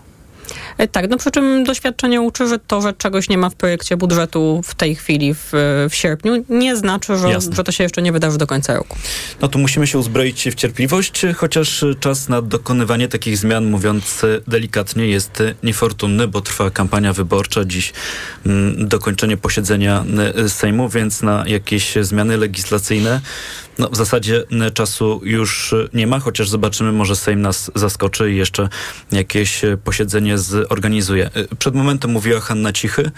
E, 0.81 0.88
tak, 0.88 1.11
no 1.11 1.16
przy 1.16 1.31
czym 1.31 1.64
doświadczenie 1.64 2.21
uczy, 2.21 2.47
że 2.47 2.59
to, 2.59 2.83
że 2.83 2.93
czegoś 2.93 3.29
nie 3.29 3.38
ma 3.38 3.51
w 3.51 3.55
projekcie 3.55 3.97
budżetu 3.97 4.61
w 4.64 4.75
tej 4.75 4.95
chwili, 4.95 5.35
w, 5.35 5.51
w 5.90 5.95
sierpniu, 5.95 6.45
nie 6.49 6.77
znaczy, 6.77 7.16
że, 7.16 7.40
że 7.40 7.64
to 7.64 7.73
się 7.73 7.85
jeszcze 7.85 8.03
nie 8.03 8.12
wydarzy 8.12 8.38
do 8.38 8.47
końca 8.47 8.75
roku. 8.75 8.97
No 9.40 9.49
tu 9.49 9.59
musimy 9.59 9.87
się 9.87 9.99
uzbroić 9.99 10.49
w 10.49 10.55
cierpliwość, 10.55 11.23
chociaż 11.37 11.85
czas 12.01 12.29
na 12.29 12.43
dokonywanie 12.43 13.09
takich 13.09 13.37
zmian, 13.37 13.71
mówiąc 13.71 14.23
delikatnie, 14.49 15.07
jest 15.07 15.43
niefortunny, 15.62 16.29
bo 16.29 16.40
trwa 16.40 16.71
kampania 16.71 17.12
wyborcza, 17.12 17.64
dziś 17.64 17.93
mm, 18.47 18.88
dokończenie 18.88 19.37
posiedzenia 19.37 20.05
e, 20.37 20.49
Sejmu, 20.49 20.88
więc 20.88 21.23
na 21.23 21.45
jakieś 21.47 21.95
zmiany 22.01 22.37
legislacyjne 22.37 23.21
no, 23.81 23.88
w 23.88 23.97
zasadzie 23.97 24.45
czasu 24.75 25.21
już 25.25 25.75
nie 25.95 26.07
ma, 26.07 26.19
chociaż 26.19 26.49
zobaczymy, 26.49 26.93
może 26.93 27.16
Sejm 27.16 27.40
nas 27.40 27.71
zaskoczy 27.75 28.33
i 28.33 28.37
jeszcze 28.37 28.69
jakieś 29.12 29.62
posiedzenie 29.85 30.38
zorganizuje. 30.38 31.31
Przed 31.59 31.75
momentem 31.75 32.11
mówiła 32.11 32.40
Hanna 32.40 32.73
Cichy. 32.73 33.11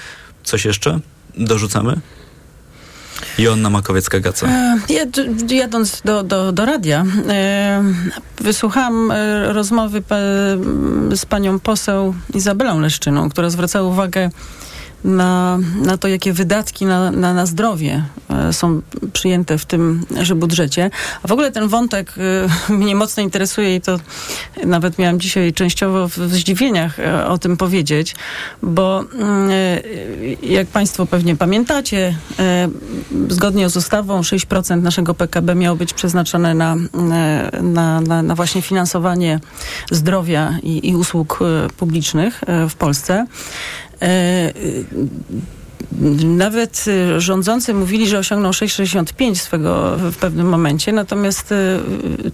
Coś 0.44 0.64
jeszcze? 0.64 1.01
Dorzucamy? 1.38 2.01
Joanna 3.38 3.70
Makowiecka-Gaca. 3.70 4.46
E, 4.48 5.55
jadąc 5.55 6.03
do, 6.05 6.22
do, 6.22 6.53
do 6.53 6.66
radia, 6.66 7.05
e, 7.29 7.83
wysłuchałam 8.40 9.11
e, 9.11 9.53
rozmowy 9.53 10.03
z 11.16 11.27
panią 11.27 11.61
poseł 11.61 12.14
Izabelą 12.35 12.81
Leszczyną, 12.81 13.31
która 13.31 13.51
zwracała 13.51 13.88
uwagę 13.88 14.31
na, 15.04 15.58
na 15.76 15.98
to, 15.98 16.08
jakie 16.08 16.32
wydatki 16.32 16.86
na, 16.86 17.10
na, 17.10 17.34
na 17.34 17.46
zdrowie 17.46 18.04
e, 18.30 18.52
są 18.52 18.82
przyjęte 19.12 19.58
w 19.58 19.66
tym 19.66 20.06
że 20.22 20.34
budżecie. 20.34 20.90
A 21.22 21.28
w 21.28 21.32
ogóle 21.32 21.52
ten 21.52 21.68
wątek 21.68 22.14
e, 22.68 22.72
mnie 22.72 22.96
mocno 22.96 23.22
interesuje 23.22 23.76
i 23.76 23.80
to 23.80 23.98
nawet 24.64 24.98
miałam 24.98 25.20
dzisiaj 25.20 25.52
częściowo 25.52 26.08
w, 26.08 26.18
w 26.18 26.34
zdziwieniach 26.34 27.00
e, 27.00 27.26
o 27.26 27.38
tym 27.38 27.56
powiedzieć, 27.56 28.14
bo 28.62 29.04
mm, 29.14 29.50
jak 30.42 30.66
Państwo 30.66 31.06
pewnie 31.06 31.36
pamiętacie, 31.36 32.16
zgodnie 33.28 33.68
z 33.68 33.76
ustawą 33.76 34.20
6% 34.20 34.82
naszego 34.82 35.14
PKB 35.14 35.54
miało 35.54 35.76
być 35.76 35.94
przeznaczone 35.94 36.54
na, 36.54 36.76
na, 37.62 38.00
na, 38.00 38.22
na 38.22 38.34
właśnie 38.34 38.62
finansowanie 38.62 39.40
zdrowia 39.90 40.58
i, 40.62 40.88
i 40.88 40.96
usług 40.96 41.38
publicznych 41.76 42.40
w 42.68 42.74
Polsce. 42.74 43.26
E, 44.02 44.52
nawet 46.24 46.84
e, 46.88 47.20
rządzący 47.20 47.74
mówili, 47.74 48.08
że 48.08 48.18
osiągną 48.18 48.50
6,65 48.50 49.34
swego 49.34 49.96
w 49.96 50.16
pewnym 50.16 50.48
momencie, 50.48 50.92
natomiast 50.92 51.52
e, 51.52 51.80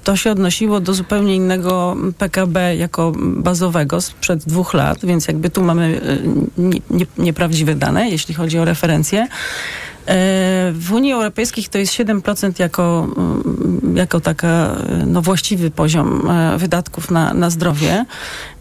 to 0.04 0.16
się 0.16 0.30
odnosiło 0.30 0.80
do 0.80 0.94
zupełnie 0.94 1.36
innego 1.36 1.96
PKB 2.18 2.76
jako 2.76 3.12
bazowego 3.16 4.00
sprzed 4.00 4.44
dwóch 4.44 4.74
lat, 4.74 4.98
więc 5.04 5.28
jakby 5.28 5.50
tu 5.50 5.62
mamy 5.62 6.00
nieprawdziwe 7.18 7.74
dane, 7.74 8.10
jeśli 8.10 8.34
chodzi 8.34 8.58
o 8.58 8.64
referencje. 8.64 9.28
W 10.72 10.88
Unii 10.92 11.12
Europejskiej 11.12 11.64
to 11.64 11.78
jest 11.78 11.92
7% 11.92 12.60
jako, 12.60 13.08
jako 13.94 14.20
taka 14.20 14.76
no, 15.06 15.22
właściwy 15.22 15.70
poziom 15.70 16.28
wydatków 16.58 17.10
na, 17.10 17.34
na 17.34 17.50
zdrowie. 17.50 18.04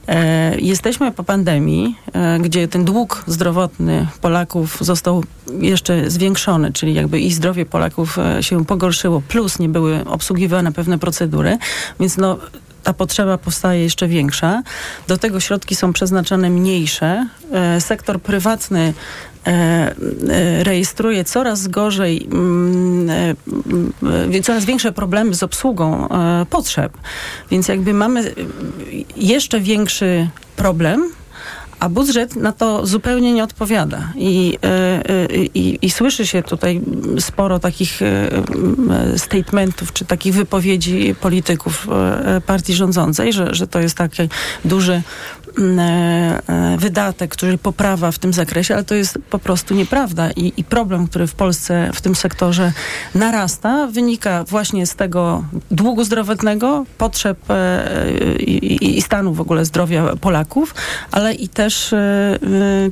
E, 0.08 0.56
jesteśmy 0.60 1.12
po 1.12 1.24
pandemii, 1.24 1.96
e, 2.14 2.40
gdzie 2.40 2.68
ten 2.68 2.86
dług 2.86 3.24
zdrowotny 3.28 4.08
Polaków 4.22 4.78
został 4.82 5.24
jeszcze 5.60 6.10
zwiększony, 6.10 6.74
czyli 6.74 6.94
jakby 6.94 7.20
i 7.20 7.34
zdrowie 7.34 7.66
Polaków 7.66 8.18
e, 8.20 8.44
się 8.44 8.66
pogorszyło, 8.66 9.22
plus 9.28 9.60
nie 9.60 9.70
były 9.70 10.06
obsługiwane 10.06 10.72
pewne 10.72 11.00
procedury, 11.00 11.58
więc 12.00 12.18
no 12.18 12.38
ta 12.84 12.94
potrzeba 12.94 13.38
powstaje 13.38 13.84
jeszcze 13.84 14.08
większa. 14.08 14.64
Do 15.08 15.18
tego 15.18 15.40
środki 15.40 15.76
są 15.76 15.94
przeznaczane 15.94 16.50
mniejsze. 16.50 17.28
Sektor 17.80 18.22
prywatny 18.22 18.94
rejestruje 20.64 21.24
coraz 21.24 21.68
gorzej, 21.68 22.28
mm, 22.32 23.10
e, 24.34 24.42
coraz 24.44 24.66
większe 24.66 24.92
problemy 24.92 25.36
z 25.36 25.44
obsługą 25.44 26.08
potrzeb. 26.50 26.98
Więc 27.52 27.68
jakby 27.68 27.94
mamy 27.94 28.34
jeszcze 29.16 29.60
większy 29.60 30.30
problem, 30.56 31.10
a 31.80 31.90
budżet 31.90 32.36
na 32.36 32.52
to 32.52 32.86
zupełnie 32.86 33.34
nie 33.34 33.44
odpowiada. 33.44 34.14
I, 34.16 34.58
i, 35.54 35.80
i 35.82 35.90
słyszy 35.90 36.28
się 36.28 36.44
tutaj 36.44 36.82
sporo 37.20 37.60
takich 37.60 38.00
statementów, 39.18 39.94
czy 39.94 40.06
takich 40.06 40.34
wypowiedzi 40.34 41.16
polityków 41.22 41.88
partii 42.46 42.74
rządzącej, 42.74 43.34
że, 43.34 43.56
że 43.56 43.68
to 43.68 43.80
jest 43.80 43.98
taki 43.98 44.30
duży 44.66 45.02
wydatek, 46.78 47.32
który 47.32 47.58
poprawa 47.58 48.12
w 48.12 48.20
tym 48.20 48.34
zakresie, 48.34 48.74
ale 48.74 48.84
to 48.84 48.96
jest 48.96 49.20
po 49.30 49.40
prostu 49.40 49.74
nieprawda. 49.74 50.32
I, 50.32 50.54
i 50.58 50.64
problem, 50.64 51.08
który 51.08 51.28
w 51.28 51.36
Polsce 51.36 51.92
w 51.94 52.02
tym 52.02 52.16
sektorze 52.16 52.72
narasta, 53.16 53.88
wynika 53.88 54.44
właśnie 54.44 54.86
z 54.86 54.96
tego 54.96 55.44
długu 55.72 56.04
zdrowotnego, 56.04 56.86
potrzeb 56.98 57.38
i, 58.40 58.98
i 58.98 59.02
stanu 59.02 59.34
w 59.34 59.42
ogóle 59.42 59.66
zdrowia 59.66 60.16
Polaków, 60.22 60.76
ale 61.12 61.34
i 61.34 61.50
też 61.50 61.94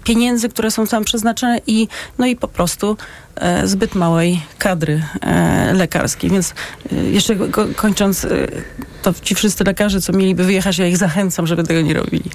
pieniędzy, 0.03 0.49
które 0.49 0.71
są 0.71 0.87
tam 0.87 1.03
przeznaczone 1.03 1.59
i, 1.67 1.87
no 2.17 2.25
i 2.25 2.35
po 2.35 2.47
prostu 2.47 2.91
e, 2.91 3.24
zbyt 3.63 3.95
małej 3.95 4.41
kadry 4.57 5.03
e, 5.21 5.73
lekarskiej. 5.73 6.29
Więc 6.29 6.53
e, 6.91 6.95
jeszcze 6.95 7.35
kończąc, 7.75 8.27
to 9.01 9.13
ci 9.21 9.35
wszyscy 9.35 9.63
lekarze, 9.63 10.01
co 10.01 10.13
mieliby 10.13 10.43
wyjechać, 10.43 10.77
ja 10.77 10.87
ich 10.87 10.97
zachęcam, 10.97 11.47
żeby 11.47 11.63
tego 11.63 11.81
nie 11.81 11.93
robili. 11.93 12.31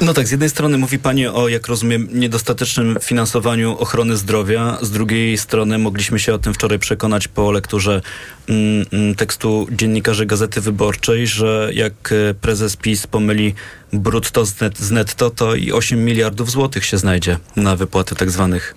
No 0.00 0.14
tak, 0.14 0.28
z 0.28 0.30
jednej 0.30 0.50
strony 0.50 0.78
mówi 0.78 0.98
Pani 0.98 1.26
o, 1.26 1.48
jak 1.48 1.68
rozumiem, 1.68 2.08
niedostatecznym 2.12 2.98
finansowaniu 3.02 3.78
ochrony 3.78 4.16
zdrowia, 4.16 4.78
z 4.82 4.90
drugiej 4.90 5.38
strony 5.38 5.78
mogliśmy 5.78 6.18
się 6.18 6.34
o 6.34 6.38
tym 6.38 6.54
wczoraj 6.54 6.78
przekonać 6.78 7.28
po 7.28 7.52
lekturze 7.52 8.00
mm, 8.48 8.86
mm 8.92 9.14
tekstu 9.14 9.66
dziennikarzy 9.70 10.26
Gazety 10.26 10.60
Wyborczej, 10.60 11.26
że 11.26 11.70
jak 11.74 12.14
prezes 12.40 12.76
PiS 12.76 13.06
pomyli 13.06 13.54
brutto 13.92 14.46
z, 14.46 14.60
net, 14.60 14.78
z 14.78 14.90
netto, 14.90 15.30
to 15.30 15.54
i 15.54 15.72
8 15.72 16.04
miliardów 16.04 16.50
złotych 16.50 16.84
się 16.84 16.98
znajdzie 16.98 17.38
na 17.56 17.76
wypłatę 17.76 18.14
tak 18.14 18.30
zwanych 18.30 18.74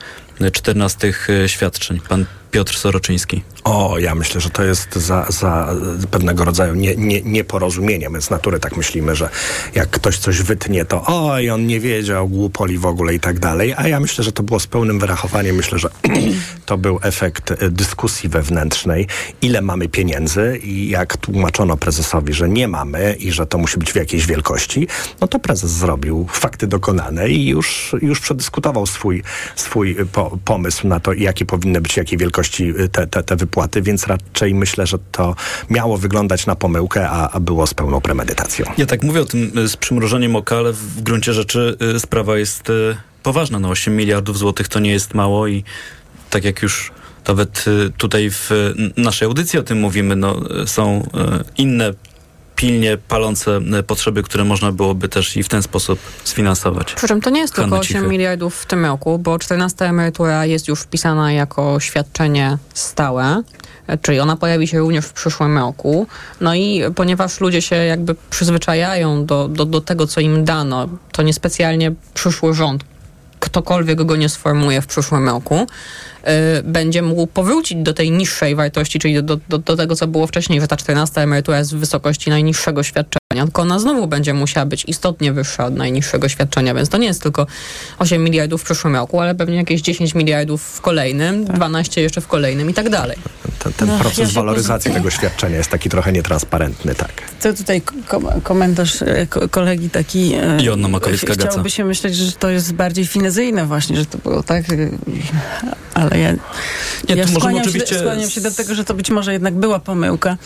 14 0.52 1.14
świadczeń. 1.48 2.00
Pan 2.10 2.26
Piotr 2.56 2.78
Soroczyński. 2.78 3.42
O, 3.64 4.00
ja 4.00 4.16
myślę, 4.16 4.42
że 4.42 4.50
to 4.50 4.64
jest 4.64 4.96
za, 4.96 5.26
za 5.30 5.76
pewnego 6.12 6.46
rodzaju 6.46 6.76
nie, 6.76 6.96
nie, 6.96 7.22
nieporozumienie. 7.22 8.10
My 8.10 8.22
z 8.22 8.30
natury 8.30 8.60
tak 8.60 8.78
myślimy, 8.78 9.16
że 9.16 9.30
jak 9.76 9.90
ktoś 9.90 10.18
coś 10.18 10.42
wytnie, 10.42 10.86
to 10.86 11.04
oj, 11.08 11.50
on 11.50 11.68
nie 11.68 11.80
wiedział, 11.80 12.28
głupoli 12.28 12.78
w 12.78 12.86
ogóle 12.86 13.14
i 13.14 13.20
tak 13.20 13.40
dalej. 13.40 13.74
A 13.78 13.88
ja 13.88 14.00
myślę, 14.00 14.24
że 14.24 14.32
to 14.32 14.44
było 14.44 14.60
z 14.60 14.68
pełnym 14.68 15.00
wyrachowaniem. 15.00 15.56
Myślę, 15.56 15.80
że 15.80 15.90
to 16.66 16.78
był 16.78 17.00
efekt 17.02 17.52
e, 17.52 17.70
dyskusji 17.70 18.30
wewnętrznej. 18.30 19.08
Ile 19.42 19.62
mamy 19.62 19.90
pieniędzy 19.90 20.60
i 20.64 20.90
jak 20.90 21.18
tłumaczono 21.18 21.78
prezesowi, 21.78 22.34
że 22.34 22.50
nie 22.50 22.68
mamy 22.68 23.16
i 23.20 23.32
że 23.32 23.46
to 23.46 23.58
musi 23.58 23.80
być 23.80 23.92
w 23.92 23.96
jakiejś 23.96 24.26
wielkości, 24.26 24.88
no 25.22 25.28
to 25.28 25.40
prezes 25.40 25.72
zrobił 25.72 26.28
fakty 26.32 26.68
dokonane 26.68 27.30
i 27.30 27.48
już, 27.48 27.96
już 28.02 28.20
przedyskutował 28.20 28.86
swój, 28.86 29.24
swój 29.56 29.96
po, 30.12 30.38
pomysł 30.46 30.88
na 30.88 31.00
to, 31.00 31.14
jakie 31.14 31.46
powinny 31.46 31.82
być, 31.82 31.98
jakiej 31.98 32.18
wielkości 32.18 32.45
e, 32.62 32.88
te, 32.88 33.08
te, 33.08 33.24
te 33.24 33.36
wypłaty 33.36 33.82
więc 33.82 34.08
raczej 34.08 34.54
myślę, 34.54 34.88
że 34.88 34.98
to 35.12 35.36
miało 35.70 35.98
wyglądać 35.98 36.46
na 36.46 36.56
pomyłkę, 36.56 37.10
a, 37.10 37.30
a 37.30 37.40
było 37.40 37.68
z 37.68 37.74
pełną 37.74 38.02
premedytacją. 38.02 38.66
Ja 38.78 38.86
tak 38.86 39.04
mówię 39.04 39.22
o 39.22 39.26
tym 39.26 39.58
y, 39.58 39.68
z 39.68 39.78
przymrużeniem 39.78 40.36
oka, 40.36 40.58
ale 40.58 40.74
w 40.74 41.02
gruncie 41.02 41.34
rzeczy 41.34 41.78
y, 41.96 42.00
sprawa 42.00 42.38
jest 42.38 42.70
y, 42.70 42.98
poważna. 43.24 43.60
No 43.60 43.70
8 43.70 43.96
miliardów 43.96 44.38
złotych 44.38 44.68
to 44.68 44.80
nie 44.80 44.92
jest 44.92 45.14
mało 45.14 45.48
i 45.48 45.64
tak 46.30 46.44
jak 46.44 46.62
już 46.62 46.92
nawet 47.28 47.66
tutaj 47.98 48.30
w 48.32 48.50
naszej 48.98 49.26
audycji 49.26 49.60
o 49.60 49.64
tym 49.64 49.80
mówimy, 49.80 50.16
no, 50.16 50.42
są 50.66 51.08
inne 51.58 51.94
pilnie 52.56 52.98
palące 52.98 53.60
potrzeby, 53.88 54.24
które 54.24 54.44
można 54.44 54.72
byłoby 54.72 55.10
też 55.10 55.38
i 55.38 55.44
w 55.44 55.50
ten 55.50 55.64
sposób 55.64 56.00
sfinansować. 56.24 56.94
Przy 56.94 57.08
czym 57.08 57.22
to 57.22 57.30
nie 57.30 57.40
jest 57.40 57.54
tylko 57.54 57.80
8 57.80 58.10
miliardów 58.10 58.56
w 58.56 58.66
tym 58.66 58.86
roku, 58.86 59.20
bo 59.20 59.40
14 59.40 59.86
emerytura 59.86 60.46
jest 60.46 60.68
już 60.68 60.82
wpisana 60.82 61.32
jako 61.32 61.80
świadczenie 61.80 62.58
stałe 62.74 63.44
czyli 64.02 64.20
ona 64.20 64.36
pojawi 64.36 64.68
się 64.68 64.80
również 64.80 65.06
w 65.06 65.14
przyszłym 65.14 65.58
roku. 65.58 66.08
No 66.42 66.56
i 66.56 66.82
ponieważ 66.96 67.42
ludzie 67.42 67.62
się 67.62 67.76
jakby 67.76 68.16
przyzwyczajają 68.30 69.26
do, 69.26 69.48
do, 69.48 69.66
do 69.66 69.82
tego, 69.82 70.08
co 70.08 70.22
im 70.22 70.46
dano, 70.46 70.90
to 71.12 71.22
niespecjalnie 71.22 71.92
przyszły 72.14 72.54
rząd 72.54 72.84
ktokolwiek 73.40 74.04
go 74.04 74.16
nie 74.16 74.30
sformuje 74.30 74.82
w 74.82 74.88
przyszłym 74.88 75.30
roku, 75.30 75.68
będzie 76.64 77.02
mógł 77.02 77.28
powrócić 77.28 77.78
do 77.78 77.94
tej 77.94 78.12
niższej 78.12 78.56
wartości, 78.56 79.00
czyli 79.00 79.24
do, 79.24 79.40
do, 79.50 79.58
do 79.58 79.78
tego, 79.78 79.96
co 79.96 80.08
było 80.08 80.28
wcześniej, 80.28 80.62
że 80.62 80.68
ta 80.68 80.78
14 80.78 81.22
emerytura 81.22 81.58
jest 81.58 81.76
w 81.76 81.80
wysokości 81.80 82.30
najniższego 82.30 82.84
świadczenia, 82.84 83.44
tylko 83.44 83.62
ona 83.62 83.80
znowu 83.80 84.08
będzie 84.08 84.34
musiała 84.34 84.66
być 84.66 84.86
istotnie 84.88 85.34
wyższa 85.34 85.66
od 85.66 85.76
najniższego 85.76 86.30
świadczenia, 86.30 86.74
więc 86.74 86.90
to 86.90 86.98
nie 86.98 87.08
jest 87.08 87.22
tylko 87.22 87.48
8 88.00 88.24
miliardów 88.24 88.62
w 88.62 88.66
przyszłym 88.66 88.96
roku, 88.96 89.20
ale 89.20 89.36
pewnie 89.36 89.56
jakieś 89.56 89.82
10 89.82 90.16
miliardów 90.16 90.62
w 90.62 90.82
kolejnym, 90.82 91.46
tak. 91.48 91.56
12 91.56 92.02
jeszcze 92.02 92.22
w 92.22 92.28
kolejnym 92.28 92.70
i 92.70 92.74
tak 92.74 92.90
dalej. 92.90 93.18
Ten, 93.60 93.74
ten 93.74 93.88
no, 93.88 94.00
proces 94.00 94.18
ja 94.18 94.42
waloryzacji 94.42 94.92
tego 94.92 95.10
świadczenia 95.10 95.58
jest 95.58 95.70
taki 95.70 95.90
trochę 95.90 96.12
nietransparentny, 96.12 96.96
tak. 96.96 97.12
To 97.42 97.54
tutaj 97.54 97.82
komentarz 98.44 99.02
e, 99.02 99.28
kolegi 99.52 99.90
taki... 99.90 100.34
E, 100.34 100.58
Joanna 100.62 100.88
Makowicka-Gaca. 100.88 101.48
Chciałoby 101.48 101.70
się 101.70 101.86
myśleć, 101.86 102.16
że 102.16 102.32
to 102.32 102.50
jest 102.50 102.74
bardziej 102.74 103.08
finezyjne 103.08 103.66
właśnie, 103.66 103.98
że 103.98 104.06
to 104.06 104.18
było 104.18 104.44
tak, 104.44 104.64
ale 105.94 106.15
ja, 106.18 106.34
ja, 107.10 107.16
ja 107.16 107.28
skłaniam, 107.28 107.62
oczywiście... 107.62 107.96
się, 107.96 108.00
skłaniam 108.00 108.30
się 108.30 108.42
do 108.42 108.52
tego, 108.52 108.76
że 108.76 108.86
to 108.86 108.94
być 108.94 109.12
może 109.12 109.34
jednak 109.34 109.54
była 109.54 109.80
pomyłka. 109.80 110.38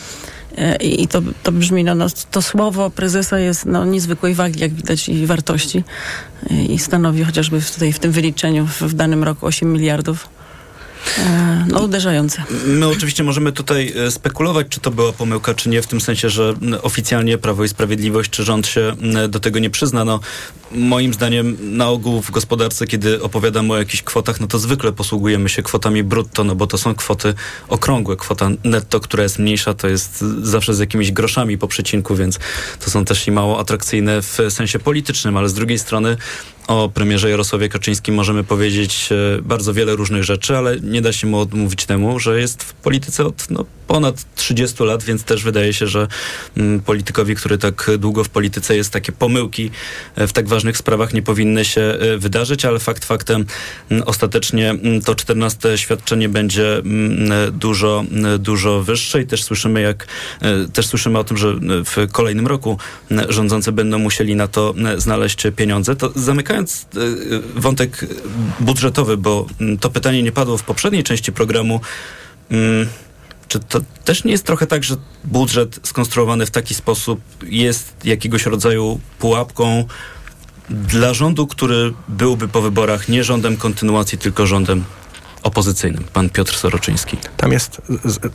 E, 0.58 0.76
I 0.76 1.08
to, 1.08 1.22
to 1.42 1.52
brzmi, 1.52 1.84
no, 1.84 1.94
no, 1.94 2.06
to 2.30 2.42
słowo 2.42 2.90
prezesa 2.90 3.38
jest 3.38 3.66
no, 3.66 3.84
niezwykłej 3.84 4.34
wagi, 4.34 4.60
jak 4.60 4.72
widać, 4.72 5.08
i 5.08 5.26
wartości. 5.26 5.84
I 6.68 6.78
stanowi 6.78 7.24
chociażby 7.24 7.60
tutaj 7.74 7.92
w 7.92 7.98
tym 7.98 8.12
wyliczeniu 8.12 8.66
w, 8.66 8.82
w 8.82 8.94
danym 8.94 9.24
roku 9.24 9.46
8 9.46 9.72
miliardów. 9.72 10.28
E, 11.18 11.66
no, 11.68 11.80
uderzające. 11.80 12.42
My 12.66 12.88
oczywiście 12.88 13.24
możemy 13.24 13.52
tutaj 13.52 13.92
e, 14.06 14.10
spekulować, 14.10 14.66
czy 14.70 14.80
to 14.80 14.90
była 14.90 15.12
pomyłka, 15.12 15.54
czy 15.54 15.68
nie, 15.68 15.82
w 15.82 15.86
tym 15.86 16.00
sensie, 16.00 16.30
że 16.30 16.54
oficjalnie 16.82 17.38
Prawo 17.38 17.64
i 17.64 17.68
Sprawiedliwość, 17.68 18.30
czy 18.30 18.44
rząd 18.44 18.66
się 18.66 18.92
do 19.28 19.40
tego 19.40 19.58
nie 19.58 19.70
przyzna. 19.70 20.04
No, 20.04 20.20
moim 20.72 21.14
zdaniem 21.14 21.56
na 21.76 21.88
ogół 21.88 22.22
w 22.22 22.30
gospodarce, 22.30 22.86
kiedy 22.86 23.22
opowiadamy 23.22 23.72
o 23.72 23.76
jakichś 23.76 24.02
kwotach, 24.02 24.40
no 24.40 24.46
to 24.46 24.58
zwykle 24.58 24.92
posługujemy 24.92 25.48
się 25.48 25.62
kwotami 25.62 26.02
brutto, 26.02 26.44
no 26.44 26.54
bo 26.54 26.66
to 26.66 26.78
są 26.78 26.94
kwoty 26.94 27.34
okrągłe. 27.68 28.16
Kwota 28.16 28.50
netto, 28.64 29.00
która 29.00 29.22
jest 29.22 29.38
mniejsza, 29.38 29.74
to 29.74 29.88
jest 29.88 30.24
zawsze 30.42 30.74
z 30.74 30.78
jakimiś 30.78 31.12
groszami 31.12 31.58
po 31.58 31.68
przecinku, 31.68 32.16
więc 32.16 32.38
to 32.84 32.90
są 32.90 33.04
też 33.04 33.26
i 33.26 33.30
mało 33.30 33.60
atrakcyjne 33.60 34.22
w 34.22 34.38
sensie 34.48 34.78
politycznym, 34.78 35.36
ale 35.36 35.48
z 35.48 35.54
drugiej 35.54 35.78
strony 35.78 36.16
o 36.70 36.88
premierze 36.88 37.30
Jarosławie 37.30 37.68
Kaczyńskim 37.68 38.14
możemy 38.14 38.44
powiedzieć 38.44 39.08
e, 39.12 39.42
bardzo 39.42 39.74
wiele 39.74 39.96
różnych 39.96 40.24
rzeczy, 40.24 40.56
ale 40.56 40.80
nie 40.80 41.02
da 41.02 41.12
się 41.12 41.26
mu 41.26 41.38
odmówić 41.38 41.86
temu, 41.86 42.18
że 42.18 42.40
jest 42.40 42.62
w 42.62 42.72
polityce 42.72 43.24
od 43.24 43.50
no, 43.50 43.64
ponad 43.90 44.34
30 44.34 44.84
lat, 44.84 45.02
więc 45.02 45.24
też 45.24 45.44
wydaje 45.44 45.72
się, 45.72 45.86
że 45.86 46.08
mm, 46.56 46.80
politykowi, 46.80 47.34
który 47.34 47.58
tak 47.58 47.90
długo 47.98 48.24
w 48.24 48.28
polityce 48.28 48.76
jest, 48.76 48.92
takie 48.92 49.12
pomyłki 49.12 49.70
e, 50.16 50.26
w 50.26 50.32
tak 50.32 50.48
ważnych 50.48 50.76
sprawach 50.76 51.14
nie 51.14 51.22
powinny 51.22 51.64
się 51.64 51.80
e, 51.80 52.18
wydarzyć, 52.18 52.64
ale 52.64 52.78
fakt 52.78 53.04
faktem 53.04 53.44
mm, 53.90 54.04
ostatecznie 54.06 54.70
mm, 54.70 55.00
to 55.00 55.14
14 55.14 55.78
świadczenie 55.78 56.28
będzie 56.28 56.82
dużo, 57.52 58.04
dużo 58.38 58.82
wyższe 58.82 59.22
i 59.22 59.26
też 59.26 59.44
słyszymy, 59.44 59.80
jak 59.80 60.06
też 60.72 60.86
słyszymy 60.86 61.18
o 61.18 61.24
tym, 61.24 61.36
że 61.36 61.54
w 61.84 62.12
kolejnym 62.12 62.46
roku 62.46 62.78
rządzący 63.28 63.72
będą 63.72 63.98
musieli 63.98 64.36
na 64.36 64.48
to 64.48 64.74
znaleźć 64.96 65.42
pieniądze. 65.56 65.96
To 65.96 66.12
zamykając 66.14 66.86
e, 66.96 66.98
wątek 67.60 68.06
budżetowy, 68.60 69.16
bo 69.16 69.46
to 69.80 69.90
pytanie 69.90 70.22
nie 70.22 70.32
padło 70.32 70.58
w 70.58 70.62
poprzedniej 70.62 71.02
części 71.04 71.32
programu, 71.32 71.80
czy 73.50 73.60
to 73.60 73.80
też 74.04 74.24
nie 74.24 74.32
jest 74.32 74.44
trochę 74.44 74.66
tak, 74.66 74.84
że 74.84 74.96
budżet 75.24 75.80
skonstruowany 75.82 76.46
w 76.46 76.50
taki 76.50 76.74
sposób 76.74 77.20
jest 77.42 77.92
jakiegoś 78.04 78.46
rodzaju 78.46 79.00
pułapką 79.18 79.84
dla 80.70 81.14
rządu, 81.14 81.46
który 81.46 81.92
byłby 82.08 82.48
po 82.48 82.62
wyborach 82.62 83.08
nie 83.08 83.24
rządem 83.24 83.56
kontynuacji, 83.56 84.18
tylko 84.18 84.46
rządem 84.46 84.84
opozycyjnym, 85.42 86.04
pan 86.12 86.30
Piotr 86.30 86.56
Soroczyński. 86.56 87.16
Tam 87.36 87.52
jest, 87.52 87.82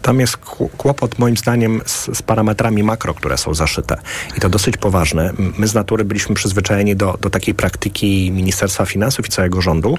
tam 0.02 0.20
jest 0.20 0.38
kłopot 0.78 1.20
moim 1.20 1.38
zdaniem 1.38 1.82
z, 1.86 2.18
z, 2.18 2.22
parametrami 2.22 2.84
makro, 2.84 3.14
które 3.14 3.38
są 3.38 3.54
zaszyte. 3.54 3.98
I 4.38 4.40
to 4.40 4.50
dosyć 4.50 4.78
poważne. 4.78 5.34
My 5.58 5.68
z 5.68 5.74
natury 5.74 6.06
byliśmy 6.06 6.36
przyzwyczajeni 6.36 6.96
do, 6.96 7.18
do 7.22 7.30
takiej 7.30 7.56
praktyki 7.56 8.32
Ministerstwa 8.32 8.86
Finansów 8.86 9.28
i 9.28 9.30
całego 9.30 9.62
rządu, 9.62 9.98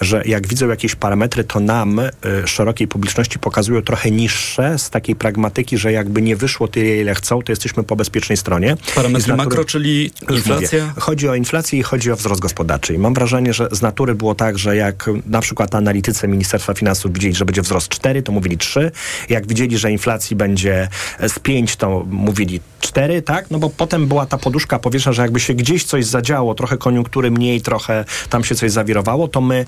że 0.00 0.22
jak 0.26 0.48
widzą 0.48 0.68
jakieś 0.68 0.94
parametry, 0.94 1.44
to 1.44 1.60
nam, 1.60 1.98
y, 1.98 2.10
szerokiej 2.46 2.88
publiczności, 2.88 3.38
pokazują 3.38 3.82
trochę 3.82 4.10
niższe 4.10 4.78
z 4.78 4.90
takiej 4.90 5.16
pragmatyki, 5.16 5.78
że 5.78 5.92
jakby 5.92 6.22
nie 6.22 6.36
wyszło 6.36 6.68
tyle, 6.68 6.96
ile 6.96 7.14
chcą, 7.14 7.42
to 7.42 7.52
jesteśmy 7.52 7.82
po 7.82 7.96
bezpiecznej 7.96 8.36
stronie. 8.36 8.76
Parametry 8.94 9.28
natury, 9.28 9.48
makro, 9.48 9.64
czyli 9.64 10.10
inflacja? 10.30 10.86
Mówię, 10.86 11.00
chodzi 11.00 11.28
o 11.28 11.34
inflację 11.34 11.78
i 11.78 11.82
chodzi 11.82 12.12
o 12.12 12.16
wzrost 12.16 12.40
gospodarczy. 12.40 12.94
I 12.94 12.98
mam 12.98 13.14
wrażenie, 13.14 13.52
że 13.52 13.68
z 13.72 13.82
natury 13.82 14.14
było 14.14 14.34
tak, 14.34 14.58
że 14.58 14.76
jak 14.76 15.10
na 15.26 15.40
przykład 15.40 15.74
analitycy 15.74 16.28
Ministerstwa 16.28 16.45
Ministerstwa 16.46 16.74
Finansów 16.74 17.12
widzieli, 17.12 17.34
że 17.34 17.44
będzie 17.44 17.62
wzrost 17.62 17.88
4, 17.88 18.22
to 18.22 18.32
mówili 18.32 18.58
3. 18.58 18.90
Jak 19.28 19.46
widzieli, 19.46 19.78
że 19.78 19.92
inflacji 19.92 20.36
będzie 20.36 20.88
z 21.28 21.38
5, 21.38 21.76
to 21.76 22.04
mówili 22.10 22.60
4, 22.80 23.22
tak? 23.22 23.50
No 23.50 23.58
bo 23.58 23.70
potem 23.70 24.06
była 24.06 24.26
ta 24.26 24.38
poduszka 24.38 24.78
powietrza, 24.78 25.12
że 25.12 25.22
jakby 25.22 25.40
się 25.40 25.54
gdzieś 25.54 25.84
coś 25.84 26.06
zadziało, 26.06 26.54
trochę 26.54 26.78
koniunktury 26.78 27.30
mniej, 27.30 27.60
trochę 27.60 28.04
tam 28.30 28.44
się 28.44 28.54
coś 28.54 28.70
zawirowało, 28.70 29.28
to 29.28 29.40
my 29.40 29.64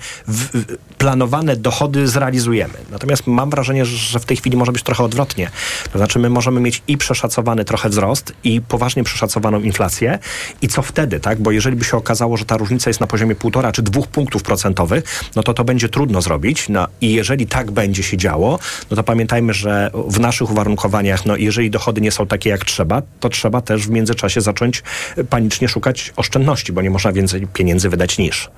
planowane 0.97 1.55
dochody 1.55 2.07
zrealizujemy. 2.07 2.73
Natomiast 2.91 3.27
mam 3.27 3.49
wrażenie, 3.49 3.85
że 3.85 4.19
w 4.19 4.25
tej 4.25 4.37
chwili 4.37 4.57
może 4.57 4.71
być 4.71 4.83
trochę 4.83 5.03
odwrotnie. 5.03 5.51
To 5.91 5.97
znaczy 5.99 6.19
my 6.19 6.29
możemy 6.29 6.61
mieć 6.61 6.81
i 6.87 6.97
przeszacowany 6.97 7.65
trochę 7.65 7.89
wzrost 7.89 8.33
i 8.43 8.61
poważnie 8.61 9.03
przeszacowaną 9.03 9.61
inflację 9.61 10.19
i 10.61 10.67
co 10.67 10.81
wtedy, 10.81 11.19
tak? 11.19 11.41
Bo 11.41 11.51
jeżeli 11.51 11.75
by 11.75 11.85
się 11.85 11.97
okazało, 11.97 12.37
że 12.37 12.45
ta 12.45 12.57
różnica 12.57 12.89
jest 12.89 12.99
na 12.99 13.07
poziomie 13.07 13.35
półtora 13.35 13.71
czy 13.71 13.81
dwóch 13.81 14.07
punktów 14.07 14.43
procentowych, 14.43 15.03
no 15.35 15.43
to 15.43 15.53
to 15.53 15.63
będzie 15.63 15.89
trudno 15.89 16.21
zrobić. 16.21 16.68
No, 16.69 16.87
I 17.01 17.13
jeżeli 17.13 17.47
tak 17.47 17.71
będzie 17.71 18.03
się 18.03 18.17
działo, 18.17 18.59
no 18.91 18.97
to 18.97 19.03
pamiętajmy, 19.03 19.53
że 19.53 19.91
w 20.07 20.19
naszych 20.19 20.51
uwarunkowaniach, 20.51 21.25
no 21.25 21.35
jeżeli 21.35 21.69
dochody 21.69 22.01
nie 22.01 22.11
są 22.11 22.27
takie 22.27 22.49
jak 22.49 22.65
trzeba, 22.65 23.01
to 23.19 23.29
trzeba 23.29 23.61
też 23.61 23.87
w 23.87 23.89
międzyczasie 23.89 24.41
zacząć 24.41 24.83
panicznie 25.29 25.67
szukać 25.67 26.13
oszczędności, 26.15 26.73
bo 26.73 26.81
nie 26.81 26.89
można 26.89 27.11
więcej 27.11 27.47
pieniędzy 27.53 27.89
wydać 27.89 28.17
niż. 28.17 28.49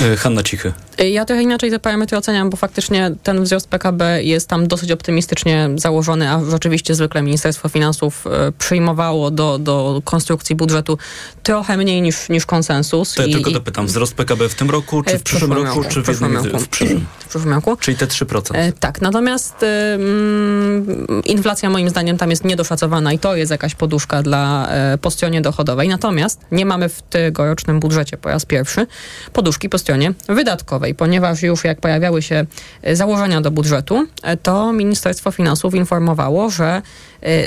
E, 0.00 0.16
Hanna 0.16 0.42
Cichy. 0.42 0.72
Ja 0.98 1.24
trochę 1.24 1.42
inaczej 1.42 1.70
te 1.70 1.78
parametry 1.78 2.18
oceniam, 2.18 2.50
bo 2.50 2.56
faktycznie 2.56 3.10
ten 3.22 3.44
wzrost 3.44 3.68
PKB 3.68 4.24
jest 4.24 4.48
tam 4.48 4.68
dosyć 4.68 4.92
optymistycznie 4.92 5.68
założony, 5.74 6.30
a 6.30 6.40
rzeczywiście 6.50 6.94
zwykle 6.94 7.22
Ministerstwo 7.22 7.68
Finansów 7.68 8.26
e, 8.26 8.52
przyjmowało 8.58 9.30
do, 9.30 9.58
do 9.58 10.02
konstrukcji 10.04 10.56
budżetu 10.56 10.98
trochę 11.42 11.76
mniej 11.76 12.02
niż, 12.02 12.28
niż 12.28 12.46
konsensus. 12.46 13.14
To 13.14 13.22
ja 13.22 13.28
I, 13.28 13.32
tylko 13.32 13.50
dopytam, 13.50 13.86
wzrost 13.86 14.14
PKB 14.14 14.48
w 14.48 14.54
tym 14.54 14.70
roku, 14.70 15.02
czy 15.02 15.18
w, 15.18 15.20
w 15.20 15.22
przyszłym 15.22 15.52
roku, 15.52 15.64
roku, 15.64 15.84
czy 15.90 16.02
w, 16.02 16.08
jednym 16.08 16.36
roku. 16.36 16.58
W 16.58 16.68
przyszłym. 16.68 17.06
W 17.38 17.46
przyszłym 17.46 17.54
roku. 17.54 17.76
Czyli 17.76 17.96
te 17.96 18.06
3%. 18.06 18.50
E, 18.54 18.72
tak, 18.72 19.00
natomiast 19.00 19.62
e, 19.62 19.94
mm, 19.94 21.06
inflacja 21.24 21.70
moim 21.70 21.90
zdaniem 21.90 22.18
tam 22.18 22.30
jest 22.30 22.44
niedoszacowana 22.44 23.12
i 23.12 23.18
to 23.18 23.36
jest 23.36 23.50
jakaś 23.50 23.74
poduszka 23.74 24.22
dla 24.22 24.68
e, 24.68 24.98
po 24.98 25.10
stronie 25.10 25.40
dochodowej. 25.40 25.88
Natomiast 25.88 26.40
nie 26.50 26.66
mamy 26.66 26.88
w 26.88 27.02
tegorocznym 27.02 27.80
budżecie 27.80 28.16
po 28.16 28.28
raz 28.28 28.46
pierwszy 28.46 28.86
poduszki 29.32 29.68
po 29.68 29.78
stronie 29.78 30.12
wydatkowej, 30.28 30.94
ponieważ 30.94 31.42
już 31.42 31.64
jak 31.64 31.80
pojawiały 31.80 32.22
się 32.22 32.46
e, 32.82 32.96
założenia 32.96 33.40
do 33.40 33.50
budżetu, 33.50 34.06
e, 34.22 34.36
to 34.36 34.72
Ministerstwo 34.72 35.30
Finansów 35.30 35.74
informowało, 35.74 36.50
że 36.50 36.82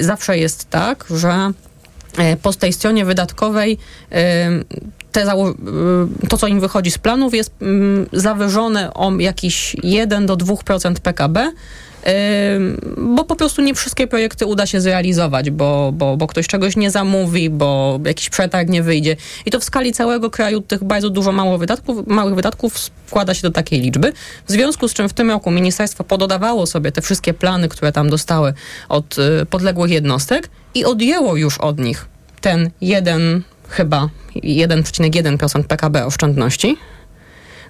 zawsze 0.01 0.37
jest 0.37 0.69
tak, 0.69 1.05
że 1.09 1.51
po 2.41 2.53
tej 2.53 2.73
stronie 2.73 3.05
wydatkowej 3.05 3.77
te 5.25 5.53
to, 6.29 6.37
co 6.37 6.47
im 6.47 6.59
wychodzi 6.59 6.91
z 6.91 6.97
planów, 6.97 7.33
jest 7.33 7.51
mm, 7.61 8.07
zawyżone 8.13 8.93
o 8.93 9.11
jakiś 9.19 9.75
1 9.83 10.25
do 10.25 10.37
2% 10.37 10.93
PKB 10.93 11.51
bo 12.97 13.23
po 13.23 13.35
prostu 13.35 13.61
nie 13.61 13.75
wszystkie 13.75 14.07
projekty 14.07 14.45
uda 14.45 14.65
się 14.65 14.81
zrealizować, 14.81 15.51
bo, 15.51 15.91
bo, 15.93 16.17
bo 16.17 16.27
ktoś 16.27 16.47
czegoś 16.47 16.75
nie 16.75 16.91
zamówi, 16.91 17.49
bo 17.49 17.99
jakiś 18.05 18.29
przetarg 18.29 18.69
nie 18.69 18.83
wyjdzie. 18.83 19.15
I 19.45 19.51
to 19.51 19.59
w 19.59 19.63
skali 19.63 19.93
całego 19.93 20.29
kraju 20.29 20.61
tych 20.61 20.83
bardzo 20.83 21.09
dużo 21.09 21.31
mało 21.31 21.57
wydatków, 21.57 22.07
małych 22.07 22.35
wydatków 22.35 22.89
składa 23.07 23.33
się 23.33 23.41
do 23.41 23.51
takiej 23.51 23.81
liczby. 23.81 24.13
W 24.47 24.51
związku 24.51 24.87
z 24.87 24.93
czym 24.93 25.09
w 25.09 25.13
tym 25.13 25.29
roku 25.29 25.51
ministerstwo 25.51 26.03
pododawało 26.03 26.65
sobie 26.65 26.91
te 26.91 27.01
wszystkie 27.01 27.33
plany, 27.33 27.69
które 27.69 27.91
tam 27.91 28.09
dostały 28.09 28.53
od 28.89 29.15
y, 29.17 29.45
podległych 29.45 29.91
jednostek 29.91 30.49
i 30.73 30.85
odjęło 30.85 31.35
już 31.35 31.57
od 31.57 31.79
nich 31.79 32.07
ten 32.41 32.69
jeden, 32.81 33.43
chyba 33.69 34.09
1,1% 34.35 35.63
PKB 35.63 36.05
oszczędności. 36.05 36.77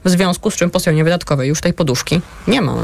W 0.06 0.10
związku 0.10 0.52
z 0.52 0.56
czym 0.56 0.70
po 0.70 0.80
stronie 0.80 1.04
wydatkowej 1.04 1.50
już 1.50 1.62
tej 1.62 1.74
poduszki 1.74 2.22
nie 2.48 2.62
ma. 2.62 2.76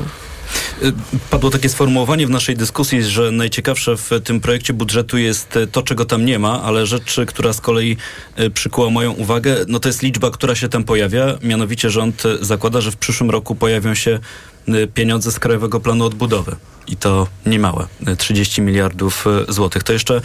Y, 0.84 0.94
padło 1.30 1.50
takie 1.50 1.70
sformułowanie 1.70 2.28
w 2.28 2.30
naszej 2.30 2.56
dyskusji, 2.56 3.04
że 3.04 3.32
najciekawsze 3.32 3.98
w 3.98 4.10
tym 4.24 4.40
projekcie 4.40 4.74
budżetu 4.74 5.18
jest 5.18 5.60
to, 5.72 5.82
czego 5.82 6.06
tam 6.06 6.26
nie 6.26 6.40
ma, 6.40 6.64
ale 6.64 6.86
rzecz, 6.86 7.20
która 7.28 7.54
z 7.54 7.62
kolei 7.62 7.98
y, 8.40 8.50
przykuła 8.50 8.90
moją 8.90 9.12
uwagę, 9.12 9.56
no 9.68 9.80
to 9.80 9.90
jest 9.90 10.02
liczba, 10.02 10.32
która 10.32 10.56
się 10.56 10.70
tam 10.70 10.84
pojawia. 10.84 11.38
Mianowicie 11.42 11.90
rząd 11.90 12.24
zakłada, 12.42 12.82
że 12.82 12.92
w 12.92 12.98
przyszłym 12.98 13.30
roku 13.30 13.56
pojawią 13.56 13.96
się 13.96 14.20
pieniądze 14.94 15.32
z 15.32 15.40
Krajowego 15.40 15.80
Planu 15.80 16.06
Odbudowy 16.06 16.56
i 16.88 16.98
to 16.98 17.28
niemałe, 17.46 17.88
30 18.18 18.62
miliardów 18.62 19.26
e, 19.28 19.54
złotych. 19.54 19.84
To 19.84 19.94
jeszcze 19.94 20.22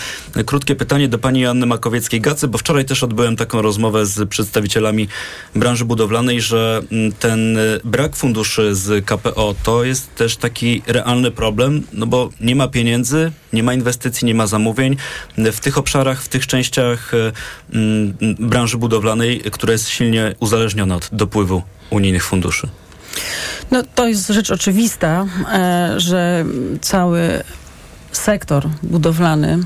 krótkie 0.46 0.76
pytanie 0.76 1.08
do 1.08 1.18
pani 1.18 1.46
Anny 1.46 1.66
Makowieckiej-Gacy, 1.66 2.48
bo 2.48 2.58
wczoraj 2.58 2.84
też 2.84 3.02
odbyłem 3.02 3.36
taką 3.36 3.62
rozmowę 3.62 4.06
z 4.06 4.28
przedstawicielami 4.28 5.08
branży 5.54 5.84
budowlanej, 5.84 6.40
że 6.40 6.82
mm, 6.92 7.12
ten 7.12 7.58
brak 7.84 8.16
funduszy 8.16 8.74
z 8.74 9.04
KPO 9.04 9.54
to 9.62 9.84
jest 9.84 10.14
też 10.14 10.36
taki 10.36 10.82
realny 10.86 11.30
problem, 11.30 11.82
no 11.92 12.06
bo 12.06 12.30
nie 12.40 12.56
ma 12.56 12.68
pieniędzy, 12.68 13.32
nie 13.52 13.62
ma 13.62 13.74
inwestycji, 13.74 14.26
nie 14.26 14.34
ma 14.34 14.46
zamówień. 14.46 14.96
W 15.38 15.60
tych 15.60 15.78
obszarach, 15.78 16.22
w 16.22 16.28
tych 16.28 16.46
częściach 16.46 17.12
mm, 17.72 18.14
branży 18.38 18.78
budowlanej, 18.78 19.40
która 19.40 19.72
jest 19.72 19.88
silnie 19.88 20.34
uzależniona 20.40 20.96
od 20.96 21.08
dopływu 21.12 21.62
unijnych 21.90 22.24
funduszy. 22.24 22.68
No 23.70 23.82
to 23.94 24.08
jest 24.08 24.28
rzecz 24.28 24.50
oczywista, 24.50 25.26
e, 25.52 25.94
że 25.96 26.44
cały 26.80 27.42
sektor 28.12 28.68
budowlany 28.82 29.58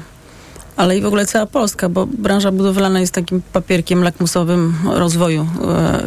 ale 0.76 0.98
i 0.98 1.02
w 1.02 1.06
ogóle 1.06 1.26
cała 1.26 1.46
Polska, 1.46 1.88
bo 1.88 2.06
branża 2.06 2.52
budowlana 2.52 3.00
jest 3.00 3.14
takim 3.14 3.42
papierkiem 3.52 4.02
lakmusowym 4.02 4.74
rozwoju 4.92 5.48
e, 5.68 6.02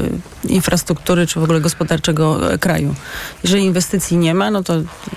infrastruktury 0.49 1.27
czy 1.27 1.39
w 1.39 1.43
ogóle 1.43 1.61
gospodarczego 1.61 2.53
e, 2.53 2.57
kraju. 2.57 2.95
Jeżeli 3.43 3.63
inwestycji 3.63 4.17
nie 4.17 4.33
ma, 4.33 4.51
no 4.51 4.63
to, 4.63 4.73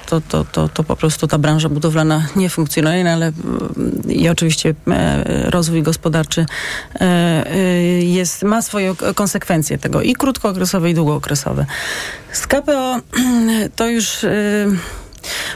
to, 0.06 0.20
to, 0.20 0.44
to, 0.44 0.68
to 0.68 0.84
po 0.84 0.96
prostu 0.96 1.26
ta 1.26 1.38
branża 1.38 1.68
budowlana 1.68 2.26
nie 2.36 2.50
funkcjonuje, 2.50 3.04
no 3.04 3.10
ale 3.10 3.26
e, 3.26 4.12
i 4.12 4.28
oczywiście 4.28 4.74
e, 4.88 5.50
rozwój 5.50 5.82
gospodarczy 5.82 6.46
e, 6.94 7.00
e, 7.00 7.56
jest, 8.02 8.42
ma 8.42 8.62
swoje 8.62 8.94
konsekwencje 9.14 9.78
tego 9.78 10.02
i 10.02 10.14
krótkookresowe 10.14 10.90
i 10.90 10.94
długookresowe. 10.94 11.66
Z 12.32 12.46
KPO 12.46 13.00
to 13.76 13.88
już 13.88 14.26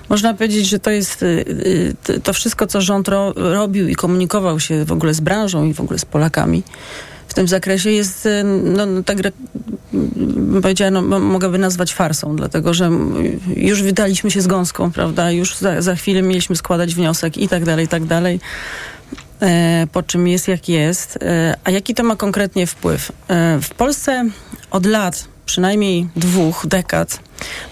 można 0.09 0.35
powiedzieć, 0.35 0.69
że 0.69 0.79
to 0.79 0.91
jest 0.91 1.23
y, 1.23 1.95
y, 2.09 2.21
to 2.21 2.33
wszystko, 2.33 2.67
co 2.67 2.81
rząd 2.81 3.09
ro, 3.09 3.33
robił 3.37 3.89
i 3.89 3.95
komunikował 3.95 4.61
się 4.61 4.85
w 4.85 4.93
ogóle 4.93 5.15
z 5.15 5.21
branżą 5.21 5.65
i 5.65 5.75
w 5.75 5.81
ogóle 5.81 5.99
z 5.99 6.05
Polakami 6.05 6.63
w 7.29 7.35
tym 7.35 7.49
zakresie 7.49 7.91
jest, 7.91 8.27
y, 8.27 8.45
no, 8.65 8.87
no 8.87 9.03
tak 9.03 9.19
powiedziała, 10.63 10.91
no, 10.91 11.21
mogę 11.21 11.49
nazwać 11.49 11.95
farsą, 11.95 12.37
dlatego 12.37 12.75
że 12.75 12.91
już 13.57 13.83
wydaliśmy 13.83 14.31
się 14.31 14.41
z 14.41 14.47
gąską, 14.47 14.93
prawda, 14.93 15.31
już 15.31 15.57
za, 15.57 15.83
za 15.83 15.95
chwilę 15.95 16.23
mieliśmy 16.23 16.57
składać 16.57 16.95
wniosek 16.95 17.39
i 17.39 17.49
tak 17.49 17.65
dalej, 17.65 17.85
i 17.85 17.89
tak 17.89 18.05
dalej 18.05 18.41
e, 19.41 19.87
po 19.93 20.03
czym 20.03 20.29
jest 20.29 20.49
jak 20.49 20.69
jest. 20.69 21.19
E, 21.23 21.55
a 21.65 21.71
jaki 21.71 21.95
to 21.95 22.03
ma 22.03 22.17
konkretnie 22.17 22.67
wpływ? 22.67 23.13
E, 23.29 23.59
w 23.63 23.71
Polsce 23.71 24.25
od 24.71 24.87
lat 24.87 25.34
przynajmniej 25.47 26.09
dwóch 26.17 26.67
dekad 26.67 27.21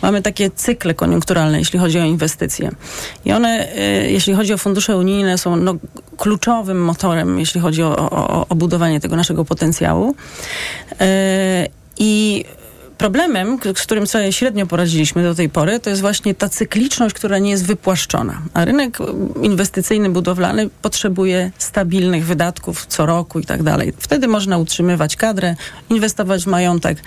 mamy 0.03 0.23
takie 0.23 0.51
cykle 0.51 0.95
koniunkturalne, 0.95 1.59
jeśli 1.59 1.79
chodzi 1.79 2.01
o 2.01 2.05
inwestycje. 2.05 2.71
I 3.25 3.33
one, 3.33 3.69
y, 3.77 4.11
jeśli 4.11 4.35
chodzi 4.35 4.53
o 4.53 4.59
fundusze 4.59 4.97
unijne, 4.97 5.39
są 5.39 5.57
no, 5.57 5.75
kluczowym 6.17 6.85
motorem, 6.85 7.39
jeśli 7.39 7.61
chodzi 7.61 7.83
o, 7.83 7.97
o, 8.11 8.47
o 8.49 8.55
budowanie 8.55 9.01
tego 9.01 9.17
naszego 9.17 9.45
potencjału. 9.45 10.15
Y, 10.93 10.95
I 11.99 12.45
Problemem, 12.99 13.59
z 13.77 13.83
którym 13.83 14.07
sobie 14.07 14.33
średnio 14.33 14.67
poradziliśmy 14.67 15.23
do 15.23 15.35
tej 15.35 15.49
pory, 15.49 15.81
to 15.81 15.91
jest 15.91 16.03
właśnie 16.03 16.35
ta 16.35 16.49
cykliczność, 16.49 17.15
która 17.15 17.39
nie 17.39 17.51
jest 17.51 17.67
wypłaszczona. 17.67 18.43
A 18.55 18.65
rynek 18.65 18.99
inwestycyjny, 19.43 20.11
budowlany 20.11 20.71
potrzebuje 20.83 21.51
stabilnych 21.59 22.27
wydatków 22.27 22.87
co 22.87 23.07
roku 23.07 23.41
i 23.41 23.45
tak 23.45 23.63
dalej. 23.63 23.93
Wtedy 23.99 24.29
można 24.29 24.59
utrzymywać 24.59 25.17
kadrę, 25.17 25.57
inwestować 25.91 26.45
w 26.45 26.47
majątek 26.47 26.99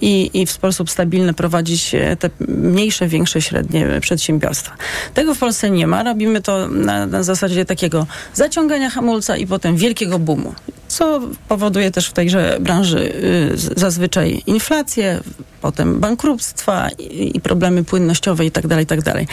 i, 0.00 0.30
i 0.34 0.46
w 0.46 0.50
sposób 0.50 0.90
stabilny 0.90 1.34
prowadzić 1.34 1.94
e, 1.94 2.16
te 2.16 2.30
mniejsze, 2.48 3.08
większe, 3.08 3.42
średnie 3.42 3.86
przedsiębiorstwa. 4.00 4.76
Tego 5.14 5.34
w 5.34 5.38
Polsce 5.38 5.70
nie 5.70 5.86
ma. 5.86 6.02
Robimy 6.02 6.42
to 6.42 6.68
na, 6.68 7.06
na 7.06 7.22
zasadzie 7.22 7.64
takiego 7.64 8.06
zaciągania 8.34 8.90
hamulca 8.90 9.36
i 9.36 9.46
potem 9.46 9.76
wielkiego 9.76 10.18
boomu 10.18 10.54
co 10.88 11.20
powoduje 11.48 11.90
też 11.90 12.08
w 12.08 12.12
tejże 12.12 12.56
branży 12.60 12.98
y, 12.98 13.80
zazwyczaj 13.80 14.42
inflację, 14.46 15.20
potem 15.60 16.00
bankructwa 16.00 16.88
i, 16.98 17.40
problemy 17.40 17.84
płynnościowe 17.84 18.44
itd., 18.44 18.68
tak 18.68 18.78
itd. 18.78 19.12
Tak 19.12 19.24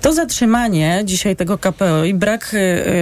to 0.00 0.12
zatrzymanie 0.12 1.02
dzisiaj 1.04 1.36
tego 1.36 1.58
KPO 1.58 2.04
i 2.04 2.14
brak 2.14 2.54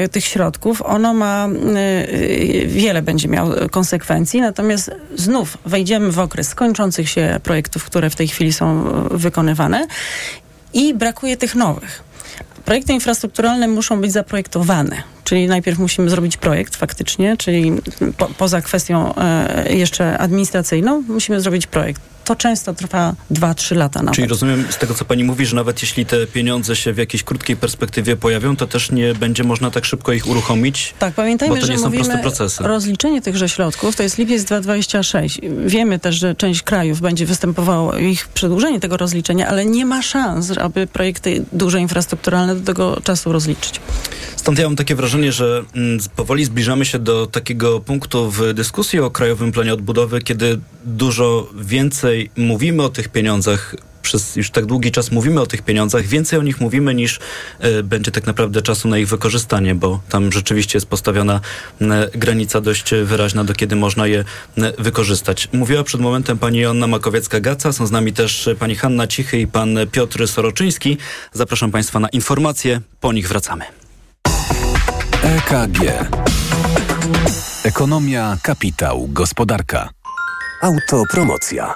y, 0.04 0.08
tych 0.08 0.24
środków, 0.24 0.82
ono 0.82 1.14
ma 1.14 1.48
y, 1.48 2.66
wiele 2.66 3.02
będzie 3.02 3.28
miał 3.28 3.50
konsekwencji, 3.70 4.40
natomiast 4.40 4.90
znów 5.14 5.58
wejdziemy 5.66 6.12
w 6.12 6.18
okres 6.18 6.48
skończących 6.48 7.08
się 7.08 7.40
projektów, 7.42 7.84
które 7.84 8.10
w 8.10 8.16
tej 8.16 8.28
chwili 8.28 8.52
są 8.52 8.84
wykonywane 9.10 9.86
i 10.72 10.94
brakuje 10.94 11.36
tych 11.36 11.54
nowych. 11.54 12.02
Projekty 12.64 12.92
infrastrukturalne 12.92 13.68
muszą 13.68 14.00
być 14.00 14.12
zaprojektowane 14.12 15.02
Czyli 15.24 15.46
najpierw 15.46 15.78
musimy 15.78 16.10
zrobić 16.10 16.36
projekt 16.36 16.76
faktycznie, 16.76 17.36
czyli 17.36 17.72
po, 18.16 18.26
poza 18.26 18.62
kwestią 18.62 19.14
e, 19.14 19.74
jeszcze 19.74 20.18
administracyjną, 20.18 21.02
musimy 21.08 21.40
zrobić 21.40 21.66
projekt 21.66 22.02
to 22.24 22.36
często 22.36 22.74
trwa 22.74 23.14
2-3 23.30 23.76
lata 23.76 24.02
nawet. 24.02 24.14
Czyli 24.14 24.28
rozumiem 24.28 24.64
z 24.70 24.76
tego, 24.76 24.94
co 24.94 25.04
pani 25.04 25.24
mówi, 25.24 25.46
że 25.46 25.56
nawet 25.56 25.82
jeśli 25.82 26.06
te 26.06 26.26
pieniądze 26.26 26.76
się 26.76 26.92
w 26.92 26.98
jakiejś 26.98 27.24
krótkiej 27.24 27.56
perspektywie 27.56 28.16
pojawią, 28.16 28.56
to 28.56 28.66
też 28.66 28.90
nie 28.90 29.14
będzie 29.14 29.44
można 29.44 29.70
tak 29.70 29.84
szybko 29.84 30.12
ich 30.12 30.26
uruchomić? 30.26 30.94
Tak, 30.98 31.14
pamiętajmy, 31.14 31.54
bo 31.54 31.60
to 31.60 31.66
nie 31.66 31.72
że 31.72 31.78
są 31.78 31.84
mówimy 31.84 32.04
proste 32.04 32.22
procesy. 32.22 32.62
rozliczenie 32.64 33.22
tychże 33.22 33.48
środków 33.48 33.96
to 33.96 34.02
jest 34.02 34.18
lipiec 34.18 34.44
2026. 34.44 35.40
Wiemy 35.66 35.98
też, 35.98 36.16
że 36.16 36.34
część 36.34 36.62
krajów 36.62 37.00
będzie 37.00 37.26
występowało 37.26 37.96
ich 37.96 38.28
przedłużenie 38.28 38.80
tego 38.80 38.96
rozliczenia, 38.96 39.48
ale 39.48 39.64
nie 39.66 39.86
ma 39.86 40.02
szans, 40.02 40.52
aby 40.58 40.86
projekty 40.86 41.44
duże 41.52 41.80
infrastrukturalne 41.80 42.54
do 42.54 42.66
tego 42.66 43.00
czasu 43.00 43.32
rozliczyć. 43.32 43.80
Stąd 44.36 44.58
ja 44.58 44.64
mam 44.64 44.76
takie 44.76 44.94
wrażenie, 44.94 45.21
że 45.30 45.64
mm, 45.74 45.98
powoli 46.16 46.44
zbliżamy 46.44 46.84
się 46.84 46.98
do 46.98 47.26
takiego 47.26 47.80
punktu 47.80 48.30
w 48.30 48.54
dyskusji 48.54 49.00
o 49.00 49.10
Krajowym 49.10 49.52
Planie 49.52 49.74
Odbudowy, 49.74 50.20
kiedy 50.20 50.58
dużo 50.84 51.50
więcej 51.54 52.30
mówimy 52.36 52.82
o 52.82 52.88
tych 52.88 53.08
pieniądzach 53.08 53.76
przez 54.02 54.36
już 54.36 54.50
tak 54.50 54.66
długi 54.66 54.90
czas 54.90 55.10
mówimy 55.10 55.40
o 55.40 55.46
tych 55.46 55.62
pieniądzach, 55.62 56.06
więcej 56.06 56.38
o 56.38 56.42
nich 56.42 56.60
mówimy 56.60 56.94
niż 56.94 57.20
y, 57.64 57.82
będzie 57.82 58.10
tak 58.10 58.26
naprawdę 58.26 58.62
czasu 58.62 58.88
na 58.88 58.98
ich 58.98 59.08
wykorzystanie, 59.08 59.74
bo 59.74 60.00
tam 60.08 60.32
rzeczywiście 60.32 60.76
jest 60.76 60.86
postawiona 60.86 61.40
y, 61.80 61.84
granica 62.18 62.60
dość 62.60 62.90
wyraźna, 63.04 63.44
do 63.44 63.54
kiedy 63.54 63.76
można 63.76 64.06
je 64.06 64.24
y, 64.58 64.62
wykorzystać. 64.78 65.48
Mówiła 65.52 65.84
przed 65.84 66.00
momentem 66.00 66.38
pani 66.38 66.58
Joanna 66.58 66.86
Makowiecka-Gaca, 66.86 67.72
są 67.72 67.86
z 67.86 67.90
nami 67.90 68.12
też 68.12 68.48
pani 68.58 68.74
Hanna 68.74 69.06
Cichy 69.06 69.40
i 69.40 69.46
pan 69.46 69.78
Piotr 69.92 70.28
Soroczyński. 70.28 70.96
Zapraszam 71.32 71.70
państwa 71.70 72.00
na 72.00 72.08
informacje, 72.08 72.80
po 73.00 73.12
nich 73.12 73.28
wracamy. 73.28 73.81
EKG. 75.22 75.78
Ekonomia, 77.64 78.36
kapitał, 78.42 79.08
gospodarka. 79.08 79.88
Autopromocja. 80.62 81.74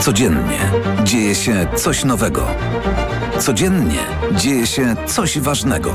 Codziennie 0.00 0.70
dzieje 1.04 1.34
się 1.34 1.66
coś 1.76 2.04
nowego. 2.04 2.46
Codziennie 3.38 4.00
dzieje 4.36 4.66
się 4.66 4.96
coś 5.06 5.38
ważnego. 5.38 5.94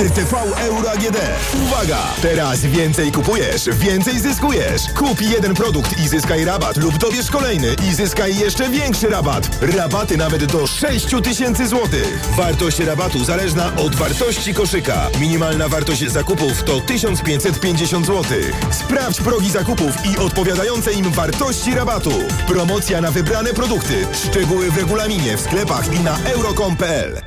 RTV 0.00 0.34
Euro 0.58 0.90
AGD. 0.90 1.16
Uwaga! 1.62 1.98
Teraz 2.22 2.60
więcej 2.60 3.12
kupujesz, 3.12 3.68
więcej 3.72 4.20
zyskujesz. 4.20 4.82
Kup 4.96 5.20
jeden 5.20 5.54
produkt 5.54 5.98
i 5.98 6.08
zyskaj 6.08 6.44
rabat 6.44 6.76
lub 6.76 6.98
dobierz 6.98 7.30
kolejny 7.30 7.76
i 7.90 7.94
zyskaj 7.94 8.36
jeszcze 8.36 8.70
większy 8.70 9.08
rabat. 9.08 9.48
Rabaty 9.60 10.16
nawet 10.16 10.44
do 10.44 10.66
6 10.66 11.06
tysięcy 11.24 11.68
złotych. 11.68 12.20
Wartość 12.36 12.78
rabatu 12.78 13.24
zależna 13.24 13.72
od 13.76 13.94
wartości 13.94 14.54
koszyka. 14.54 15.10
Minimalna 15.20 15.68
wartość 15.68 16.10
zakupów 16.10 16.62
to 16.62 16.80
1550 16.80 18.06
zł. 18.06 18.24
Sprawdź 18.70 19.20
progi 19.20 19.50
zakupów 19.50 19.94
i 20.06 20.18
odpowiadające 20.18 20.92
im 20.92 21.10
wartości 21.10 21.74
rabatu. 21.74 22.12
Promocja 22.46 23.00
na 23.00 23.10
wybrane 23.10 23.54
produkty. 23.54 24.06
Szczegóły 24.28 24.70
w 24.70 24.76
regulaminie, 24.76 25.36
w 25.36 25.40
sklepach 25.40 25.94
i 25.94 26.00
na 26.00 26.18
euro.com.pl. 26.24 27.20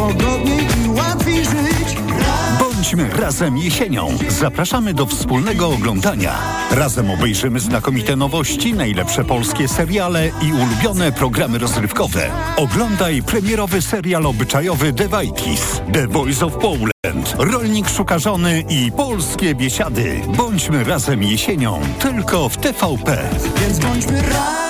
Pogodniej 0.00 0.66
i 0.84 0.88
łatwiej 0.88 1.44
żyć. 1.44 1.96
Bądźmy 2.58 3.10
razem 3.10 3.58
jesienią. 3.58 4.08
Zapraszamy 4.28 4.94
do 4.94 5.06
wspólnego 5.06 5.68
oglądania. 5.68 6.38
Razem 6.70 7.10
obejrzymy 7.10 7.60
znakomite 7.60 8.16
nowości, 8.16 8.74
najlepsze 8.74 9.24
polskie 9.24 9.68
seriale 9.68 10.28
i 10.28 10.52
ulubione 10.52 11.12
programy 11.12 11.58
rozrywkowe. 11.58 12.30
Oglądaj 12.56 13.22
premierowy 13.22 13.82
serial 13.82 14.26
obyczajowy 14.26 14.92
The 14.92 15.08
Vikings, 15.20 15.80
The 15.92 16.06
Voice 16.06 16.46
of 16.46 16.52
Poland, 16.54 17.34
Rolnik 17.38 17.88
szuka 17.88 18.18
żony 18.18 18.64
i 18.68 18.92
polskie 18.92 19.54
biesiady. 19.54 20.20
Bądźmy 20.36 20.84
razem 20.84 21.22
jesienią, 21.22 21.80
tylko 21.98 22.48
w 22.48 22.56
TVP. 22.56 23.28
Więc 23.60 23.78
bądźmy 23.78 24.22
razem. 24.22 24.69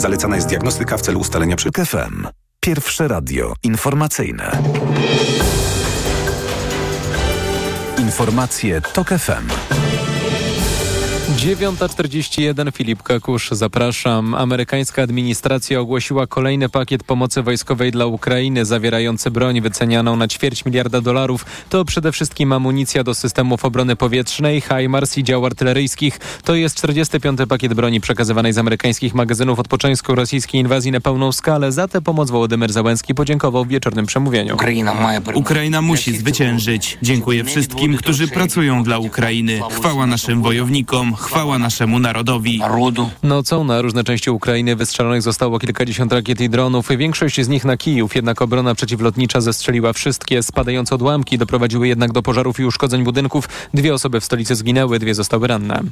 zalecana 0.00 0.36
jest 0.36 0.48
diagnostyka 0.48 0.96
w 0.96 1.00
celu 1.02 1.20
ustalenia 1.20 1.56
przy... 1.56 1.70
FM. 1.70 2.26
Pierwsze 2.60 3.08
radio 3.08 3.54
informacyjne. 3.62 4.62
Informacje 7.98 8.80
TOK 8.80 9.08
FM. 9.08 9.79
9.41 11.36 12.72
Filip 12.72 13.02
Kakusz, 13.02 13.50
zapraszam. 13.50 14.34
Amerykańska 14.34 15.02
administracja 15.02 15.80
ogłosiła 15.80 16.26
kolejny 16.26 16.68
pakiet 16.68 17.04
pomocy 17.04 17.42
wojskowej 17.42 17.92
dla 17.92 18.06
Ukrainy, 18.06 18.64
zawierający 18.64 19.30
broń 19.30 19.60
wycenianą 19.60 20.16
na 20.16 20.28
ćwierć 20.28 20.64
miliarda 20.64 21.00
dolarów. 21.00 21.46
To 21.68 21.84
przede 21.84 22.12
wszystkim 22.12 22.52
amunicja 22.52 23.04
do 23.04 23.14
systemów 23.14 23.64
obrony 23.64 23.96
powietrznej, 23.96 24.60
HIMARS 24.60 25.18
i 25.18 25.24
dział 25.24 25.46
artyleryjskich. 25.46 26.18
To 26.44 26.54
jest 26.54 26.76
45. 26.76 27.38
pakiet 27.48 27.74
broni 27.74 28.00
przekazywanej 28.00 28.52
z 28.52 28.58
amerykańskich 28.58 29.14
magazynów 29.14 29.58
od 29.58 29.68
początku 29.68 30.14
rosyjskiej 30.14 30.60
inwazji 30.60 30.92
na 30.92 31.00
pełną 31.00 31.32
skalę. 31.32 31.72
Za 31.72 31.88
tę 31.88 32.00
pomoc 32.00 32.30
Wołodymyr 32.30 32.72
Załęski 32.72 33.14
podziękował 33.14 33.64
w 33.64 33.68
wieczornym 33.68 34.06
przemówieniu. 34.06 34.56
Ukraina 35.34 35.82
musi 35.82 36.16
zwyciężyć. 36.16 36.98
Dziękuję 37.02 37.44
wszystkim, 37.44 37.96
którzy 37.96 38.28
pracują 38.28 38.84
dla 38.84 38.98
Ukrainy. 38.98 39.60
Chwała 39.70 40.06
naszym 40.06 40.42
wojownikom, 40.42 41.14
chwała 41.20 41.58
naszemu 41.58 41.98
narodowi. 41.98 42.60
Nocą 43.22 43.64
na 43.64 43.82
różne 43.82 44.04
części 44.04 44.30
Ukrainy 44.30 44.76
wystrzelonych 44.76 45.22
zostało 45.22 45.58
kilkadziesiąt 45.58 46.12
rakiet 46.12 46.40
i 46.40 46.50
dronów. 46.50 46.88
Większość 46.88 47.40
z 47.40 47.48
nich 47.48 47.64
na 47.64 47.76
Kijów, 47.76 48.14
jednak 48.14 48.42
obrona 48.42 48.74
przeciwlotnicza 48.74 49.40
zestrzeliła 49.40 49.92
wszystkie. 49.92 50.42
Spadające 50.42 50.94
odłamki 50.94 51.38
doprowadziły 51.38 51.88
jednak 51.88 52.12
do 52.12 52.22
pożarów 52.22 52.60
i 52.60 52.64
uszkodzeń 52.64 53.04
budynków. 53.04 53.48
Dwie 53.74 53.94
osoby 53.94 54.20
w 54.20 54.24
stolicy 54.24 54.54
zginęły, 54.54 54.98
dwie 54.98 55.14
zostały 55.14 55.48
ranne. 55.48 55.82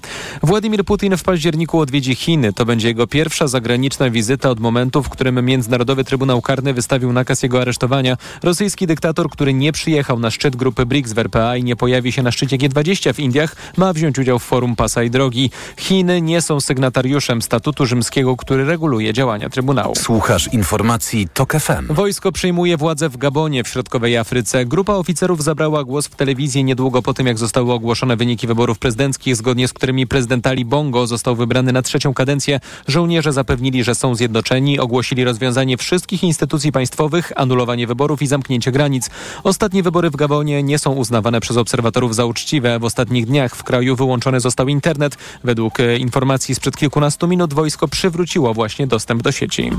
Władimir 0.43 0.85
Putin 0.85 1.17
w 1.17 1.23
październiku 1.23 1.81
odwiedzi 1.81 2.15
Chiny. 2.15 2.53
To 2.53 2.65
będzie 2.65 2.89
jego 2.89 3.07
pierwsza 3.07 3.49
zagraniczna 3.49 4.11
wizyta 4.11 4.51
od 4.51 4.61
momentu, 4.61 5.03
w 5.03 5.09
którym 5.09 5.45
Międzynarodowy 5.45 6.05
Trybunał 6.05 6.43
Karny 6.43 6.75
wystawił 6.75 7.13
nakaz 7.13 7.43
jego 7.43 7.61
aresztowania. 7.61 8.17
Rosyjski 8.43 8.87
dyktator, 8.87 9.31
który 9.31 9.55
nie 9.55 9.73
przyjechał 9.73 10.19
na 10.19 10.31
szczyt 10.31 10.57
grupy 10.57 10.87
BRICS 10.87 11.13
w 11.13 11.19
RPA 11.19 11.57
i 11.57 11.65
nie 11.65 11.77
pojawi 11.77 12.13
się 12.13 12.23
na 12.23 12.33
szczycie 12.33 12.59
G20 12.59 13.15
w 13.15 13.21
Indiach, 13.21 13.57
ma 13.77 13.93
wziąć 13.93 14.19
udział 14.19 14.39
w 14.39 14.45
forum 14.45 14.77
Pasa 14.77 15.03
i 15.03 15.11
drogi. 15.19 15.51
Chiny 15.77 16.23
nie 16.23 16.43
są 16.43 16.61
sygnatariuszem 16.61 17.43
statutu 17.43 17.87
rzymskiego, 17.87 18.37
który 18.37 18.65
reguluje 18.65 19.13
działania 19.13 19.51
Trybunału. 19.51 19.95
Słuchasz 19.95 20.53
informacji 20.53 21.29
TOK 21.35 21.53
FM. 21.53 21.95
Wojsko 21.95 22.33
przyjmuje 22.33 22.77
władzę 22.77 23.09
w 23.09 23.17
Gabonie 23.17 23.65
w 23.65 23.69
środkowej 23.69 24.17
Afryce. 24.17 24.65
Grupa 24.65 24.93
oficerów 24.93 25.43
zabrała 25.43 25.85
głos 25.85 26.07
w 26.07 26.17
telewizji 26.17 26.65
niedługo 26.65 27.03
po 27.03 27.15
tym, 27.15 27.27
jak 27.27 27.39
zostały 27.39 27.73
ogłoszone 27.73 28.17
wyniki 28.17 28.47
wyborów 28.47 28.79
prezydenckich, 28.79 29.37
zgodnie 29.37 29.69
z 29.69 29.73
którymi 29.73 30.07
prezydent 30.07 30.47
Ali 30.47 30.65
Bongo 30.65 31.07
został 31.07 31.37
wybrany 31.37 31.73
na 31.73 31.83
trzecią 31.83 32.15
kadencję. 32.15 32.61
Żołnierze 32.89 33.33
zapewnili, 33.33 33.85
że 33.85 33.95
są 33.95 34.15
zjednoczeni, 34.15 34.79
ogłosili 34.79 35.25
rozwiązanie 35.25 35.77
wszystkich 35.77 36.23
instytucji 36.23 36.73
państwowych, 36.73 37.33
anulowanie 37.37 37.87
wyborów 37.87 38.23
i 38.23 38.27
zamknięcie 38.27 38.73
granic. 38.73 39.11
Ostatnie 39.45 39.83
wybory 39.83 40.11
w 40.11 40.17
Gabonie 40.17 40.63
nie 40.63 40.79
są 40.79 40.93
uznawane 40.93 41.41
przez 41.41 41.57
obserwatorów 41.57 42.15
za 42.15 42.25
uczciwe. 42.25 42.79
W 42.79 42.85
ostatnich 42.85 43.27
dniach 43.27 43.57
w 43.57 43.63
kraju 43.63 43.97
wyłączony 43.97 44.41
został 44.41 44.69
internet. 44.69 45.08
Według 45.45 45.81
e, 45.81 45.97
informacji 45.97 46.55
sprzed 46.55 46.77
kilkunastu 46.77 47.29
minut 47.29 47.55
wojsko 47.55 47.89
przywróciło 47.89 48.55
właśnie 48.55 48.87
dostęp 48.87 49.23
do 49.23 49.33
sieci. 49.33 49.71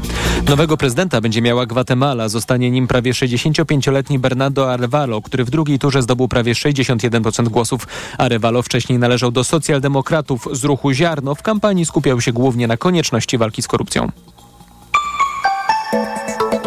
Nowego 0.48 0.78
prezydenta 0.78 1.22
będzie 1.22 1.42
miała 1.42 1.66
Gwatemala. 1.66 2.30
Zostanie 2.30 2.72
nim 2.72 2.88
prawie 2.88 3.12
65-letni 3.12 4.20
Bernardo 4.20 4.74
Arevalo, 4.74 5.22
który 5.22 5.46
w 5.46 5.50
drugiej 5.50 5.80
turze 5.80 6.02
zdobył 6.02 6.28
prawie 6.28 6.54
61% 6.54 7.50
głosów. 7.50 7.88
Arevalo 8.18 8.62
wcześniej 8.62 9.00
należał 9.00 9.32
do 9.32 9.44
socjaldemokratów 9.44 10.48
z 10.52 10.64
ruchu 10.64 10.92
Ziarno. 10.92 11.36
W 11.36 11.42
kampanii 11.42 11.86
skupiał 11.86 12.22
się 12.22 12.34
głównie 12.34 12.68
na 12.68 12.78
konieczności 12.78 13.38
walki 13.38 13.62
z 13.62 13.68
korupcją. 13.68 14.12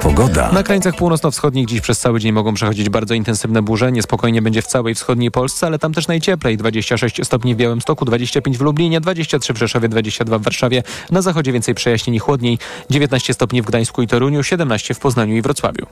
Pogoda. 0.02 0.52
Na 0.52 0.62
krańcach 0.62 0.96
północno-wschodnich 0.96 1.66
dziś 1.66 1.80
przez 1.80 1.98
cały 1.98 2.20
dzień 2.20 2.32
mogą 2.32 2.54
przechodzić 2.54 2.88
bardzo 2.88 3.14
intensywne 3.14 3.62
burze. 3.62 3.92
Niespokojnie 3.92 4.42
będzie 4.42 4.62
w 4.62 4.66
całej 4.66 4.94
wschodniej 4.94 5.30
Polsce, 5.30 5.66
ale 5.66 5.78
tam 5.78 5.92
też 5.92 6.08
najcieplej. 6.08 6.56
26 6.56 7.24
stopni 7.24 7.54
w 7.54 7.58
Białymstoku, 7.58 8.04
25 8.04 8.58
w 8.58 8.60
Lublinie, 8.60 9.00
23 9.00 9.52
w 9.52 9.56
Rzeszowie, 9.58 9.88
22 9.88 10.38
w 10.38 10.42
Warszawie. 10.42 10.82
Na 11.10 11.22
zachodzie 11.22 11.52
więcej 11.52 11.74
przejaśnień 11.74 12.16
i 12.16 12.18
chłodniej. 12.18 12.58
19 12.90 13.34
stopni 13.34 13.62
w 13.62 13.64
Gdańsku 13.64 14.02
i 14.02 14.06
Toruniu, 14.06 14.42
17 14.42 14.94
w 14.94 14.98
Poznaniu 14.98 15.36
i 15.36 15.42
Wrocławiu. 15.42 15.86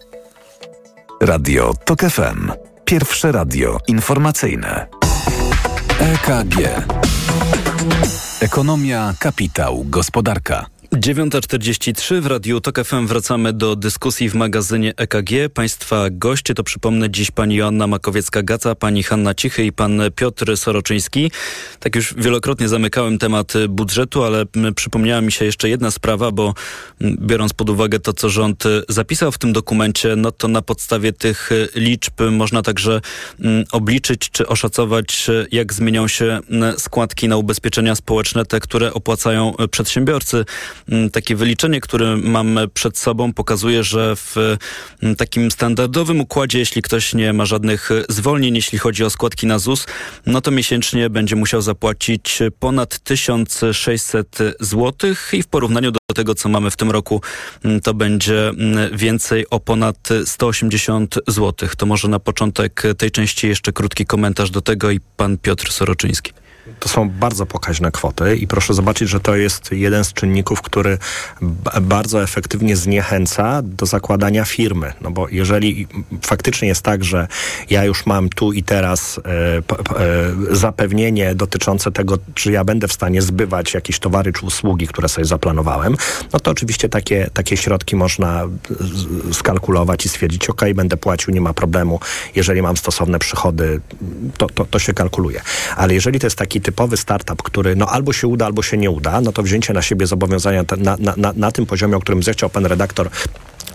Radio 1.21 1.75
TOK 1.85 2.01
FM. 2.01 2.53
Pierwsze 2.85 3.33
radio 3.33 3.79
informacyjne. 3.89 4.87
EKG. 6.01 6.57
Ekonomia, 8.41 9.15
kapitał, 9.19 9.85
gospodarka. 9.89 10.67
9.43 10.95 12.21
w 12.21 12.27
Radiu 12.27 12.61
TOK 12.61 12.85
FM 12.85 13.07
wracamy 13.07 13.53
do 13.53 13.77
dyskusji 13.77 14.31
w 14.31 14.35
magazynie 14.35 14.95
EKG. 14.97 15.31
Państwa 15.55 16.05
goście 16.11 16.55
to 16.55 16.65
przypomnę 16.65 17.11
dziś 17.11 17.31
pani 17.31 17.57
Joanna 17.57 17.87
Makowiecka-Gaca, 17.87 18.75
pani 18.75 19.03
Hanna 19.03 19.35
Cichy 19.35 19.65
i 19.65 19.73
pan 19.73 20.03
Piotr 20.17 20.57
Soroczyński. 20.57 21.31
Tak 21.81 21.97
już 21.97 22.15
wielokrotnie 22.15 22.69
zamykałem 22.69 23.19
temat 23.19 23.53
budżetu, 23.69 24.25
ale 24.25 24.45
przypomniała 24.77 25.21
mi 25.21 25.33
się 25.33 25.45
jeszcze 25.45 25.69
jedna 25.69 25.91
sprawa, 25.91 26.31
bo 26.31 26.55
biorąc 27.01 27.53
pod 27.53 27.71
uwagę 27.71 27.99
to, 27.99 28.13
co 28.13 28.31
rząd 28.31 28.65
zapisał 28.89 29.33
w 29.33 29.39
tym 29.39 29.53
dokumencie, 29.53 30.17
no 30.17 30.33
to 30.33 30.49
na 30.49 30.63
podstawie 30.63 31.13
tych 31.13 31.51
liczb 31.75 32.21
można 32.31 32.63
także 32.63 33.01
obliczyć 33.73 34.31
czy 34.31 34.47
oszacować, 34.47 35.31
jak 35.53 35.73
zmienią 35.73 36.09
się 36.09 36.41
składki 36.79 37.29
na 37.29 37.37
ubezpieczenia 37.37 37.95
społeczne, 37.95 38.47
te, 38.47 38.61
które 38.61 38.95
opłacają 38.95 39.55
przedsiębiorcy. 39.71 40.45
Mm, 40.89 41.11
takie 41.11 41.37
wyliczenie, 41.37 41.81
które 41.81 42.17
mam 42.17 42.59
przed 42.75 42.99
sobą, 42.99 43.33
pokazuje, 43.33 43.85
że 43.85 44.17
w 44.17 44.37
mm, 45.03 45.17
takim 45.17 45.51
standardowym 45.51 46.21
układzie, 46.21 46.59
jeśli 46.59 46.83
ktoś 46.83 47.15
nie 47.15 47.33
ma 47.33 47.47
żadnych 47.47 47.91
zwolnień, 48.09 48.57
jeśli 48.57 48.79
chodzi 48.79 49.05
o 49.05 49.11
składki 49.11 49.47
na 49.47 49.59
ZUS, 49.59 49.87
no 50.27 50.41
to 50.41 50.51
miesięcznie 50.51 51.11
będzie 51.11 51.37
musiał 51.37 51.63
zapłacić 51.63 52.39
ponad 52.59 52.99
1600 52.99 54.39
zł 54.61 55.15
i 55.33 55.43
w 55.43 55.47
porównaniu 55.47 55.91
do 55.91 55.99
tego, 56.15 56.35
co 56.35 56.49
mamy 56.49 56.71
w 56.71 56.77
tym 56.77 56.91
roku, 56.91 57.23
mm, 57.65 57.81
to 57.81 57.95
będzie 57.95 58.53
więcej 58.93 59.51
o 59.51 59.61
ponad 59.61 60.09
180 60.25 61.19
zł. 61.29 61.69
To 61.77 61.87
może 61.87 62.09
na 62.09 62.19
początek 62.19 62.83
tej 62.99 63.11
części 63.11 63.49
jeszcze 63.49 63.73
krótki 63.73 64.07
komentarz 64.07 64.51
do 64.51 64.61
tego 64.61 64.91
i 64.91 65.01
pan 65.17 65.39
Piotr 65.39 65.73
Soroczyński 65.73 66.33
to 66.79 66.89
są 66.89 67.11
bardzo 67.11 67.47
pokaźne 67.47 67.93
kwoty 67.93 68.37
i 68.37 68.47
proszę 68.47 68.75
zobaczyć, 68.75 69.09
że 69.09 69.21
to 69.21 69.37
jest 69.37 69.73
jeden 69.73 70.05
z 70.05 70.13
czynników, 70.13 70.63
który 70.63 70.99
bardzo 71.81 72.23
efektywnie 72.23 72.77
zniechęca 72.77 73.63
do 73.63 73.87
zakładania 73.87 74.45
firmy. 74.45 74.93
No 75.01 75.11
bo 75.11 75.29
jeżeli 75.29 75.87
faktycznie 76.23 76.69
jest 76.69 76.83
tak, 76.83 77.05
że 77.05 77.29
ja 77.71 77.85
już 77.85 78.07
mam 78.07 78.29
tu 78.29 78.53
i 78.53 78.63
teraz 78.63 79.19
e, 79.19 79.23
e, 79.29 79.63
zapewnienie 80.57 81.35
dotyczące 81.35 81.93
tego, 81.93 82.19
czy 82.35 82.53
ja 82.53 82.65
będę 82.65 82.89
w 82.89 82.93
stanie 82.93 83.23
zbywać 83.23 83.75
jakieś 83.75 83.99
towary 83.99 84.33
czy 84.33 84.47
usługi, 84.47 84.87
które 84.87 85.09
sobie 85.09 85.25
zaplanowałem, 85.25 85.97
no 86.33 86.41
to 86.41 86.51
oczywiście 86.51 86.89
takie, 86.89 87.31
takie 87.33 87.57
środki 87.57 87.97
można 87.97 88.49
skalkulować 89.33 90.07
i 90.07 90.09
stwierdzić, 90.09 90.51
ok, 90.51 90.63
będę 90.75 90.97
płacił, 90.97 91.35
nie 91.35 91.41
ma 91.41 91.55
problemu. 91.55 92.01
Jeżeli 92.37 92.63
mam 92.63 92.77
stosowne 92.77 93.19
przychody, 93.19 93.81
to, 94.39 94.47
to, 94.47 94.65
to 94.65 94.79
się 94.79 94.95
kalkuluje. 94.95 95.41
Ale 95.77 95.95
jeżeli 95.95 96.21
to 96.21 96.27
jest 96.27 96.39
taki 96.51 96.61
typowy 96.61 96.97
startup, 96.97 97.43
który 97.43 97.77
no 97.77 97.87
albo 97.87 98.13
się 98.13 98.27
uda, 98.27 98.47
albo 98.47 98.63
się 98.63 98.77
nie 98.77 98.91
uda, 98.91 99.21
no 99.21 99.33
to 99.33 99.43
wzięcie 99.43 99.73
na 99.73 99.83
siebie 99.83 100.07
zobowiązania 100.07 100.65
na, 100.79 100.97
na, 100.97 101.15
na, 101.17 101.33
na 101.37 101.53
tym 101.53 101.67
poziomie, 101.67 101.97
o 101.97 102.01
którym 102.01 102.23
zechciał 102.23 102.51
pan 102.51 102.67
redaktor 102.67 103.11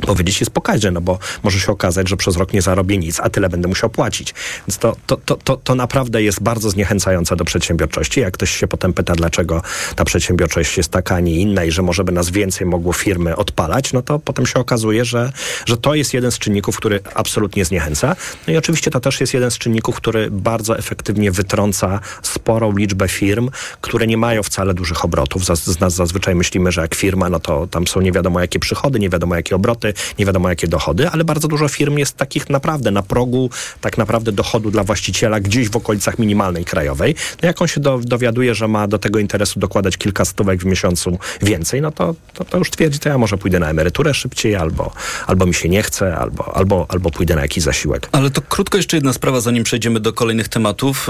powiedzieć 0.01 0.39
jest 0.39 0.51
pokaźne, 0.51 0.91
no 0.91 1.01
bo 1.01 1.19
może 1.43 1.59
się 1.59 1.71
okazać, 1.71 2.09
że 2.09 2.17
przez 2.17 2.37
rok 2.37 2.53
nie 2.53 2.61
zarobię 2.61 2.97
nic, 2.97 3.19
a 3.19 3.29
tyle 3.29 3.49
będę 3.49 3.67
musiał 3.67 3.89
płacić. 3.89 4.33
Więc 4.67 4.77
to, 4.77 4.95
to, 5.07 5.17
to, 5.17 5.35
to, 5.35 5.57
to 5.57 5.75
naprawdę 5.75 6.23
jest 6.23 6.43
bardzo 6.43 6.69
zniechęcające 6.69 7.35
do 7.35 7.45
przedsiębiorczości. 7.45 8.19
Jak 8.19 8.33
ktoś 8.33 8.51
się 8.51 8.67
potem 8.67 8.93
pyta, 8.93 9.15
dlaczego 9.15 9.61
ta 9.95 10.05
przedsiębiorczość 10.05 10.77
jest 10.77 10.91
taka, 10.91 11.15
a 11.15 11.19
nie 11.19 11.35
inna 11.35 11.63
i 11.63 11.71
że 11.71 11.81
może 11.81 12.03
by 12.03 12.11
nas 12.11 12.29
więcej 12.29 12.67
mogło 12.67 12.93
firmy 12.93 13.35
odpalać, 13.35 13.93
no 13.93 14.01
to 14.01 14.19
potem 14.19 14.45
się 14.45 14.59
okazuje, 14.59 15.05
że, 15.05 15.31
że 15.65 15.77
to 15.77 15.95
jest 15.95 16.13
jeden 16.13 16.31
z 16.31 16.39
czynników, 16.39 16.77
który 16.77 16.99
absolutnie 17.13 17.65
zniechęca. 17.65 18.15
No 18.47 18.53
i 18.53 18.57
oczywiście 18.57 18.91
to 18.91 18.99
też 18.99 19.21
jest 19.21 19.33
jeden 19.33 19.51
z 19.51 19.57
czynników, 19.57 19.95
który 19.95 20.31
bardzo 20.31 20.77
efektywnie 20.77 21.31
wytrąca 21.31 21.99
sporą 22.21 22.77
liczbę 22.77 23.07
firm, 23.07 23.49
które 23.81 24.07
nie 24.07 24.17
mają 24.17 24.43
wcale 24.43 24.73
dużych 24.73 25.05
obrotów. 25.05 25.45
Z 25.45 25.79
nas 25.79 25.93
zazwyczaj 25.93 26.35
myślimy, 26.35 26.71
że 26.71 26.81
jak 26.81 26.95
firma, 26.95 27.29
no 27.29 27.39
to 27.39 27.67
tam 27.67 27.87
są 27.87 28.01
nie 28.01 28.11
wiadomo 28.11 28.39
jakie 28.39 28.59
przychody, 28.59 28.99
nie 28.99 29.09
wiadomo 29.09 29.35
jakie 29.35 29.55
obroty, 29.55 29.74
nie 30.19 30.25
wiadomo 30.25 30.49
jakie 30.49 30.67
dochody, 30.67 31.09
ale 31.09 31.23
bardzo 31.23 31.47
dużo 31.47 31.67
firm 31.67 31.97
jest 31.97 32.17
takich 32.17 32.49
naprawdę 32.49 32.91
na 32.91 33.01
progu 33.01 33.49
tak 33.81 33.97
naprawdę 33.97 34.31
dochodu 34.31 34.71
dla 34.71 34.83
właściciela 34.83 35.39
gdzieś 35.39 35.69
w 35.69 35.75
okolicach 35.75 36.19
minimalnej 36.19 36.65
krajowej. 36.65 37.15
No 37.41 37.47
jak 37.47 37.61
on 37.61 37.67
się 37.67 37.81
do, 37.81 37.99
dowiaduje, 38.03 38.55
że 38.55 38.67
ma 38.67 38.87
do 38.87 38.99
tego 38.99 39.19
interesu 39.19 39.59
dokładać 39.59 39.97
kilka 39.97 40.25
stówek 40.25 40.61
w 40.61 40.65
miesiącu 40.65 41.19
więcej, 41.41 41.81
no 41.81 41.91
to, 41.91 42.15
to, 42.33 42.45
to 42.45 42.57
już 42.57 42.71
twierdzi, 42.71 42.99
to 42.99 43.09
ja 43.09 43.17
może 43.17 43.37
pójdę 43.37 43.59
na 43.59 43.69
emeryturę 43.69 44.13
szybciej, 44.13 44.55
albo, 44.55 44.93
albo 45.27 45.45
mi 45.45 45.53
się 45.53 45.69
nie 45.69 45.83
chce, 45.83 46.15
albo, 46.15 46.57
albo, 46.57 46.85
albo 46.89 47.11
pójdę 47.11 47.35
na 47.35 47.41
jakiś 47.41 47.63
zasiłek. 47.63 48.09
Ale 48.11 48.29
to 48.29 48.41
krótko 48.41 48.77
jeszcze 48.77 48.97
jedna 48.97 49.13
sprawa, 49.13 49.41
zanim 49.41 49.63
przejdziemy 49.63 49.99
do 49.99 50.13
kolejnych 50.13 50.47
tematów 50.47 51.07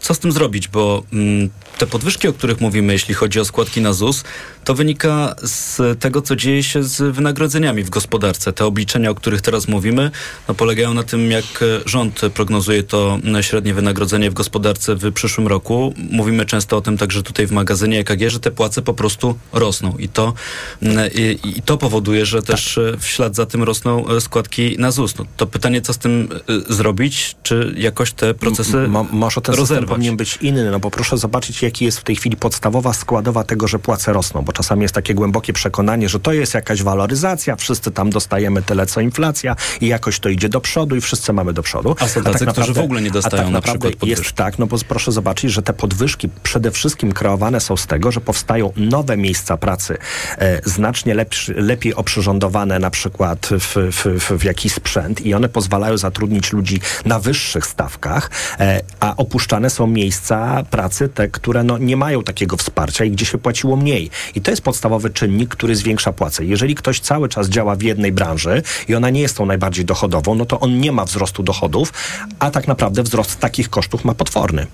co 0.00 0.14
z 0.14 0.18
tym 0.18 0.32
zrobić, 0.32 0.68
bo 0.68 1.02
mm, 1.12 1.50
te 1.78 1.86
podwyżki, 1.86 2.28
o 2.28 2.32
których 2.32 2.60
mówimy, 2.60 2.92
jeśli 2.92 3.14
chodzi 3.14 3.40
o 3.40 3.44
składki 3.44 3.80
na 3.80 3.92
ZUS, 3.92 4.24
to 4.64 4.74
wynika 4.74 5.34
z 5.42 6.00
tego, 6.00 6.22
co 6.22 6.36
dzieje 6.36 6.62
się 6.62 6.84
z 6.84 7.14
wynagrodzeniami 7.14 7.82
w 7.82 7.90
gospodarce. 7.90 8.52
Te 8.52 8.64
obliczenia, 8.66 9.10
o 9.10 9.14
których 9.14 9.40
teraz 9.40 9.68
mówimy, 9.68 10.10
no, 10.48 10.54
polegają 10.54 10.94
na 10.94 11.02
tym, 11.02 11.30
jak 11.30 11.64
rząd 11.86 12.20
prognozuje 12.34 12.82
to 12.82 13.18
średnie 13.40 13.74
wynagrodzenie 13.74 14.30
w 14.30 14.34
gospodarce 14.34 14.96
w 14.96 15.12
przyszłym 15.12 15.46
roku. 15.46 15.94
Mówimy 16.10 16.46
często 16.46 16.76
o 16.76 16.80
tym 16.80 16.98
także 16.98 17.22
tutaj 17.22 17.46
w 17.46 17.52
magazynie 17.52 17.98
EKG, 17.98 18.30
że 18.30 18.40
te 18.40 18.50
płace 18.50 18.82
po 18.82 18.94
prostu 18.94 19.38
rosną 19.52 19.96
i 19.98 20.08
to, 20.08 20.34
mm, 20.82 21.10
i, 21.14 21.38
i 21.58 21.62
to 21.62 21.76
powoduje, 21.76 22.26
że 22.26 22.42
też 22.42 22.78
w 22.98 23.06
ślad 23.06 23.36
za 23.36 23.46
tym 23.46 23.62
rosną 23.62 24.08
e, 24.08 24.20
składki 24.20 24.76
na 24.78 24.90
ZUS. 24.90 25.18
No, 25.18 25.24
to 25.36 25.46
pytanie, 25.46 25.80
co 25.80 25.92
z 25.92 25.98
tym 25.98 26.28
e, 26.68 26.74
zrobić, 26.74 27.36
czy 27.42 27.74
jakoś 27.76 28.12
te 28.12 28.34
procesy 28.34 28.78
M- 28.78 29.06
może 29.12 29.40
ten 29.40 29.54
rozerwać? 29.54 29.89
Powinien 29.94 30.16
być 30.16 30.36
inny, 30.36 30.70
no 30.70 30.80
bo 30.80 30.90
proszę 30.90 31.18
zobaczyć, 31.18 31.62
jaki 31.62 31.84
jest 31.84 31.98
w 31.98 32.04
tej 32.04 32.16
chwili 32.16 32.36
podstawowa 32.36 32.92
składowa 32.92 33.44
tego, 33.44 33.68
że 33.68 33.78
płace 33.78 34.12
rosną, 34.12 34.42
bo 34.42 34.52
czasami 34.52 34.82
jest 34.82 34.94
takie 34.94 35.14
głębokie 35.14 35.52
przekonanie, 35.52 36.08
że 36.08 36.20
to 36.20 36.32
jest 36.32 36.54
jakaś 36.54 36.82
waloryzacja, 36.82 37.56
wszyscy 37.56 37.90
tam 37.90 38.10
dostajemy 38.10 38.62
tyle, 38.62 38.86
co 38.86 39.00
inflacja 39.00 39.56
i 39.80 39.86
jakoś 39.86 40.20
to 40.20 40.28
idzie 40.28 40.48
do 40.48 40.60
przodu 40.60 40.96
i 40.96 41.00
wszyscy 41.00 41.32
mamy 41.32 41.52
do 41.52 41.62
przodu. 41.62 41.96
A 42.00 42.08
są 42.08 42.22
tacy, 42.22 42.36
a 42.36 42.38
tak 42.38 42.40
naprawdę, 42.40 42.62
którzy 42.62 42.80
w 42.80 42.84
ogóle 42.84 43.02
nie 43.02 43.10
dostają 43.10 43.42
tak 43.42 43.52
na 43.52 43.60
przykład 43.60 43.94
podwyżki. 43.94 44.22
Jest 44.22 44.32
tak, 44.32 44.58
no 44.58 44.66
bo 44.66 44.76
proszę 44.88 45.12
zobaczyć, 45.12 45.52
że 45.52 45.62
te 45.62 45.72
podwyżki 45.72 46.28
przede 46.42 46.70
wszystkim 46.70 47.12
kreowane 47.12 47.60
są 47.60 47.76
z 47.76 47.86
tego, 47.86 48.12
że 48.12 48.20
powstają 48.20 48.72
nowe 48.76 49.16
miejsca 49.16 49.56
pracy, 49.56 49.98
e, 50.38 50.60
znacznie 50.64 51.14
lepszy, 51.14 51.54
lepiej 51.54 51.94
oprzyrządowane 51.94 52.78
na 52.78 52.90
przykład 52.90 53.48
w, 53.50 53.76
w, 53.76 54.20
w, 54.20 54.38
w 54.38 54.44
jakiś 54.44 54.72
sprzęt 54.72 55.20
i 55.20 55.34
one 55.34 55.48
pozwalają 55.48 55.98
zatrudnić 55.98 56.52
ludzi 56.52 56.80
na 57.04 57.18
wyższych 57.18 57.66
stawkach, 57.66 58.30
e, 58.60 58.80
a 59.00 59.16
opuszczane 59.16 59.70
są 59.70 59.79
miejsca 59.86 60.64
pracy, 60.70 61.08
te, 61.08 61.28
które 61.28 61.64
no, 61.64 61.78
nie 61.78 61.96
mają 61.96 62.22
takiego 62.22 62.56
wsparcia 62.56 63.04
i 63.04 63.10
gdzie 63.10 63.26
się 63.26 63.38
płaciło 63.38 63.76
mniej. 63.76 64.10
I 64.34 64.40
to 64.40 64.50
jest 64.50 64.62
podstawowy 64.62 65.10
czynnik, 65.10 65.50
który 65.50 65.76
zwiększa 65.76 66.12
płacę. 66.12 66.44
Jeżeli 66.44 66.74
ktoś 66.74 67.00
cały 67.00 67.28
czas 67.28 67.48
działa 67.48 67.76
w 67.76 67.82
jednej 67.82 68.12
branży 68.12 68.62
i 68.88 68.94
ona 68.94 69.10
nie 69.10 69.20
jest 69.20 69.36
tą 69.36 69.46
najbardziej 69.46 69.84
dochodową, 69.84 70.34
no 70.34 70.46
to 70.46 70.60
on 70.60 70.80
nie 70.80 70.92
ma 70.92 71.04
wzrostu 71.04 71.42
dochodów, 71.42 71.92
a 72.38 72.50
tak 72.50 72.68
naprawdę 72.68 73.02
wzrost 73.02 73.40
takich 73.40 73.70
kosztów 73.70 74.04
ma 74.04 74.14
potworny. 74.14 74.66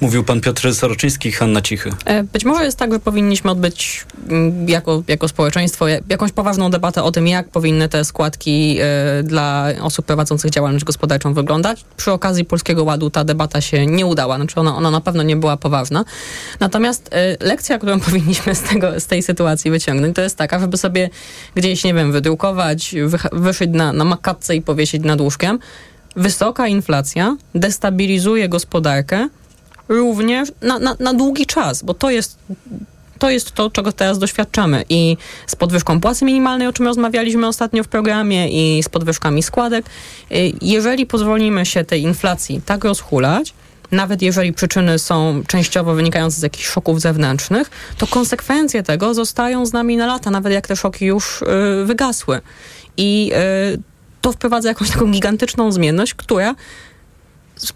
Mówił 0.00 0.24
pan 0.24 0.40
Piotr 0.40 0.74
Soroczyński, 0.74 1.32
Hanna 1.32 1.62
Cichy. 1.62 1.90
E, 2.04 2.22
być 2.22 2.44
może 2.44 2.64
jest 2.64 2.78
tak, 2.78 2.92
że 2.92 2.98
powinniśmy 2.98 3.50
odbyć 3.50 4.06
mm, 4.28 4.68
jako, 4.68 5.02
jako 5.08 5.28
społeczeństwo 5.28 5.88
jakąś 5.88 6.32
poważną 6.32 6.70
debatę 6.70 7.02
o 7.02 7.12
tym, 7.12 7.26
jak 7.26 7.48
powinny 7.48 7.88
te 7.88 8.04
składki 8.04 8.78
e, 8.80 9.22
dla 9.22 9.68
osób 9.80 10.06
prowadzących 10.06 10.50
działalność 10.50 10.84
gospodarczą 10.84 11.34
wyglądać. 11.34 11.84
Przy 11.96 12.12
okazji 12.12 12.44
Polskiego 12.44 12.84
Ładu 12.84 13.10
ta 13.10 13.24
debata 13.24 13.60
się 13.60 13.86
nie 13.86 14.06
udała, 14.06 14.36
znaczy 14.36 14.60
ona, 14.60 14.76
ona 14.76 14.90
na 14.90 15.00
pewno 15.00 15.22
nie 15.22 15.36
była 15.36 15.56
poważna. 15.56 16.04
Natomiast 16.60 17.08
e, 17.12 17.46
lekcja, 17.46 17.78
którą 17.78 18.00
powinniśmy 18.10 18.54
z, 18.54 18.62
tego, 18.62 19.00
z 19.00 19.06
tej 19.06 19.22
sytuacji 19.22 19.70
wyciągnąć, 19.70 20.16
to 20.16 20.22
jest 20.22 20.36
taka, 20.36 20.58
żeby 20.58 20.76
sobie 20.76 21.10
gdzieś, 21.54 21.84
nie 21.84 21.94
wiem, 21.94 22.12
wydrukować, 22.12 22.94
wyszyć 23.32 23.70
na, 23.72 23.92
na 23.92 24.04
makatce 24.04 24.56
i 24.56 24.62
powiesić 24.62 25.04
nad 25.04 25.20
łóżkiem. 25.20 25.58
Wysoka 26.16 26.68
inflacja 26.68 27.36
destabilizuje 27.54 28.48
gospodarkę, 28.48 29.28
również 29.88 30.52
na, 30.62 30.78
na, 30.78 30.96
na 31.00 31.14
długi 31.14 31.46
czas, 31.46 31.82
bo 31.82 31.94
to 31.94 32.10
jest 32.10 32.38
to 33.18 33.30
jest 33.30 33.52
to, 33.52 33.70
czego 33.70 33.92
teraz 33.92 34.18
doświadczamy. 34.18 34.84
I 34.88 35.16
z 35.46 35.56
podwyżką 35.56 36.00
płacy 36.00 36.24
minimalnej, 36.24 36.68
o 36.68 36.72
czym 36.72 36.86
rozmawialiśmy 36.86 37.46
ostatnio 37.46 37.84
w 37.84 37.88
programie, 37.88 38.48
i 38.48 38.82
z 38.82 38.88
podwyżkami 38.88 39.42
składek. 39.42 39.86
Y, 40.32 40.52
jeżeli 40.62 41.06
pozwolimy 41.06 41.66
się 41.66 41.84
tej 41.84 42.02
inflacji 42.02 42.60
tak 42.66 42.84
rozhulać, 42.84 43.54
nawet 43.90 44.22
jeżeli 44.22 44.52
przyczyny 44.52 44.98
są 44.98 45.42
częściowo 45.46 45.94
wynikające 45.94 46.40
z 46.40 46.42
jakichś 46.42 46.66
szoków 46.66 47.00
zewnętrznych, 47.00 47.70
to 47.98 48.06
konsekwencje 48.06 48.82
tego 48.82 49.14
zostają 49.14 49.66
z 49.66 49.72
nami 49.72 49.96
na 49.96 50.06
lata, 50.06 50.30
nawet 50.30 50.52
jak 50.52 50.66
te 50.66 50.76
szoki 50.76 51.04
już 51.04 51.42
y, 51.42 51.46
wygasły. 51.84 52.40
I 52.96 53.32
y, 53.74 53.82
to 54.20 54.32
wprowadza 54.32 54.68
jakąś 54.68 54.90
taką 54.90 55.10
gigantyczną 55.10 55.72
zmienność, 55.72 56.14
która 56.14 56.54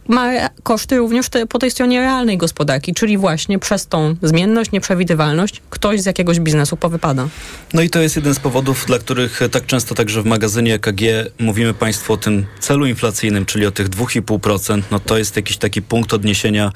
ma 0.08 0.32
koszty 0.62 0.96
również 0.96 1.28
te, 1.28 1.46
po 1.46 1.58
tej 1.58 1.70
stronie 1.70 2.00
realnej 2.00 2.38
gospodarki, 2.38 2.94
czyli 2.94 3.18
właśnie 3.18 3.58
przez 3.58 3.86
tą 3.86 4.16
zmienność, 4.22 4.72
nieprzewidywalność 4.72 5.62
ktoś 5.70 6.00
z 6.00 6.06
jakiegoś 6.06 6.40
biznesu 6.40 6.76
powypada. 6.76 7.28
No 7.74 7.82
i 7.82 7.90
to 7.90 8.00
jest 8.00 8.16
jeden 8.16 8.34
z 8.34 8.40
powodów, 8.40 8.86
dla 8.86 8.98
których 8.98 9.40
tak 9.50 9.66
często 9.66 9.94
także 9.94 10.22
w 10.22 10.26
magazynie 10.26 10.74
EKG 10.74 11.00
mówimy 11.38 11.74
Państwu 11.74 12.12
o 12.12 12.16
tym 12.16 12.46
celu 12.60 12.86
inflacyjnym, 12.86 13.46
czyli 13.46 13.66
o 13.66 13.70
tych 13.70 13.88
2,5%. 13.88 14.82
No 14.90 15.00
to 15.00 15.18
jest 15.18 15.36
jakiś 15.36 15.56
taki 15.56 15.82
punkt 15.82 16.14
odniesienia 16.14 16.72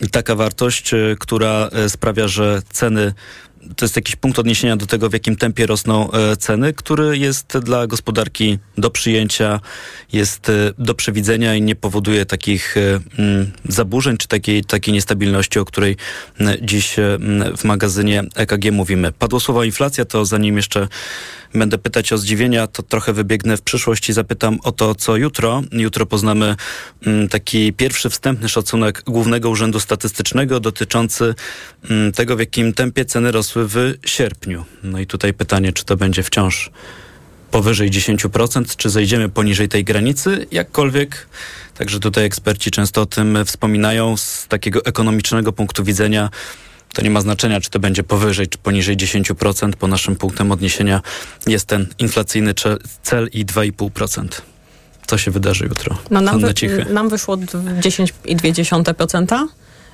i 0.00 0.08
taka 0.08 0.34
wartość, 0.34 0.94
y, 0.94 1.16
która 1.20 1.70
y, 1.86 1.90
sprawia, 1.90 2.28
że 2.28 2.62
ceny 2.72 3.12
to 3.76 3.84
jest 3.84 3.96
jakiś 3.96 4.16
punkt 4.16 4.38
odniesienia 4.38 4.76
do 4.76 4.86
tego, 4.86 5.10
w 5.10 5.12
jakim 5.12 5.36
tempie 5.36 5.66
rosną 5.66 6.10
e, 6.10 6.36
ceny, 6.36 6.72
który 6.72 7.18
jest 7.18 7.58
dla 7.58 7.86
gospodarki 7.86 8.58
do 8.78 8.90
przyjęcia, 8.90 9.60
jest 10.12 10.48
e, 10.48 10.52
do 10.78 10.94
przewidzenia 10.94 11.54
i 11.54 11.62
nie 11.62 11.74
powoduje 11.74 12.26
takich 12.26 12.76
e, 12.76 13.00
mm, 13.18 13.52
zaburzeń 13.68 14.16
czy 14.16 14.28
takiej, 14.28 14.64
takiej 14.64 14.94
niestabilności, 14.94 15.58
o 15.58 15.64
której 15.64 15.96
dziś 16.62 16.96
w 17.58 17.64
magazynie 17.64 18.22
EKG 18.34 18.72
mówimy. 18.72 19.12
Padło 19.12 19.40
słowo 19.40 19.64
inflacja, 19.64 20.04
to 20.04 20.24
zanim 20.24 20.56
jeszcze 20.56 20.88
będę 21.54 21.78
pytać 21.78 22.12
o 22.12 22.18
zdziwienia, 22.18 22.66
to 22.66 22.82
trochę 22.82 23.12
wybiegnę 23.12 23.56
w 23.56 23.62
przyszłość 23.62 24.08
i 24.08 24.12
zapytam 24.12 24.58
o 24.62 24.72
to, 24.72 24.94
co 24.94 25.16
jutro. 25.16 25.62
Jutro 25.72 26.06
poznamy 26.06 26.56
taki 27.30 27.72
pierwszy 27.72 28.10
wstępny 28.10 28.48
szacunek 28.48 29.02
Głównego 29.06 29.50
Urzędu 29.50 29.80
Statystycznego 29.80 30.60
dotyczący 30.60 31.34
tego, 32.14 32.36
w 32.36 32.40
jakim 32.40 32.72
tempie 32.72 33.04
ceny 33.04 33.32
rosły 33.56 33.68
w 33.68 33.98
sierpniu. 34.08 34.64
No 34.82 34.98
i 34.98 35.06
tutaj 35.06 35.34
pytanie, 35.34 35.72
czy 35.72 35.84
to 35.84 35.96
będzie 35.96 36.22
wciąż 36.22 36.70
powyżej 37.50 37.90
10%, 37.90 38.76
czy 38.76 38.90
zejdziemy 38.90 39.28
poniżej 39.28 39.68
tej 39.68 39.84
granicy, 39.84 40.46
jakkolwiek. 40.50 41.26
Także 41.74 42.00
tutaj 42.00 42.24
eksperci 42.24 42.70
często 42.70 43.00
o 43.00 43.06
tym 43.06 43.38
wspominają 43.44 44.16
z 44.16 44.46
takiego 44.48 44.84
ekonomicznego 44.84 45.52
punktu 45.52 45.84
widzenia 45.84 46.30
to 46.94 47.02
nie 47.02 47.10
ma 47.10 47.20
znaczenia, 47.20 47.60
czy 47.60 47.70
to 47.70 47.78
będzie 47.78 48.02
powyżej, 48.02 48.48
czy 48.48 48.58
poniżej 48.58 48.96
10%. 48.96 49.72
Po 49.72 49.86
naszym 49.86 50.16
punktem 50.16 50.52
odniesienia 50.52 51.00
jest 51.46 51.66
ten 51.66 51.86
inflacyjny 51.98 52.54
cel 53.02 53.28
i 53.32 53.46
2,5%. 53.46 54.28
Co 55.06 55.18
się 55.18 55.30
wydarzy 55.30 55.64
jutro? 55.64 55.98
No 56.10 56.20
nam, 56.20 56.40
wy, 56.40 56.54
nam 56.90 57.08
wyszło 57.08 57.36
10,2%. 57.36 59.46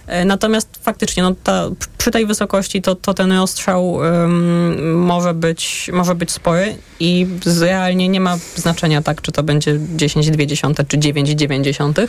E, 0.07 0.25
natomiast 0.25 0.69
faktycznie 0.83 1.23
no, 1.23 1.35
ta, 1.45 1.71
przy 1.99 2.11
tej 2.11 2.27
wysokości 2.27 2.83
to, 2.83 2.95
to 2.95 3.15
ten 3.15 3.33
ostrzał 3.33 3.99
może, 4.95 5.35
być, 5.35 5.91
może 5.93 6.15
być 6.15 6.31
spory 6.31 6.77
i 7.01 7.27
realnie 7.61 8.09
nie 8.09 8.21
ma 8.21 8.39
znaczenia 8.57 9.03
tak, 9.03 9.23
czy 9.23 9.33
to 9.33 9.43
będzie 9.43 9.75
10,2 9.75 10.87
czy 10.87 10.99
9,9. 10.99 12.09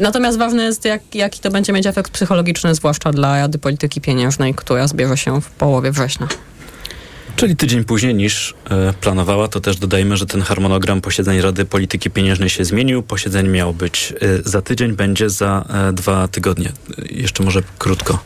Natomiast 0.00 0.38
ważne 0.38 0.64
jest, 0.64 0.84
jak, 0.84 1.14
jaki 1.14 1.40
to 1.40 1.50
będzie 1.50 1.72
mieć 1.72 1.86
efekt 1.86 2.12
psychologiczny, 2.12 2.74
zwłaszcza 2.74 3.12
dla 3.12 3.40
Rady 3.40 3.58
Polityki 3.58 4.00
Pieniężnej, 4.00 4.54
która 4.54 4.88
zbierze 4.88 5.16
się 5.16 5.40
w 5.40 5.50
połowie 5.50 5.92
września. 5.92 6.28
Czyli 7.36 7.56
tydzień 7.56 7.84
później 7.84 8.14
niż 8.14 8.54
e, 8.70 8.92
planowała, 8.92 9.48
to 9.48 9.60
też 9.60 9.76
dodajmy, 9.76 10.16
że 10.16 10.26
ten 10.26 10.42
harmonogram 10.42 11.00
posiedzeń 11.00 11.40
Rady 11.40 11.64
Polityki 11.64 12.10
Pieniężnej 12.10 12.48
się 12.50 12.64
zmienił. 12.64 13.02
Posiedzeń 13.02 13.48
miało 13.48 13.72
być 13.72 14.14
e, 14.20 14.50
za 14.50 14.62
tydzień, 14.62 14.92
będzie 14.92 15.30
za 15.30 15.64
e, 15.88 15.92
dwa 15.92 16.28
tygodnie. 16.28 16.72
Jeszcze 17.10 17.42
może 17.42 17.62
krótko. 17.78 18.18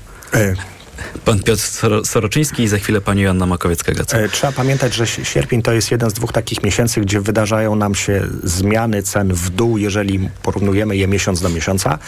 Pan 1.24 1.42
Piotr 1.42 1.62
Soroczyński 2.04 2.62
i 2.62 2.68
za 2.68 2.78
chwilę 2.78 3.00
pani 3.00 3.22
Joanna 3.22 3.46
Makowiecka-Gaca. 3.46 4.16
E, 4.16 4.28
trzeba 4.28 4.52
pamiętać, 4.52 4.94
że 4.94 5.06
sierpień 5.06 5.62
to 5.62 5.72
jest 5.72 5.90
jeden 5.90 6.10
z 6.10 6.12
dwóch 6.12 6.32
takich 6.32 6.62
miesięcy, 6.62 7.00
gdzie 7.00 7.20
wydarzają 7.20 7.76
nam 7.76 7.94
się 7.94 8.26
zmiany 8.44 9.02
cen 9.02 9.34
w 9.34 9.50
dół, 9.50 9.78
jeżeli 9.78 10.30
porównujemy 10.42 10.96
je 10.96 11.08
miesiąc 11.08 11.40
do 11.40 11.48
miesiąca. 11.48 11.98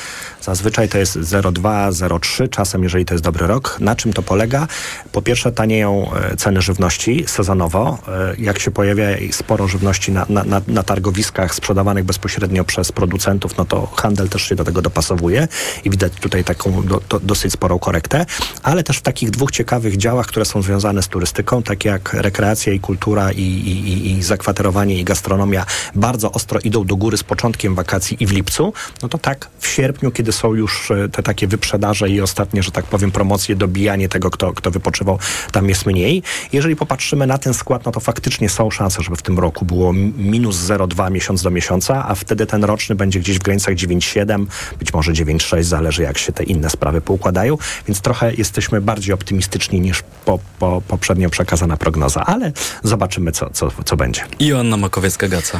Zazwyczaj 0.42 0.88
to 0.88 0.98
jest 0.98 1.18
0,2, 1.18 1.92
0,3, 1.92 2.48
czasem 2.48 2.82
jeżeli 2.82 3.04
to 3.04 3.14
jest 3.14 3.24
dobry 3.24 3.46
rok. 3.46 3.76
Na 3.80 3.96
czym 3.96 4.12
to 4.12 4.22
polega? 4.22 4.66
Po 5.12 5.22
pierwsze 5.22 5.52
tanieją 5.52 6.10
e, 6.14 6.36
ceny 6.36 6.62
żywności 6.62 7.24
sezonowo. 7.26 7.98
E, 8.08 8.34
jak 8.38 8.58
się 8.58 8.70
pojawia 8.70 9.06
sporo 9.32 9.68
żywności 9.68 10.12
na, 10.12 10.26
na, 10.28 10.60
na 10.68 10.82
targowiskach 10.82 11.54
sprzedawanych 11.54 12.04
bezpośrednio 12.04 12.64
przez 12.64 12.92
producentów, 12.92 13.56
no 13.56 13.64
to 13.64 13.86
handel 13.86 14.28
też 14.28 14.42
się 14.42 14.54
do 14.54 14.64
tego 14.64 14.82
dopasowuje 14.82 15.48
i 15.84 15.90
widać 15.90 16.12
tutaj 16.20 16.44
taką 16.44 16.82
do, 16.82 17.00
do, 17.08 17.20
dosyć 17.20 17.52
sporą 17.52 17.78
korektę, 17.78 18.26
ale 18.62 18.81
też 18.84 18.98
w 18.98 19.02
takich 19.02 19.30
dwóch 19.30 19.50
ciekawych 19.50 19.96
działach, 19.96 20.26
które 20.26 20.44
są 20.44 20.62
związane 20.62 21.02
z 21.02 21.08
turystyką, 21.08 21.62
takie 21.62 21.88
jak 21.88 22.12
rekreacja 22.14 22.72
i 22.72 22.80
kultura 22.80 23.32
i, 23.32 23.42
i, 23.42 24.10
i 24.10 24.22
zakwaterowanie 24.22 25.00
i 25.00 25.04
gastronomia 25.04 25.66
bardzo 25.94 26.32
ostro 26.32 26.60
idą 26.60 26.84
do 26.84 26.96
góry 26.96 27.16
z 27.16 27.22
początkiem 27.22 27.74
wakacji 27.74 28.16
i 28.20 28.26
w 28.26 28.32
lipcu, 28.32 28.72
no 29.02 29.08
to 29.08 29.18
tak 29.18 29.48
w 29.58 29.66
sierpniu, 29.66 30.10
kiedy 30.10 30.32
są 30.32 30.54
już 30.54 30.90
e, 30.90 31.08
te 31.08 31.22
takie 31.22 31.46
wyprzedaże 31.46 32.10
i 32.10 32.20
ostatnie, 32.20 32.62
że 32.62 32.70
tak 32.70 32.84
powiem, 32.84 33.12
promocje, 33.12 33.56
dobijanie 33.56 34.08
tego, 34.08 34.30
kto, 34.30 34.52
kto 34.52 34.70
wypoczywał, 34.70 35.18
tam 35.52 35.68
jest 35.68 35.86
mniej. 35.86 36.22
Jeżeli 36.52 36.76
popatrzymy 36.76 37.26
na 37.26 37.38
ten 37.38 37.54
skład, 37.54 37.84
no 37.84 37.92
to 37.92 38.00
faktycznie 38.00 38.48
są 38.48 38.70
szanse, 38.70 39.02
żeby 39.02 39.16
w 39.16 39.22
tym 39.22 39.38
roku 39.38 39.64
było 39.64 39.92
minus 40.16 40.56
0,2 40.56 41.10
miesiąc 41.10 41.42
do 41.42 41.50
miesiąca, 41.50 42.08
a 42.08 42.14
wtedy 42.14 42.46
ten 42.46 42.64
roczny 42.64 42.94
będzie 42.94 43.20
gdzieś 43.20 43.38
w 43.38 43.42
granicach 43.42 43.74
9,7, 43.74 44.46
być 44.78 44.92
może 44.92 45.12
9,6, 45.12 45.62
zależy 45.62 46.02
jak 46.02 46.18
się 46.18 46.32
te 46.32 46.44
inne 46.44 46.70
sprawy 46.70 47.00
poukładają, 47.00 47.58
więc 47.86 48.00
trochę 48.00 48.34
jesteśmy 48.34 48.71
bardziej 48.80 49.14
optymistyczni 49.14 49.80
niż 49.80 50.02
po, 50.24 50.38
po, 50.58 50.82
poprzednio 50.88 51.30
przekazana 51.30 51.76
prognoza, 51.76 52.26
ale 52.26 52.52
zobaczymy, 52.82 53.32
co, 53.32 53.50
co, 53.50 53.70
co 53.84 53.96
będzie. 53.96 54.24
Joanna 54.40 54.76
Makowiecka-Gaca. 54.76 55.58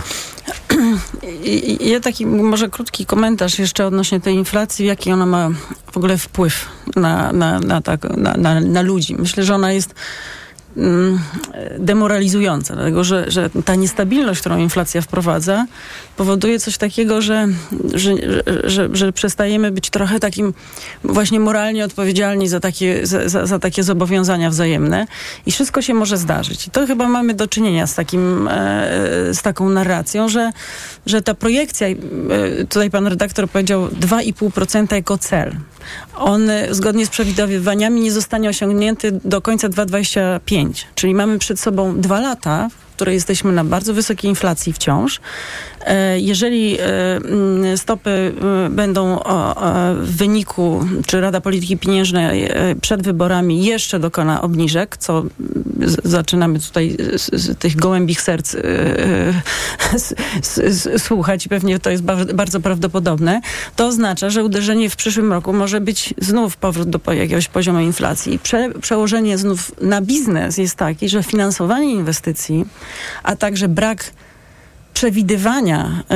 Ja 1.81 2.01
taki 2.01 2.27
może 2.27 2.69
krótki 2.69 3.07
komentarz 3.07 3.59
jeszcze 3.59 3.87
odnośnie 3.87 4.21
tej 4.21 4.35
inflacji, 4.35 4.87
jaki 4.87 5.13
ona 5.13 5.27
ma 5.27 5.51
w 5.93 5.97
ogóle 5.97 6.19
wpływ 6.19 6.69
na, 6.97 7.33
na, 7.33 7.61
na, 7.61 7.81
tak, 7.81 8.05
na, 8.17 8.35
na, 8.35 8.61
na 8.61 8.83
ludzi. 8.83 9.15
Myślę, 9.15 9.45
że 9.45 9.55
ona 9.55 9.73
jest 9.73 9.95
Mm, 10.77 11.21
demoralizujące, 11.79 12.75
dlatego 12.75 13.05
że, 13.05 13.31
że 13.31 13.51
ta 13.65 13.75
niestabilność, 13.75 14.41
którą 14.41 14.59
inflacja 14.59 15.03
wprowadza, 15.03 15.67
powoduje 16.17 16.61
coś 16.61 16.79
takiego, 16.79 17.23
że, 17.23 17.49
że, 17.95 18.15
że, 18.65 18.89
że 18.93 19.13
przestajemy 19.13 19.71
być 19.71 19.91
trochę 19.91 20.21
takim 20.21 20.55
właśnie 21.05 21.41
moralnie 21.41 21.85
odpowiedzialni 21.85 22.49
za 22.49 22.61
takie, 22.61 23.07
za, 23.07 23.47
za, 23.47 23.59
takie 23.59 23.83
zobowiązania 23.83 24.51
wzajemne 24.51 25.07
i 25.47 25.53
wszystko 25.53 25.83
się 25.83 25.95
może 25.95 26.17
zdarzyć. 26.17 26.67
I 26.67 26.71
to 26.71 26.87
chyba 26.87 27.09
mamy 27.09 27.35
do 27.35 27.47
czynienia 27.47 27.87
z, 27.87 27.95
takim, 27.95 28.49
e, 28.49 29.35
z 29.35 29.43
taką 29.43 29.69
narracją, 29.69 30.29
że, 30.29 30.51
że 31.07 31.23
ta 31.23 31.35
projekcja, 31.35 31.87
e, 31.89 31.97
tutaj 32.69 32.91
pan 32.91 33.07
redaktor 33.07 33.49
powiedział 33.49 33.89
2,5% 33.89 34.95
jako 34.95 35.19
cel 35.19 35.57
on 36.17 36.51
zgodnie 36.71 37.07
z 37.07 37.09
przewidywaniami 37.09 38.01
nie 38.01 38.13
zostanie 38.13 38.49
osiągnięty 38.49 39.13
do 39.25 39.41
końca 39.41 39.69
2025. 39.69 40.62
Czyli 40.95 41.15
mamy 41.15 41.39
przed 41.39 41.61
sobą 41.61 42.01
dwa 42.01 42.21
lata, 42.21 42.69
w 42.93 42.95
której 42.95 43.15
jesteśmy 43.15 43.53
na 43.53 43.65
bardzo 43.65 43.95
wysokiej 43.95 44.29
inflacji 44.31 44.73
wciąż. 44.73 45.21
E, 45.87 46.21
jeżeli 46.21 46.81
e, 46.81 47.17
mm, 47.17 47.79
stopy 47.79 48.11
e, 48.67 48.71
będą 48.71 49.19
w 49.97 50.17
wyniku, 50.17 50.87
czy 51.07 51.21
Rada 51.21 51.41
Polityki 51.41 51.77
Pieniężnej 51.77 52.49
przed 52.81 53.03
wyborami 53.03 53.65
jeszcze 53.65 53.99
dokona 53.99 54.43
obniżek, 54.43 54.97
co 54.97 55.25
zaczynamy 56.05 56.61
tutaj 56.61 56.97
z, 57.17 57.31
z 57.33 57.59
tych 57.59 57.77
gołębich 57.77 58.21
serc 58.21 58.57
słuchać 60.99 61.47
i 61.47 61.49
pewnie 61.49 61.79
to 61.79 61.91
jest 61.91 62.03
bardzo 62.35 62.61
prawdopodobne, 62.61 63.41
to 63.77 63.87
oznacza, 63.87 64.31
że 64.31 64.45
uderzenie 64.45 64.91
w 64.91 64.97
przyszłym 64.97 65.33
roku 65.33 65.53
może 65.53 65.81
być 65.81 66.15
znów 66.19 66.57
powrót 66.57 66.91
do 66.91 67.13
jakiegoś 67.13 67.49
poziomu 67.49 67.81
inflacji. 67.81 68.39
Prze, 68.39 68.71
przełożenie 68.81 69.39
znów 69.39 69.81
na 69.81 70.01
biznes 70.01 70.59
jest 70.59 70.77
taki, 70.77 71.09
że 71.09 71.23
finansowanie 71.23 71.93
inwestycji, 71.93 72.65
a 73.23 73.37
także 73.37 73.69
brak 73.69 74.13
przewidywania 74.95 76.03
e, 76.11 76.15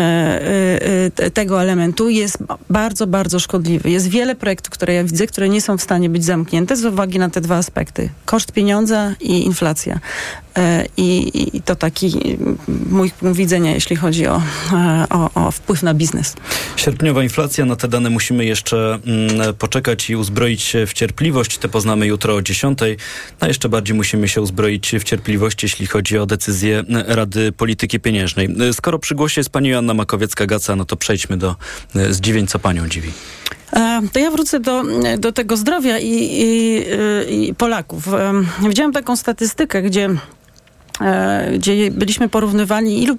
e, 1.18 1.30
tego 1.30 1.62
elementu 1.62 2.08
jest 2.08 2.38
bardzo, 2.70 3.06
bardzo 3.06 3.38
szkodliwy. 3.38 3.90
Jest 3.90 4.08
wiele 4.08 4.34
projektów, 4.34 4.70
które 4.70 4.94
ja 4.94 5.04
widzę, 5.04 5.26
które 5.26 5.48
nie 5.48 5.60
są 5.60 5.78
w 5.78 5.82
stanie 5.82 6.10
być 6.10 6.24
zamknięte 6.24 6.76
z 6.76 6.84
uwagi 6.84 7.18
na 7.18 7.30
te 7.30 7.40
dwa 7.40 7.56
aspekty. 7.56 8.08
Koszt 8.24 8.52
pieniądza 8.52 9.14
i 9.20 9.44
inflacja. 9.44 10.00
E, 10.56 10.86
I, 10.96 11.56
I, 11.56 11.62
to 11.62 11.76
taki 11.76 12.12
mój 12.90 13.10
punkt 13.10 13.36
widzenia, 13.36 13.74
jeśli 13.74 13.96
chodzi 13.96 14.26
o, 14.26 14.42
o, 15.10 15.30
o, 15.34 15.50
wpływ 15.50 15.82
na 15.82 15.94
biznes. 15.94 16.34
Sierpniowa 16.76 17.22
inflacja, 17.22 17.64
na 17.64 17.76
te 17.76 17.88
dane 17.88 18.10
musimy 18.10 18.44
jeszcze 18.44 18.98
mm, 19.06 19.54
poczekać 19.54 20.10
i 20.10 20.16
uzbroić 20.16 20.62
się 20.62 20.86
w 20.86 20.92
cierpliwość. 20.92 21.58
Te 21.58 21.68
poznamy 21.68 22.06
jutro 22.06 22.34
o 22.34 22.42
10. 22.42 22.78
A 23.40 23.46
jeszcze 23.46 23.68
bardziej 23.68 23.96
musimy 23.96 24.28
się 24.28 24.40
uzbroić 24.40 24.92
w 25.00 25.04
cierpliwość, 25.04 25.62
jeśli 25.62 25.86
chodzi 25.86 26.18
o 26.18 26.26
decyzję 26.26 26.84
Rady 27.06 27.52
Polityki 27.52 28.00
Pieniężnej. 28.00 28.48
Skoro 28.72 28.98
przy 28.98 29.14
głosie 29.14 29.40
jest 29.40 29.50
pani 29.50 29.68
Joanna 29.68 29.94
Makowiecka-Gaca, 29.94 30.76
no 30.76 30.84
to 30.84 30.96
przejdźmy 30.96 31.36
do 31.36 31.56
e, 31.96 32.12
zdziwień, 32.12 32.46
co 32.46 32.58
panią 32.58 32.88
dziwi. 32.88 33.12
E, 33.72 34.02
to 34.12 34.18
ja 34.18 34.30
wrócę 34.30 34.60
do, 34.60 34.82
do 35.18 35.32
tego 35.32 35.56
zdrowia 35.56 35.98
i, 35.98 36.12
i, 36.12 37.48
i 37.48 37.54
Polaków. 37.54 38.08
Widziałam 38.68 38.92
taką 38.92 39.16
statystykę, 39.16 39.82
gdzie 39.82 40.10
E, 41.00 41.50
gdzie 41.54 41.90
byliśmy 41.90 42.28
porównywani, 42.28 43.02
ilu 43.02 43.16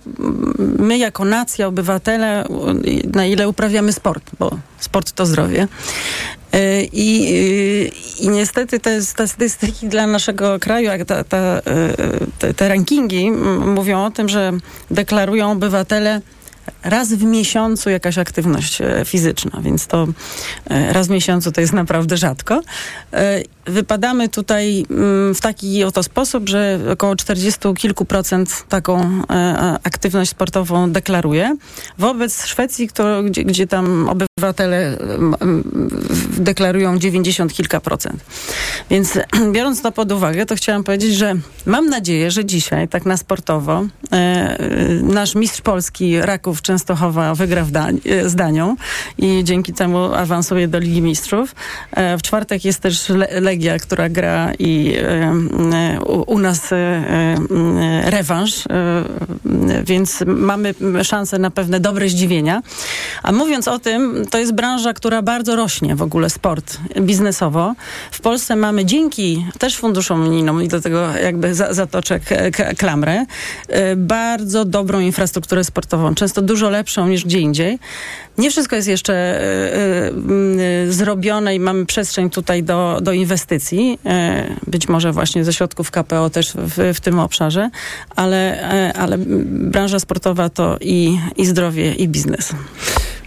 my 0.80 0.98
jako 0.98 1.26
nacja, 1.26 1.68
obywatele, 1.68 2.46
na 3.14 3.26
ile 3.26 3.50
uprawiamy 3.50 3.94
sport, 3.94 4.32
bo 4.40 4.58
sport 4.80 5.12
to 5.12 5.26
zdrowie. 5.26 5.68
E, 6.54 6.84
I, 6.84 7.92
I 8.20 8.30
niestety 8.30 8.80
te 8.80 9.02
statystyki 9.02 9.88
dla 9.88 10.08
naszego 10.08 10.60
kraju, 10.60 10.86
jak 10.86 11.06
ta, 11.06 11.24
ta, 11.24 11.38
e, 11.38 11.62
te, 12.40 12.54
te 12.54 12.68
rankingi 12.68 13.32
mówią 13.66 14.06
o 14.06 14.12
tym, 14.12 14.30
że 14.30 14.54
deklarują 14.92 15.52
obywatele 15.52 16.22
raz 16.84 17.14
w 17.14 17.24
miesiącu 17.24 17.90
jakaś 17.90 18.18
aktywność 18.18 18.80
fizyczna, 19.06 19.62
więc 19.62 19.88
to 19.88 20.08
raz 20.70 21.08
w 21.08 21.10
miesiącu 21.10 21.52
to 21.52 21.62
jest 21.62 21.74
naprawdę 21.74 22.18
rzadko 22.18 22.62
wypadamy 23.68 24.30
tutaj 24.30 24.86
mm, 24.90 25.36
w 25.36 25.42
taki 25.42 25.84
oto 25.84 26.04
sposób, 26.04 26.50
że 26.50 26.80
około 26.94 27.16
40 27.16 27.60
kilku 27.78 28.06
procent 28.06 28.66
taką 28.70 29.02
e, 29.30 29.80
aktywność 29.84 30.32
sportową 30.32 30.92
deklaruje. 30.92 31.58
Wobec 31.98 32.46
Szwecji, 32.46 32.88
kto, 32.88 33.24
gdzie, 33.24 33.44
gdzie 33.44 33.68
tam 33.68 34.10
obywatele 34.10 34.98
deklarują 36.38 37.00
90 37.00 37.54
kilka 37.54 37.80
procent. 37.80 38.26
Więc 38.90 39.20
biorąc 39.54 39.82
to 39.82 39.92
pod 39.92 40.12
uwagę, 40.12 40.46
to 40.46 40.56
chciałam 40.56 40.84
powiedzieć, 40.84 41.16
że 41.16 41.36
mam 41.66 41.90
nadzieję, 41.90 42.32
że 42.32 42.46
dzisiaj, 42.46 42.88
tak 42.88 43.06
na 43.06 43.18
sportowo, 43.18 43.86
e, 44.12 44.58
nasz 45.04 45.36
mistrz 45.36 45.62
Polski 45.62 46.22
Raków 46.22 46.62
Częstochowa 46.62 47.36
wygra 47.36 47.64
w 47.64 47.72
z 48.26 48.36
Danią 48.36 48.76
i 49.18 49.44
dzięki 49.44 49.74
temu 49.74 49.98
awansuje 49.98 50.68
do 50.68 50.80
Ligi 50.80 51.02
Mistrzów. 51.02 51.56
E, 51.92 52.18
w 52.18 52.22
czwartek 52.22 52.66
jest 52.66 52.80
też 52.80 53.10
Le 53.10 53.57
Legia, 53.58 53.80
która 53.80 54.10
gra 54.10 54.54
i 54.60 54.94
e, 54.98 56.00
u, 56.28 56.40
nas 56.40 56.72
e, 56.72 56.76
e, 56.76 58.12
rewanż, 58.12 58.64
więc 59.84 60.24
mamy 60.28 60.76
szansę 61.04 61.40
na 61.40 61.52
pewne 61.52 61.80
dobre 61.80 62.10
zdziwienia. 62.10 62.62
A 63.24 63.32
mówiąc 63.32 63.68
o 63.68 63.80
tym, 63.80 64.26
to 64.30 64.38
jest 64.38 64.54
branża, 64.54 64.94
która 64.94 65.22
bardzo 65.22 65.56
rośnie 65.56 65.96
w 65.96 66.02
ogóle, 66.02 66.30
sport 66.30 66.78
biznesowo. 67.02 67.74
W 68.12 68.22
Polsce 68.22 68.56
mamy 68.56 68.86
dzięki 68.86 69.46
też 69.60 69.78
funduszom 69.78 70.28
unijnym 70.28 70.64
i 70.64 70.68
do 70.68 70.82
tego 70.82 71.12
jakby 71.24 71.56
zatoczę 71.56 72.20
klamrę, 72.78 73.26
bardzo 73.96 74.66
dobrą 74.66 75.00
infrastrukturę 75.00 75.64
sportową, 75.64 76.16
często 76.16 76.42
dużo 76.42 76.70
lepszą 76.70 77.08
niż 77.08 77.26
gdzie 77.26 77.40
indziej. 77.40 77.80
Nie 78.38 78.52
wszystko 78.52 78.76
jest 78.76 78.88
jeszcze 78.88 79.42
zrobione 80.90 81.56
i 81.56 81.60
mamy 81.60 81.86
przestrzeń 81.86 82.30
tutaj 82.30 82.64
do, 82.64 83.00
do 83.02 83.12
inwestycji. 83.12 83.47
E, 84.06 84.56
być 84.68 84.88
może 84.88 85.12
właśnie 85.12 85.44
ze 85.44 85.54
środków 85.54 85.92
KPO 85.92 86.30
też 86.30 86.54
w, 86.54 86.94
w 86.94 87.00
tym 87.00 87.20
obszarze, 87.20 87.70
ale, 88.16 88.62
e, 88.90 88.94
ale 88.94 89.18
branża 89.48 90.00
sportowa 90.00 90.50
to 90.50 90.78
i, 90.82 91.20
i 91.38 91.46
zdrowie, 91.46 91.94
i 91.94 92.08
biznes. 92.08 92.54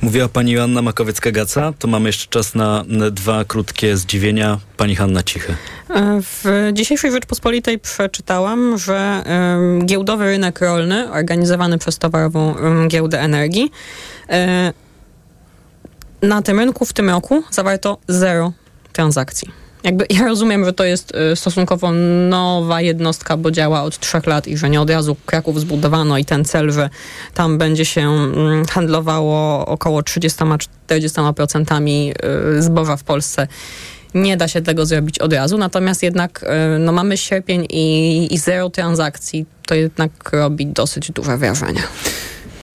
Mówiła 0.03 0.29
pani 0.29 0.53
Joanna 0.53 0.83
Makowiecka-Gaca. 0.83 1.73
To 1.79 1.89
mamy 1.89 2.09
jeszcze 2.09 2.27
czas 2.27 2.55
na 2.55 2.85
dwa 3.11 3.45
krótkie 3.45 3.97
zdziwienia. 3.97 4.59
Pani 4.77 4.97
Hanna 4.97 5.23
Cichy. 5.23 5.55
E, 5.91 6.21
w 6.23 6.71
dzisiejszej 6.73 7.13
Rzeczpospolitej 7.13 7.79
przeczytałam, 7.79 8.79
że 8.79 9.25
giełdowy 9.85 10.25
rynek 10.25 10.61
rolny 10.61 11.13
organizowany 11.13 11.79
przez 11.79 11.99
Towarową 11.99 12.55
Giełdę 12.89 13.21
Energii 13.21 13.71
na 16.23 16.43
tym 16.43 16.59
rynku 16.59 16.85
w 16.85 16.93
tym 16.93 17.11
roku 17.11 17.43
zawarto 17.51 17.99
zero 18.09 18.53
transakcji. 18.93 19.60
Jakby 19.85 20.07
ja 20.11 20.27
rozumiem, 20.27 20.65
że 20.65 20.73
to 20.73 20.85
jest 20.85 21.13
y, 21.33 21.37
stosunkowo 21.37 21.93
nowa 22.29 22.81
jednostka, 22.81 23.37
bo 23.37 23.51
działa 23.51 23.83
od 23.83 23.99
trzech 23.99 24.27
lat 24.27 24.49
i 24.49 24.57
że 24.57 24.71
nie 24.71 24.81
od 24.81 24.91
razu 24.91 25.17
Kraków 25.27 25.61
zbudowano 25.61 26.19
i 26.19 26.25
ten 26.25 26.45
cel, 26.45 26.73
że 26.73 26.91
tam 27.35 27.59
będzie 27.59 27.85
się 27.85 28.01
mm, 28.01 28.65
handlowało 28.65 29.67
około 29.67 30.01
30-40% 30.01 32.13
y, 32.59 32.63
zboża 32.63 32.97
w 32.97 33.05
Polsce. 33.05 33.49
Nie 34.15 34.37
da 34.37 34.49
się 34.49 34.63
tego 34.63 34.87
zrobić 34.87 35.19
od 35.19 35.33
razu, 35.33 35.59
natomiast 35.59 36.03
jednak 36.03 36.43
y, 36.43 36.79
no, 36.79 36.93
mamy 36.93 37.17
sierpień 37.17 37.67
i, 37.71 38.29
i 38.35 38.39
zero 38.39 38.71
transakcji. 38.71 39.47
To 39.67 39.75
jednak 39.75 40.11
robi 40.33 40.67
dosyć 40.67 41.13
duże 41.13 41.37
wrażenie. 41.37 41.83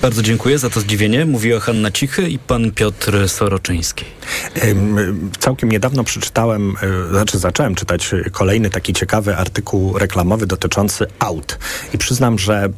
Bardzo 0.06 0.22
dziękuję 0.22 0.60
za 0.60 0.70
to 0.70 0.80
zdziwienie. 0.80 1.26
Mówiła 1.26 1.60
Hanna 1.60 1.92
Cichy 1.92 2.30
i 2.30 2.40
pan 2.40 2.72
Piotr 2.72 3.30
Soroczyński. 3.30 4.06
Całkiem 5.40 5.72
niedawno 5.72 6.04
przeczytałem, 6.04 6.76
e, 6.82 7.10
znaczy 7.10 7.40
zacząłem 7.40 7.76
czytać 7.76 8.12
kolejny 8.32 8.70
taki 8.70 8.94
ciekawy 8.94 9.38
artykuł 9.38 9.98
reklamowy 9.98 10.48
dotyczący 10.48 11.06
aut. 11.20 11.60
I 11.94 11.98
przyznam, 11.98 12.40
że 12.40 12.70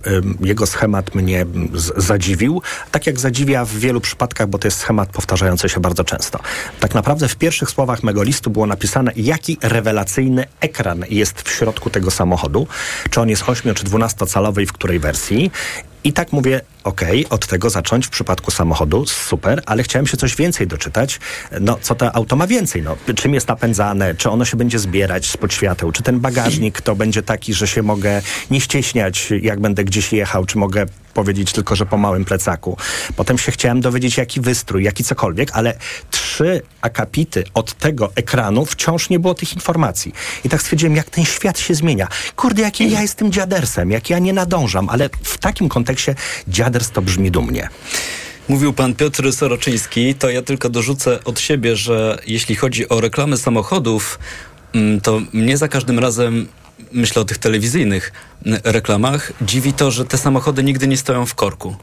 jego 0.41 0.65
schemat 0.67 1.15
mnie 1.15 1.45
zadziwił, 1.97 2.61
tak 2.91 3.07
jak 3.07 3.19
zadziwia 3.19 3.65
w 3.65 3.73
wielu 3.73 4.01
przypadkach, 4.01 4.47
bo 4.47 4.57
to 4.57 4.67
jest 4.67 4.78
schemat 4.78 5.09
powtarzający 5.09 5.69
się 5.69 5.80
bardzo 5.80 6.03
często. 6.03 6.39
Tak 6.80 6.95
naprawdę 6.95 7.28
w 7.28 7.36
pierwszych 7.36 7.69
słowach 7.69 8.03
mego 8.03 8.23
listu 8.23 8.49
było 8.49 8.67
napisane, 8.67 9.11
jaki 9.15 9.57
rewelacyjny 9.61 10.45
ekran 10.59 11.05
jest 11.09 11.41
w 11.41 11.51
środku 11.51 11.89
tego 11.89 12.11
samochodu. 12.11 12.67
Czy 13.09 13.21
on 13.21 13.30
jest 13.30 13.43
8 13.49 13.75
czy 13.75 13.84
12 13.84 14.25
calowy 14.25 14.63
i 14.63 14.65
w 14.65 14.73
której 14.73 14.99
wersji. 14.99 15.51
I 16.03 16.13
tak 16.13 16.31
mówię, 16.31 16.61
okay, 16.83 17.23
od 17.29 17.47
tego 17.47 17.69
zacząć 17.69 18.07
w 18.07 18.09
przypadku 18.09 18.51
samochodu, 18.51 19.05
super, 19.05 19.61
ale 19.65 19.83
chciałem 19.83 20.07
się 20.07 20.17
coś 20.17 20.35
więcej 20.35 20.67
doczytać. 20.67 21.19
No, 21.61 21.77
co 21.81 21.95
to 21.95 22.15
auto 22.15 22.35
ma 22.35 22.47
więcej? 22.47 22.81
No, 22.81 22.97
czym 23.15 23.33
jest 23.33 23.47
napędzane? 23.47 24.15
Czy 24.15 24.29
ono 24.29 24.45
się 24.45 24.57
będzie 24.57 24.79
zbierać 24.79 25.25
spod 25.25 25.53
świateł? 25.53 25.91
Czy 25.91 26.03
ten 26.03 26.19
bagażnik 26.19 26.81
to 26.81 26.95
będzie 26.95 27.23
taki, 27.23 27.53
że 27.53 27.67
się 27.67 27.83
mogę 27.83 28.21
nie 28.51 28.61
ścieśniać, 28.61 29.29
jak 29.41 29.59
będę 29.59 29.83
gdzieś 29.83 30.13
jechał? 30.13 30.45
Czy 30.45 30.57
mogę 30.57 30.85
powiedzieć 31.18 31.51
tylko, 31.51 31.76
że 31.76 31.86
po 31.86 31.97
małym 31.97 32.26
plecaku? 32.26 32.78
Potem 33.15 33.38
się 33.38 33.51
chciałem 33.51 33.82
dowiedzieć, 33.82 34.18
jaki 34.18 34.41
wystrój, 34.41 34.84
jaki 34.84 35.03
cokolwiek, 35.03 35.49
ale 35.53 35.78
trzy 36.11 36.61
akapity 36.82 37.43
od 37.53 37.74
tego 37.74 38.11
ekranu 38.15 38.65
wciąż 38.65 39.09
nie 39.09 39.20
było 39.20 39.34
tych 39.34 39.53
informacji. 39.53 40.13
I 40.43 40.49
tak 40.49 40.61
stwierdziłem, 40.61 40.95
jak 40.95 41.09
ten 41.09 41.26
świat 41.26 41.59
się 41.59 41.76
zmienia. 41.76 42.07
Kurde, 42.36 42.61
jaki 42.61 42.91
ja 42.91 43.01
jestem 43.01 43.32
dziadersem, 43.32 43.91
jak 43.91 44.09
ja 44.09 44.20
nie 44.20 44.34
nadążam, 44.34 44.89
ale 44.89 45.09
w 45.24 45.38
takim 45.38 45.70
kontekście 45.70 46.15
dziaders 46.47 46.91
to 46.91 47.01
brzmi 47.01 47.32
dumnie. 47.32 47.70
Mówił 48.49 48.74
pan 48.74 48.95
Piotr 48.95 49.34
Soroczyński, 49.34 50.15
to 50.15 50.30
ja 50.30 50.41
tylko 50.41 50.70
dorzucę 50.70 51.24
od 51.24 51.39
siebie, 51.39 51.76
że 51.76 52.18
jeśli 52.28 52.55
chodzi 52.55 52.89
o 52.89 53.01
reklamy 53.01 53.38
samochodów, 53.38 54.20
mm, 54.74 55.01
to 55.01 55.22
mnie 55.34 55.57
za 55.57 55.68
każdym 55.68 55.99
razem 55.99 56.47
myślę 56.91 57.21
o 57.21 57.25
tych 57.25 57.38
telewizyjnych 57.38 58.11
reklamach, 58.63 59.34
dziwi 59.41 59.73
to, 59.73 59.91
że 59.91 60.05
te 60.05 60.17
samochody 60.17 60.63
nigdy 60.63 60.88
nie 60.88 60.97
stoją 60.97 61.25
w 61.25 61.36
korku. 61.36 61.75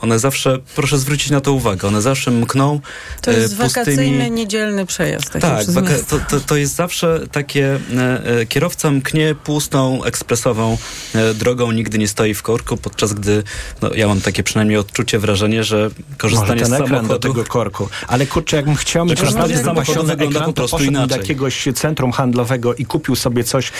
One 0.00 0.18
zawsze, 0.18 0.58
proszę 0.76 0.98
zwrócić 0.98 1.30
na 1.30 1.40
to 1.40 1.52
uwagę, 1.52 1.88
one 1.88 2.02
zawsze 2.02 2.30
mkną 2.30 2.80
To 3.20 3.30
jest 3.30 3.54
e, 3.54 3.56
pustymi... 3.56 3.68
wakacyjny, 3.86 4.30
niedzielny 4.30 4.86
przejazd. 4.86 5.30
taki 5.30 5.40
Tak, 5.40 5.58
przez 5.62 5.74
waka- 5.74 6.04
to, 6.08 6.18
to, 6.30 6.40
to 6.40 6.56
jest 6.56 6.74
zawsze 6.74 7.20
takie, 7.32 7.78
e, 7.96 8.26
e, 8.40 8.46
kierowca 8.46 8.90
mknie 8.90 9.34
pustą, 9.44 10.04
ekspresową 10.04 10.78
e, 11.14 11.34
drogą, 11.34 11.72
nigdy 11.72 11.98
nie 11.98 12.08
stoi 12.08 12.34
w 12.34 12.42
korku, 12.42 12.76
podczas 12.76 13.12
gdy, 13.12 13.42
no, 13.82 13.94
ja 13.94 14.08
mam 14.08 14.20
takie 14.20 14.42
przynajmniej 14.42 14.78
odczucie, 14.78 15.18
wrażenie, 15.18 15.64
że 15.64 15.76
Może 15.76 16.16
korzystanie 16.18 16.60
ten 16.60 16.70
z 16.70 16.72
ekran 16.72 16.88
samochodu... 16.88 17.08
do 17.08 17.18
tego 17.18 17.44
korku. 17.44 17.88
Ale 18.08 18.26
kurczę, 18.26 18.56
jakbym 18.56 18.76
chciał 18.76 19.04
mieć 19.06 19.18
Że 19.18 19.24
korzystanie 19.24 19.56
z 19.56 19.64
naprawdę 19.64 20.10
wygląda 20.16 20.38
ekran, 20.38 20.44
po 20.44 20.52
to 20.52 20.54
prostu 20.54 20.78
do 20.78 20.84
inaczej. 20.84 21.18
jakiegoś 21.18 21.68
centrum 21.74 22.12
handlowego 22.12 22.74
i 22.74 22.84
kupił 22.86 23.16
sobie 23.16 23.44
coś 23.44 23.72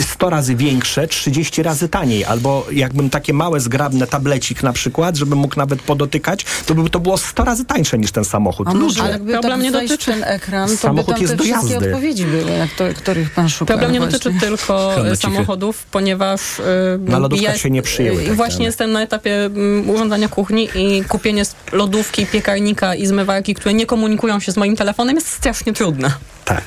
100 0.00 0.30
razy 0.30 0.56
większe, 0.56 1.08
30 1.08 1.62
razy 1.62 1.88
taniej. 1.88 2.24
Albo 2.24 2.66
jakbym 2.72 3.10
takie 3.10 3.32
małe, 3.32 3.60
zgrabne 3.60 4.06
tablecik 4.06 4.62
na 4.62 4.72
przykład, 4.72 5.16
żebym 5.16 5.38
mógł 5.38 5.51
nawet 5.56 5.82
podotykać, 5.82 6.44
to 6.66 6.74
by 6.74 6.90
to 6.90 7.00
było 7.00 7.18
100 7.18 7.44
razy 7.44 7.64
tańsze 7.64 7.98
niż 7.98 8.12
ten 8.12 8.24
samochód. 8.24 8.68
A 8.68 8.74
może 8.74 8.84
Ludzie. 9.00 9.12
jakby 9.12 9.32
Problem 9.32 9.52
tak 9.52 9.62
nie 9.64 9.72
dotyczy- 9.72 10.12
ten 10.12 10.24
ekran, 10.24 10.68
to 10.68 10.76
Samochód 10.76 11.06
by 11.06 11.12
tam 11.12 11.22
jest 11.22 11.32
te 11.32 11.36
do 11.36 11.44
wszystkie 11.44 11.72
jazdy. 11.74 11.88
odpowiedzi 11.88 12.24
były, 12.24 12.50
jak 12.50 12.70
to, 12.70 12.84
których 12.96 13.30
pan 13.30 13.48
szuka. 13.48 13.72
Problem 13.72 13.92
nie 13.92 13.98
właśnie. 14.00 14.18
dotyczy 14.18 14.40
tylko 14.46 14.94
e, 15.12 15.16
samochodów, 15.16 15.84
ponieważ 15.90 16.40
e, 16.60 16.62
Na 17.00 17.18
lodówkach 17.18 17.56
się 17.56 17.70
nie 17.70 17.82
przyjęły 17.82 18.22
e, 18.22 18.26
tak 18.26 18.34
Właśnie 18.34 18.64
jestem 18.64 18.92
na 18.92 19.02
etapie 19.02 19.44
mm, 19.44 19.90
urządzania 19.90 20.28
kuchni 20.28 20.68
i 20.74 21.04
kupienie 21.04 21.42
lodówki, 21.72 22.26
piekarnika 22.26 22.94
i 22.94 23.06
zmywarki, 23.06 23.54
które 23.54 23.74
nie 23.74 23.86
komunikują 23.86 24.40
się 24.40 24.52
z 24.52 24.56
moim 24.56 24.76
telefonem 24.76 25.14
jest 25.16 25.28
strasznie 25.28 25.72
trudne. 25.72 26.12
Tak. 26.44 26.62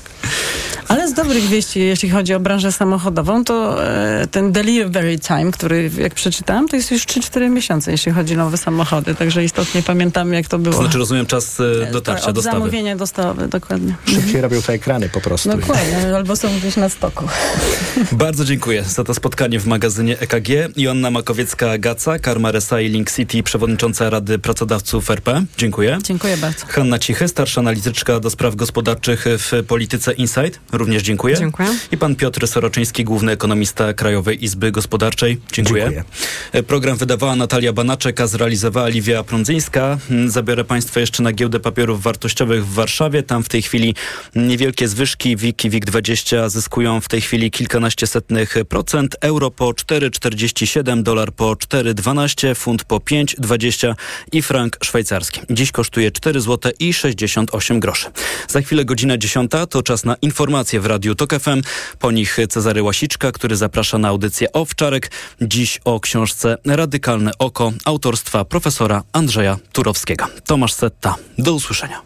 Ale 0.87 1.09
z 1.09 1.13
dobrych 1.13 1.43
wieści, 1.43 1.79
jeśli 1.79 2.09
chodzi 2.09 2.33
o 2.33 2.39
branżę 2.39 2.71
samochodową, 2.71 3.43
to 3.43 3.85
e, 3.85 4.27
ten 4.31 4.51
delivery 4.51 5.19
time, 5.19 5.51
który 5.51 5.91
jak 5.97 6.13
przeczytałam, 6.13 6.67
to 6.67 6.75
jest 6.75 6.91
już 6.91 7.05
3-4 7.05 7.49
miesiące, 7.49 7.91
jeśli 7.91 8.11
chodzi 8.11 8.33
o 8.33 8.37
nowe 8.37 8.57
samochody. 8.57 9.15
Także 9.15 9.43
istotnie 9.43 9.83
pamiętamy, 9.83 10.35
jak 10.35 10.47
to 10.47 10.59
było. 10.59 10.75
To 10.75 10.81
znaczy, 10.81 10.97
rozumiem, 10.97 11.25
czas 11.25 11.59
e, 11.59 11.91
dotarcia, 11.91 12.27
Od 12.27 12.35
dostawy. 12.35 12.57
zamówienia 12.57 12.95
dostawy, 12.95 13.47
dokładnie. 13.47 13.95
Szybciej 14.05 14.41
robią 14.41 14.61
te 14.61 14.73
ekrany 14.73 15.09
po 15.09 15.21
prostu. 15.21 15.49
Dokładnie, 15.49 16.15
albo 16.15 16.35
są 16.35 16.47
gdzieś 16.59 16.75
na 16.75 16.89
stoku. 16.89 17.25
Bardzo 18.11 18.45
dziękuję 18.45 18.83
za 18.83 19.03
to 19.03 19.13
spotkanie 19.13 19.59
w 19.59 19.67
magazynie 19.67 20.19
EKG. 20.19 20.49
Joanna 20.77 21.11
Makowiecka-Gaca, 21.11 22.19
Karma 22.19 22.51
Resai 22.51 22.89
Link 22.89 23.11
City, 23.11 23.43
przewodnicząca 23.43 24.09
Rady 24.09 24.39
Pracodawców 24.39 25.11
RP. 25.11 25.43
Dziękuję. 25.57 25.97
Dziękuję 26.03 26.37
bardzo. 26.37 26.65
Hanna 26.67 26.99
Cichy, 26.99 27.27
starsza 27.27 27.61
analityczka 27.61 28.19
do 28.19 28.29
spraw 28.29 28.55
gospodarczych 28.55 29.25
w 29.27 29.63
Polityce 29.67 30.13
Insight. 30.13 30.59
Również 30.77 31.03
dziękuję. 31.03 31.37
Dziękuję. 31.37 31.69
I 31.91 31.97
pan 31.97 32.15
Piotr 32.15 32.47
Soroczyński, 32.47 33.03
główny 33.03 33.31
ekonomista 33.31 33.93
Krajowej 33.93 34.43
Izby 34.43 34.71
Gospodarczej. 34.71 35.41
Dziękuję. 35.53 35.83
Dziękuję. 35.83 36.03
E, 36.51 36.63
Program 36.63 36.97
wydawała 36.97 37.35
Natalia 37.35 37.73
Banaczek, 37.73 38.21
a 38.21 38.27
zrealizowała 38.27 38.87
Liwia 38.87 39.23
Prądzyńska. 39.23 39.97
Mm, 40.11 40.29
Zabiorę 40.29 40.63
państwa 40.63 40.99
jeszcze 40.99 41.23
na 41.23 41.31
giełdę 41.31 41.59
papierów 41.59 42.01
wartościowych 42.03 42.65
w 42.67 42.73
Warszawie. 42.73 43.23
Tam 43.23 43.43
w 43.43 43.49
tej 43.49 43.61
chwili 43.61 43.95
niewielkie 44.35 44.87
zwyżki. 44.87 45.35
WIG 45.35 45.65
i 45.65 45.69
WIG20 45.69 46.49
zyskują 46.49 47.01
w 47.01 47.07
tej 47.07 47.21
chwili 47.21 47.51
kilkanaście 47.51 48.07
setnych 48.07 48.55
procent. 48.69 49.15
Euro 49.21 49.51
po 49.51 49.65
4,47, 49.69 51.03
dolar 51.03 51.33
po 51.33 51.53
4,12, 51.53 52.55
funt 52.55 52.83
po 52.83 52.97
5,20 52.97 53.95
i 54.31 54.41
frank 54.41 54.77
szwajcarski. 54.83 55.41
Dziś 55.49 55.71
kosztuje 55.71 56.11
4 56.11 56.41
zł 56.41 56.71
i 56.79 56.93
68 56.93 57.79
groszy. 57.79 58.07
Za 58.47 58.61
chwilę 58.61 58.85
godzina 58.85 59.17
10 59.17 59.51
to 59.69 59.83
czas 59.83 60.05
na 60.05 60.15
informacje 60.21 60.64
w 60.73 60.85
Radiu 60.85 61.15
TOK 61.15 61.33
FM. 61.33 61.61
Po 61.99 62.11
nich 62.11 62.37
Cezary 62.49 62.83
Łasiczka, 62.83 63.31
który 63.31 63.55
zaprasza 63.55 63.97
na 63.97 64.07
audycję 64.07 64.51
Owczarek. 64.51 65.11
Dziś 65.41 65.79
o 65.85 65.99
książce 65.99 66.57
Radykalne 66.65 67.31
Oko 67.39 67.71
autorstwa 67.85 68.45
profesora 68.45 69.03
Andrzeja 69.13 69.57
Turowskiego. 69.71 70.25
Tomasz 70.45 70.73
Setta. 70.73 71.15
Do 71.37 71.53
usłyszenia. 71.53 72.01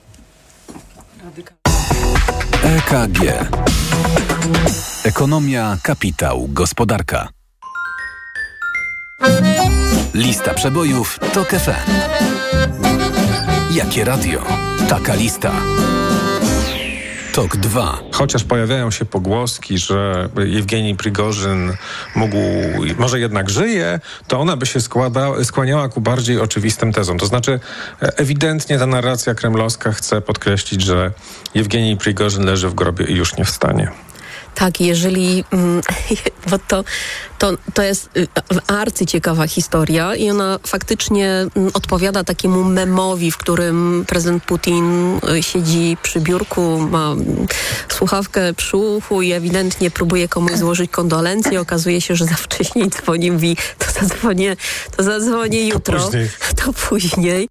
EKG. 2.64 3.20
Ekonomia, 5.03 5.78
kapitał, 5.84 6.47
gospodarka. 6.47 7.30
Lista 10.14 10.53
przebojów 10.53 11.20
TOK 11.34 11.49
FM. 11.49 11.91
Jakie 13.72 14.03
radio? 14.03 14.43
Taka 14.89 15.16
lista. 15.16 15.51
TOK 17.40 17.58
2. 17.58 18.00
Chociaż 18.12 18.44
pojawiają 18.44 18.92
się 18.92 19.06
pogłoski, 19.06 19.78
że 19.78 20.30
Jewgenij 20.46 20.96
Prigorzyn 20.96 21.74
mógł, 22.16 22.38
może 22.98 23.20
jednak 23.20 23.50
żyje, 23.50 24.00
to 24.28 24.40
ona 24.40 24.58
by 24.58 24.66
się 24.66 24.82
składa, 24.82 25.44
skłaniała 25.44 25.90
ku 25.90 26.02
bardziej 26.02 26.40
oczywistym 26.40 26.94
tezom. 26.94 27.18
To 27.18 27.26
znaczy, 27.26 27.60
ewidentnie 28.00 28.80
ta 28.80 28.86
narracja 28.86 29.36
kremlowska 29.36 29.92
chce 29.92 30.22
podkreślić, 30.22 30.82
że 30.82 31.12
Jewgenij 31.56 31.98
Prigorzyn 31.98 32.46
leży 32.46 32.70
w 32.70 32.74
grobie 32.74 33.06
i 33.06 33.16
już 33.16 33.38
nie 33.38 33.46
wstanie. 33.46 33.92
Tak, 34.56 34.82
jeżeli, 34.82 35.43
mm, 35.52 35.82
bo 36.50 36.60
to, 36.68 36.84
to, 37.38 37.52
to 37.74 37.82
jest 37.82 38.10
y, 38.18 38.28
arcyciekawa 38.68 39.47
historia 39.47 40.16
i 40.16 40.30
ona 40.30 40.60
faktycznie 40.68 41.28
mm, 41.56 41.72
odpowiada 41.74 42.24
takiemu 42.24 42.64
memowi, 42.64 43.32
w 43.32 43.38
którym 43.38 44.06
prezydent 44.08 44.43
Putin 44.43 45.16
y, 45.38 45.43
siedzi 45.43 45.97
przy 46.02 46.20
biurku, 46.20 46.80
ma 46.91 47.12
mm, 47.12 47.47
słuchawkę 47.89 48.54
przy 48.54 48.78
uchu 48.78 49.22
i 49.22 49.32
ewidentnie 49.32 49.91
próbuje 49.91 50.28
komuś 50.28 50.54
złożyć 50.54 50.91
kondolencje. 50.91 51.62
Okazuje 51.62 52.02
się, 52.02 52.16
że 52.16 52.26
za 52.26 52.36
wcześnie 52.36 52.88
dzwoni, 52.88 53.32
mówi, 53.32 53.58
to 53.78 53.91
zadzwonię, 54.00 54.56
to 54.97 55.04
zadzwonię 55.04 55.68
jutro. 55.68 56.00
później. 56.00 56.30
To 56.66 56.74
później. 56.74 57.50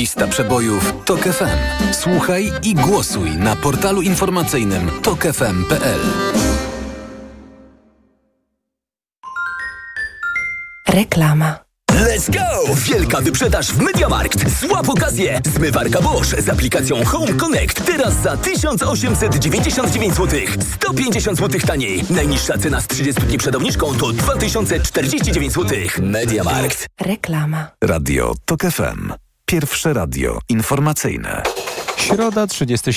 Lista 0.00 0.26
przebojów 0.26 0.94
TOK 1.04 1.20
FM. 1.20 1.92
Słuchaj 1.92 2.52
i 2.62 2.74
głosuj 2.74 3.30
na 3.30 3.56
portalu 3.56 4.02
informacyjnym 4.02 4.90
tokefm.pl. 5.02 6.00
Reklama. 10.88 11.58
Let's 11.92 12.30
go! 12.32 12.74
Wielka 12.74 13.20
wyprzedaż 13.20 13.72
w 13.72 13.80
Mediamarkt. 13.82 14.60
Złap 14.60 14.88
okazję! 14.88 15.40
Zmywarka 15.54 16.02
Bosch 16.02 16.42
z 16.42 16.48
aplikacją 16.48 17.04
Home 17.04 17.34
Connect. 17.34 17.86
Teraz 17.86 18.14
za 18.22 18.36
1899 18.36 20.14
zł. 20.14 20.40
150 20.74 21.38
zł 21.38 21.60
taniej. 21.66 22.04
Najniższa 22.10 22.58
cena 22.58 22.80
z 22.80 22.86
30 22.86 23.22
dni 23.22 23.38
przed 23.38 23.56
obniżką 23.56 23.94
to 23.94 24.12
2049 24.12 25.52
zł. 25.52 25.78
Mediamarkt. 26.02 26.86
Reklama. 27.00 27.66
Radio 27.82 28.34
TOK 28.44 28.62
FM. 28.62 29.29
Pierwsze 29.50 29.92
radio 29.92 30.38
informacyjne. 30.48 31.42
Środa 31.96 32.46
30 32.46 32.88